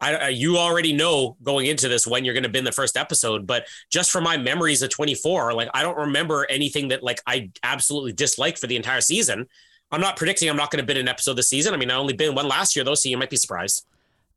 I, 0.00 0.28
you 0.28 0.58
already 0.58 0.92
know 0.92 1.36
going 1.44 1.66
into 1.66 1.88
this 1.88 2.08
when 2.08 2.24
you're 2.24 2.34
going 2.34 2.42
to 2.42 2.50
bin 2.50 2.64
the 2.64 2.72
first 2.72 2.96
episode. 2.96 3.46
But 3.46 3.66
just 3.88 4.10
from 4.10 4.24
my 4.24 4.36
memories 4.36 4.82
of 4.82 4.90
24, 4.90 5.52
like 5.54 5.68
I 5.72 5.82
don't 5.82 5.96
remember 5.96 6.44
anything 6.50 6.88
that 6.88 7.04
like 7.04 7.20
I 7.24 7.50
absolutely 7.62 8.12
disliked 8.12 8.58
for 8.58 8.66
the 8.66 8.74
entire 8.74 9.00
season. 9.00 9.46
I'm 9.92 10.00
not 10.00 10.16
predicting 10.16 10.48
I'm 10.48 10.56
not 10.56 10.70
going 10.70 10.82
to 10.82 10.86
bin 10.86 10.96
an 10.96 11.08
episode 11.08 11.34
this 11.34 11.48
season. 11.48 11.72
I 11.72 11.76
mean, 11.76 11.90
I 11.90 11.94
only 11.94 12.14
been 12.14 12.34
one 12.34 12.48
last 12.48 12.74
year 12.74 12.84
though, 12.84 12.94
so 12.94 13.08
you 13.08 13.16
might 13.16 13.30
be 13.30 13.36
surprised. 13.36 13.86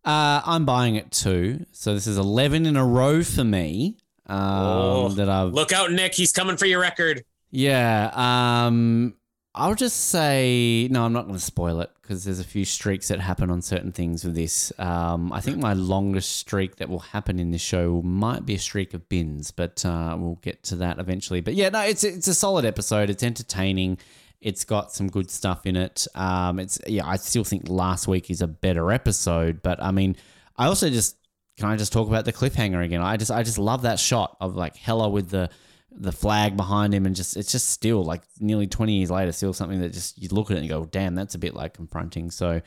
Uh, 0.06 0.42
I'm 0.46 0.66
buying 0.66 0.96
it 0.96 1.12
too. 1.12 1.66
So 1.72 1.94
this 1.94 2.08
is 2.08 2.18
11 2.18 2.66
in 2.66 2.76
a 2.76 2.86
row 2.86 3.24
for 3.24 3.44
me. 3.44 3.98
Um, 4.28 4.40
Oh, 4.40 5.10
that 5.10 5.30
I've 5.30 5.54
Look 5.54 5.72
out, 5.72 5.92
Nick! 5.92 6.14
He's 6.14 6.32
coming 6.32 6.58
for 6.58 6.66
your 6.66 6.80
record. 6.80 7.24
Yeah. 7.52 8.12
Um, 8.14 9.16
I'll 9.56 9.76
just 9.76 10.08
say 10.10 10.88
no. 10.90 11.06
I'm 11.06 11.14
not 11.14 11.26
going 11.28 11.38
to 11.38 11.44
spoil 11.44 11.80
it 11.82 11.92
because 12.02 12.24
there's 12.24 12.40
a 12.40 12.44
few 12.44 12.66
streaks 12.66 13.10
that 13.10 13.20
happen 13.20 13.52
on 13.52 13.62
certain 13.62 13.92
things 13.92 14.24
with 14.24 14.34
this. 14.34 14.74
Um, 14.80 15.32
I 15.32 15.42
think 15.42 15.58
my 15.58 15.74
longest 15.74 16.38
streak 16.38 16.78
that 16.78 16.90
will 16.90 17.00
happen 17.00 17.38
in 17.38 17.52
this 17.52 17.62
show 17.62 18.02
might 18.04 18.48
be 18.48 18.56
a 18.56 18.60
streak 18.60 18.96
of 18.96 19.08
bins, 19.10 19.52
but 19.52 19.86
uh, 19.86 20.16
we'll 20.20 20.40
get 20.42 20.64
to 20.64 20.76
that 20.78 20.98
eventually. 20.98 21.40
But 21.40 21.54
yeah, 21.54 21.70
no, 21.70 21.82
it's 21.82 22.04
it's 22.04 22.28
a 22.28 22.34
solid 22.34 22.66
episode. 22.66 23.12
It's 23.12 23.22
entertaining. 23.22 24.00
It's 24.42 24.66
got 24.66 24.92
some 24.92 25.08
good 25.08 25.30
stuff 25.30 25.68
in 25.68 25.76
it. 25.76 26.08
Um, 26.16 26.58
it's 26.58 26.80
yeah. 26.88 27.06
I 27.06 27.18
still 27.18 27.44
think 27.44 27.70
last 27.70 28.08
week 28.08 28.32
is 28.32 28.42
a 28.42 28.48
better 28.48 28.92
episode, 28.92 29.62
but 29.62 29.82
I 29.84 29.92
mean, 29.92 30.16
I 30.58 30.66
also 30.66 30.90
just 30.90 31.16
can 31.58 31.70
I 31.70 31.76
just 31.76 31.94
talk 31.94 32.08
about 32.08 32.26
the 32.26 32.34
cliffhanger 32.34 32.84
again? 32.84 33.02
I 33.02 33.18
just 33.18 33.30
I 33.30 33.44
just 33.44 33.60
love 33.60 33.84
that 33.84 34.00
shot 34.00 34.36
of 34.42 34.56
like 34.56 34.76
Heller 34.76 35.10
with 35.10 35.30
the 35.30 35.52
the 35.96 36.12
flag 36.12 36.58
behind 36.58 36.94
him 36.94 37.06
and 37.06 37.16
just 37.16 37.38
it's 37.38 37.52
just 37.52 37.70
still 37.70 38.04
like 38.04 38.22
nearly 38.40 38.68
20 38.68 38.94
years 38.94 39.12
later 39.12 39.32
still 39.32 39.54
something 39.54 39.80
that 39.82 39.94
just 39.94 40.22
you 40.22 40.28
look 40.32 40.50
at 40.50 40.58
it 40.58 40.62
and 40.62 40.70
go 40.70 40.86
damn 40.86 41.16
that's 41.16 41.36
a 41.36 41.40
bit 41.40 41.54
like 41.54 41.74
confronting 41.74 42.32
so 42.32 42.62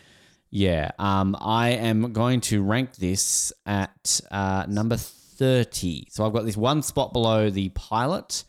yeah 0.50 0.90
um 0.98 1.36
i 1.40 1.70
am 1.70 2.12
going 2.12 2.40
to 2.40 2.62
rank 2.62 2.94
this 2.96 3.52
at 3.66 4.20
uh 4.30 4.64
number 4.68 4.96
30 4.96 6.06
so 6.10 6.24
i've 6.24 6.32
got 6.32 6.44
this 6.44 6.56
one 6.56 6.82
spot 6.82 7.12
below 7.12 7.50
the 7.50 7.68
pilot 7.70 8.44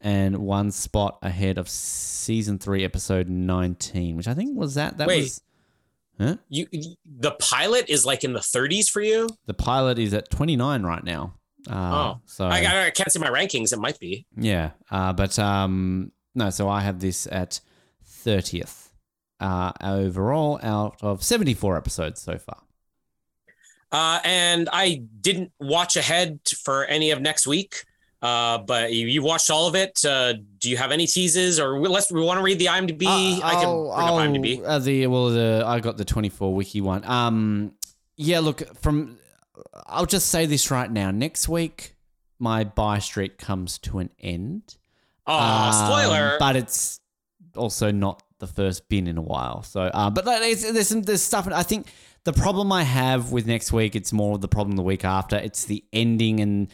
and 0.00 0.38
one 0.38 0.70
spot 0.70 1.18
ahead 1.22 1.58
of 1.58 1.68
season 1.68 2.58
3 2.58 2.84
episode 2.84 3.28
19 3.28 4.16
which 4.16 4.28
i 4.28 4.34
think 4.34 4.56
was 4.56 4.74
that 4.74 4.96
that 4.98 5.08
Wait. 5.08 5.22
was 5.22 5.40
huh? 6.18 6.36
You, 6.48 6.66
the 7.04 7.32
pilot 7.32 7.90
is 7.90 8.06
like 8.06 8.24
in 8.24 8.32
the 8.32 8.40
30s 8.40 8.88
for 8.90 9.02
you. 9.02 9.28
the 9.46 9.54
pilot 9.54 9.98
is 9.98 10.14
at 10.14 10.30
29 10.30 10.82
right 10.82 11.04
now 11.04 11.34
uh, 11.70 12.14
Oh, 12.14 12.20
so 12.26 12.46
I, 12.46 12.86
I 12.86 12.90
can't 12.90 13.10
see 13.10 13.18
my 13.18 13.28
rankings. 13.28 13.72
It 13.72 13.78
might 13.78 13.98
be. 13.98 14.26
Yeah, 14.36 14.70
uh, 14.90 15.12
but 15.12 15.38
um, 15.38 16.12
no. 16.34 16.50
So 16.50 16.68
I 16.68 16.80
have 16.80 17.00
this 17.00 17.26
at 17.30 17.60
thirtieth 18.04 18.90
uh, 19.40 19.72
overall 19.82 20.60
out 20.62 20.96
of 21.02 21.22
seventy-four 21.22 21.76
episodes 21.76 22.20
so 22.20 22.38
far. 22.38 22.58
Uh, 23.92 24.18
and 24.24 24.68
I 24.72 25.02
didn't 25.20 25.52
watch 25.60 25.96
ahead 25.96 26.40
for 26.62 26.84
any 26.86 27.10
of 27.12 27.20
next 27.20 27.46
week. 27.46 27.84
Uh, 28.20 28.56
but 28.58 28.92
you, 28.94 29.06
you 29.06 29.22
watched 29.22 29.50
all 29.50 29.68
of 29.68 29.74
it. 29.74 30.02
Uh, 30.02 30.32
do 30.58 30.70
you 30.70 30.78
have 30.78 30.90
any 30.92 31.06
teases, 31.06 31.60
or 31.60 31.78
we- 31.78 31.88
let's 31.88 32.10
we 32.10 32.22
want 32.22 32.38
to 32.38 32.42
read 32.42 32.58
the 32.58 32.64
IMDb? 32.66 33.06
I 33.06 33.54
can 33.54 33.66
I'll- 33.68 33.92
bring 33.94 34.08
up 34.08 34.14
IMDb. 34.42 34.62
Uh, 34.64 34.78
the 34.78 35.06
well, 35.08 35.28
the 35.28 35.62
I 35.66 35.78
got 35.80 35.98
the 35.98 36.06
twenty-four 36.06 36.54
wiki 36.54 36.80
one. 36.80 37.04
Um, 37.04 37.72
yeah. 38.16 38.38
Look, 38.40 38.62
from 38.80 39.18
I'll 39.86 40.06
just 40.06 40.28
say 40.28 40.46
this 40.46 40.70
right 40.70 40.90
now. 40.90 41.10
Next 41.10 41.48
week, 41.48 41.94
my 42.38 42.64
buy 42.64 42.98
streak 42.98 43.38
comes 43.38 43.78
to 43.78 43.98
an 43.98 44.10
end. 44.18 44.76
Oh, 45.26 45.38
Um, 45.38 45.72
spoiler! 45.72 46.36
but 46.38 46.56
it's 46.56 47.00
also 47.56 47.90
not 47.90 48.22
the 48.40 48.46
first 48.46 48.88
bin 48.88 49.06
in 49.06 49.16
a 49.16 49.22
while. 49.22 49.62
So, 49.62 49.82
uh, 49.82 50.10
but 50.10 50.24
there's, 50.24 50.62
there's 50.72 50.88
some 50.88 51.02
there's 51.02 51.22
stuff. 51.22 51.48
I 51.50 51.62
think 51.62 51.86
the 52.24 52.32
problem 52.32 52.72
I 52.72 52.82
have 52.82 53.32
with 53.32 53.46
next 53.46 53.72
week, 53.72 53.94
it's 53.94 54.12
more 54.12 54.38
the 54.38 54.48
problem 54.48 54.76
the 54.76 54.82
week 54.82 55.04
after. 55.04 55.36
It's 55.36 55.64
the 55.64 55.84
ending, 55.92 56.40
and 56.40 56.68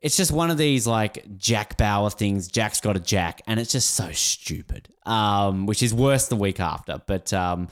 it's 0.00 0.16
just 0.16 0.32
one 0.32 0.50
of 0.50 0.58
these 0.58 0.86
like 0.86 1.36
Jack 1.36 1.76
Bauer 1.76 2.10
things. 2.10 2.48
Jack's 2.48 2.80
got 2.80 2.96
a 2.96 3.00
Jack, 3.00 3.42
and 3.46 3.60
it's 3.60 3.72
just 3.72 3.90
so 3.90 4.10
stupid. 4.12 4.88
Um, 5.04 5.66
which 5.66 5.82
is 5.82 5.92
worse 5.92 6.28
the 6.28 6.36
week 6.36 6.58
after. 6.60 7.00
But 7.06 7.32
um, 7.32 7.68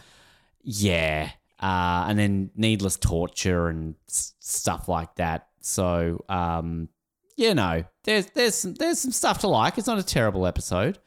yeah. 0.63 1.31
Uh, 1.61 2.07
and 2.09 2.19
then 2.19 2.51
needless 2.57 2.97
torture 2.97 3.69
and 3.69 3.95
s- 4.09 4.33
stuff 4.41 4.89
like 4.89 5.15
that. 5.17 5.49
So, 5.61 6.25
um, 6.29 6.89
you 7.37 7.55
know, 7.55 7.85
there's 8.05 8.27
there's 8.27 8.55
some, 8.55 8.75
there's 8.75 8.99
some 8.99 9.13
stuff 9.13 9.41
to 9.41 9.49
like. 9.49 9.77
It's 9.77 9.87
not 9.87 9.99
a 9.99 10.03
terrible 10.03 10.47
episode, 10.47 10.99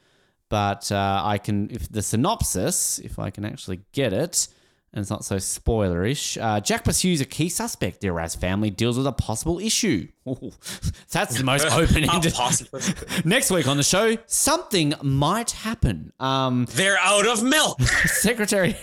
but 0.48 0.92
uh, 0.92 1.22
I 1.24 1.38
can 1.38 1.70
if 1.70 1.88
the 1.90 2.02
synopsis, 2.02 3.00
if 3.00 3.18
I 3.18 3.30
can 3.30 3.44
actually 3.44 3.80
get 3.92 4.12
it, 4.12 4.46
and 4.92 5.00
it's 5.00 5.10
not 5.10 5.24
so 5.24 5.36
spoilerish. 5.36 6.40
Uh, 6.40 6.60
Jack 6.60 6.84
pursues 6.84 7.20
a 7.20 7.24
key 7.24 7.48
suspect. 7.48 8.00
Diraz's 8.00 8.36
family 8.36 8.70
deals 8.70 8.96
with 8.96 9.08
a 9.08 9.12
possible 9.12 9.58
issue. 9.58 10.06
Ooh, 10.26 10.52
that's 11.10 11.36
the 11.36 11.44
most 11.44 11.66
open-ended. 11.70 12.32
possible? 12.32 12.80
Next 13.24 13.50
week 13.50 13.68
on 13.68 13.76
the 13.76 13.82
show, 13.82 14.16
something 14.26 14.94
might 15.02 15.50
happen. 15.50 16.12
Um, 16.18 16.66
They're 16.70 16.96
out 16.98 17.26
of 17.26 17.42
milk. 17.42 17.80
Secretary, 17.82 18.76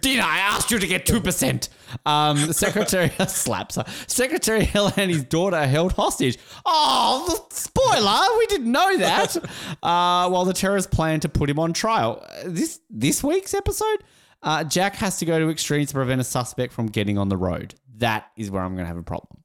Dina, 0.00 0.22
I 0.22 0.38
asked 0.38 0.70
you 0.70 0.78
to 0.78 0.86
get 0.86 1.06
two 1.06 1.20
percent. 1.20 1.68
Um, 2.06 2.46
the 2.46 2.54
secretary 2.54 3.10
slaps 3.28 3.76
her. 3.76 3.84
Secretary 4.06 4.64
Heller 4.64 4.92
and 4.96 5.10
his 5.10 5.24
daughter 5.24 5.56
are 5.56 5.66
held 5.66 5.92
hostage. 5.92 6.38
Oh, 6.64 7.44
the 7.48 7.54
spoiler! 7.54 8.38
We 8.38 8.46
didn't 8.46 8.72
know 8.72 8.96
that. 8.98 9.36
Uh, 9.82 10.28
while 10.30 10.44
the 10.44 10.52
terrorists 10.54 10.92
plan 10.92 11.20
to 11.20 11.28
put 11.28 11.50
him 11.50 11.58
on 11.58 11.72
trial. 11.72 12.26
This 12.46 12.80
this 12.90 13.22
week's 13.22 13.54
episode, 13.54 14.04
uh, 14.42 14.64
Jack 14.64 14.96
has 14.96 15.18
to 15.18 15.24
go 15.26 15.38
to 15.38 15.50
extremes 15.50 15.88
to 15.88 15.94
prevent 15.94 16.20
a 16.20 16.24
suspect 16.24 16.72
from 16.72 16.86
getting 16.86 17.18
on 17.18 17.28
the 17.28 17.36
road. 17.36 17.74
That 17.98 18.26
is 18.36 18.50
where 18.50 18.62
I'm 18.62 18.74
going 18.74 18.84
to 18.84 18.88
have 18.88 18.96
a 18.96 19.02
problem. 19.02 19.42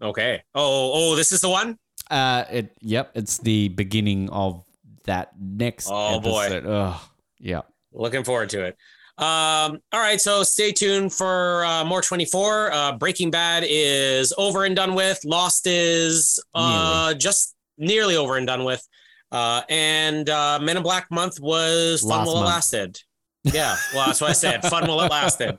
Okay. 0.00 0.42
Oh, 0.54 0.92
oh, 0.94 1.16
this 1.16 1.32
is 1.32 1.40
the 1.40 1.48
one. 1.48 1.78
Uh, 2.10 2.44
it. 2.50 2.76
Yep, 2.82 3.12
it's 3.14 3.38
the 3.38 3.68
beginning 3.68 4.28
of 4.30 4.64
that 5.04 5.32
next. 5.40 5.88
Oh, 5.90 6.20
boy. 6.20 6.48
Ugh. 6.48 7.00
Yep. 7.40 7.66
Looking 7.92 8.24
forward 8.24 8.50
to 8.50 8.64
it. 8.64 8.76
Um, 9.18 9.80
all 9.92 10.00
right, 10.00 10.20
so 10.20 10.42
stay 10.42 10.72
tuned 10.72 11.10
for 11.10 11.64
uh, 11.64 11.84
more 11.84 12.02
24. 12.02 12.70
Uh, 12.72 12.92
Breaking 12.98 13.30
Bad 13.30 13.64
is 13.66 14.34
over 14.36 14.64
and 14.64 14.76
done 14.76 14.94
with. 14.94 15.18
Lost 15.24 15.66
is 15.66 16.38
uh, 16.54 17.14
just 17.14 17.54
nearly 17.78 18.16
over 18.16 18.36
and 18.36 18.46
done 18.46 18.64
with. 18.64 18.86
Uh, 19.32 19.62
and 19.70 20.28
uh, 20.28 20.58
Men 20.60 20.76
in 20.76 20.82
Black 20.82 21.10
month 21.10 21.40
was 21.40 22.02
fun 22.02 22.10
Last 22.10 22.26
while 22.26 22.42
it 22.42 22.46
lasted. 22.46 23.00
Yeah, 23.44 23.76
well, 23.94 24.06
that's 24.06 24.20
what 24.20 24.30
I 24.30 24.34
said. 24.34 24.62
fun 24.64 24.86
while 24.86 25.00
it 25.00 25.10
lasted. 25.10 25.56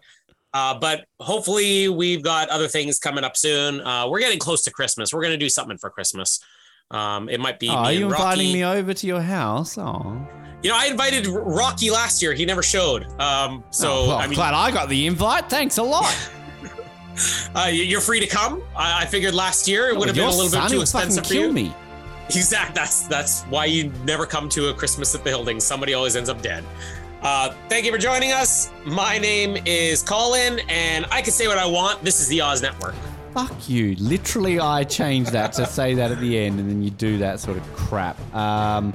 Uh, 0.53 0.77
but 0.79 1.05
hopefully, 1.19 1.89
we've 1.89 2.23
got 2.23 2.49
other 2.49 2.67
things 2.67 2.99
coming 2.99 3.23
up 3.23 3.35
soon. 3.37 3.81
Uh, 3.81 4.07
we're 4.09 4.19
getting 4.19 4.39
close 4.39 4.63
to 4.63 4.71
Christmas. 4.71 5.13
We're 5.13 5.21
going 5.21 5.33
to 5.33 5.37
do 5.37 5.49
something 5.49 5.77
for 5.77 5.89
Christmas. 5.89 6.39
Um, 6.89 7.29
it 7.29 7.39
might 7.39 7.59
be. 7.59 7.67
Oh, 7.69 7.73
me 7.73 7.77
are 7.87 7.91
you 7.93 8.05
inviting 8.07 8.53
me 8.53 8.63
over 8.63 8.93
to 8.93 9.07
your 9.07 9.21
house? 9.21 9.77
Oh, 9.77 10.25
You 10.63 10.69
know, 10.71 10.77
I 10.77 10.85
invited 10.87 11.27
Rocky 11.27 11.91
last 11.91 12.21
year. 12.21 12.33
He 12.33 12.45
never 12.45 12.63
showed. 12.63 13.03
Um, 13.19 13.63
so 13.71 13.91
Oh, 13.91 14.07
well, 14.07 14.17
I 14.17 14.25
mean, 14.27 14.35
glad 14.35 14.53
I 14.53 14.71
got 14.71 14.87
the 14.89 15.05
invite. 15.05 15.49
Thanks 15.49 15.77
a 15.77 15.83
lot. 15.83 16.15
uh, 17.55 17.69
you're 17.71 18.01
free 18.01 18.19
to 18.19 18.27
come. 18.27 18.63
I, 18.75 19.03
I 19.03 19.05
figured 19.05 19.33
last 19.33 19.67
year 19.67 19.89
it 19.89 19.97
would 19.97 20.07
have 20.07 20.15
been 20.15 20.25
a 20.25 20.31
little 20.31 20.49
bit 20.49 20.69
too 20.69 20.81
expensive 20.81 21.27
for 21.27 21.33
you. 21.33 21.51
me. 21.51 21.73
Exact. 22.29 22.75
That's 22.75 23.07
that's 23.07 23.43
why 23.43 23.63
you 23.65 23.89
never 24.03 24.25
come 24.25 24.49
to 24.49 24.67
a 24.67 24.73
Christmas 24.73 25.15
at 25.15 25.23
the 25.23 25.29
Hilding. 25.29 25.61
Somebody 25.61 25.93
always 25.93 26.17
ends 26.17 26.29
up 26.29 26.41
dead. 26.41 26.65
Uh, 27.21 27.53
thank 27.67 27.85
you 27.85 27.91
for 27.91 27.97
joining 27.97 28.31
us. 28.31 28.71
My 28.85 29.17
name 29.17 29.57
is 29.65 30.03
Colin, 30.03 30.59
and 30.69 31.05
I 31.11 31.21
can 31.21 31.33
say 31.33 31.47
what 31.47 31.57
I 31.57 31.65
want. 31.65 32.03
This 32.03 32.21
is 32.21 32.27
the 32.27 32.41
Oz 32.41 32.61
Network. 32.61 32.93
Fuck 33.33 33.69
you. 33.69 33.95
Literally, 33.95 34.59
I 34.59 34.83
changed 34.83 35.31
that 35.31 35.53
to 35.53 35.65
say 35.65 35.95
that 35.95 36.11
at 36.11 36.19
the 36.19 36.37
end, 36.37 36.59
and 36.59 36.69
then 36.69 36.83
you 36.83 36.91
do 36.91 37.17
that 37.17 37.39
sort 37.39 37.57
of 37.57 37.75
crap. 37.75 38.19
Um, 38.35 38.93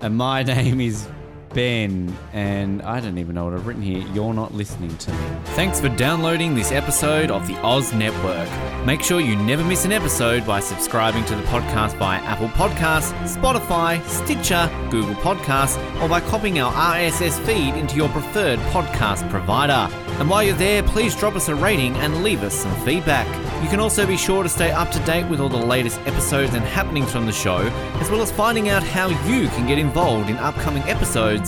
and 0.00 0.16
my 0.16 0.42
name 0.54 0.80
is 0.80 1.06
Ben, 1.54 2.16
and 2.32 2.82
I 2.82 3.00
don't 3.00 3.18
even 3.18 3.34
know 3.34 3.44
what 3.44 3.54
I've 3.54 3.66
written 3.66 3.82
here. 3.82 4.06
You're 4.12 4.34
not 4.34 4.54
listening 4.54 4.96
to 4.96 5.12
me. 5.12 5.18
Thanks 5.56 5.80
for 5.80 5.88
downloading 5.88 6.54
this 6.54 6.72
episode 6.72 7.30
of 7.30 7.46
the 7.46 7.56
Oz 7.62 7.92
Network. 7.92 8.48
Make 8.86 9.02
sure 9.02 9.20
you 9.20 9.36
never 9.36 9.64
miss 9.64 9.84
an 9.84 9.92
episode 9.92 10.46
by 10.46 10.60
subscribing 10.60 11.24
to 11.26 11.34
the 11.34 11.42
podcast 11.42 11.96
via 11.98 12.20
Apple 12.20 12.48
Podcasts, 12.48 13.12
Spotify, 13.26 14.04
Stitcher, 14.06 14.70
Google 14.90 15.14
Podcasts, 15.16 15.76
or 16.02 16.08
by 16.08 16.20
copying 16.20 16.60
our 16.60 16.72
RSS 16.72 17.38
feed 17.44 17.74
into 17.74 17.96
your 17.96 18.08
preferred 18.10 18.58
podcast 18.70 19.28
provider. 19.30 19.92
And 20.18 20.28
while 20.28 20.42
you're 20.42 20.54
there, 20.54 20.82
please 20.82 21.14
drop 21.14 21.34
us 21.34 21.48
a 21.48 21.54
rating 21.54 21.94
and 21.96 22.22
leave 22.22 22.42
us 22.42 22.54
some 22.54 22.74
feedback. 22.84 23.26
You 23.62 23.68
can 23.68 23.80
also 23.80 24.06
be 24.06 24.16
sure 24.16 24.42
to 24.42 24.48
stay 24.48 24.70
up 24.70 24.90
to 24.92 24.98
date 25.00 25.28
with 25.28 25.40
all 25.40 25.48
the 25.48 25.56
latest 25.56 25.98
episodes 26.00 26.54
and 26.54 26.64
happenings 26.64 27.10
from 27.10 27.26
the 27.26 27.32
show, 27.32 27.58
as 28.00 28.10
well 28.10 28.22
as 28.22 28.30
finding 28.30 28.68
out 28.68 28.82
how 28.82 29.08
you 29.08 29.48
can 29.48 29.66
get 29.66 29.78
involved 29.78 30.30
in 30.30 30.36
upcoming 30.36 30.82
episodes 30.84 31.47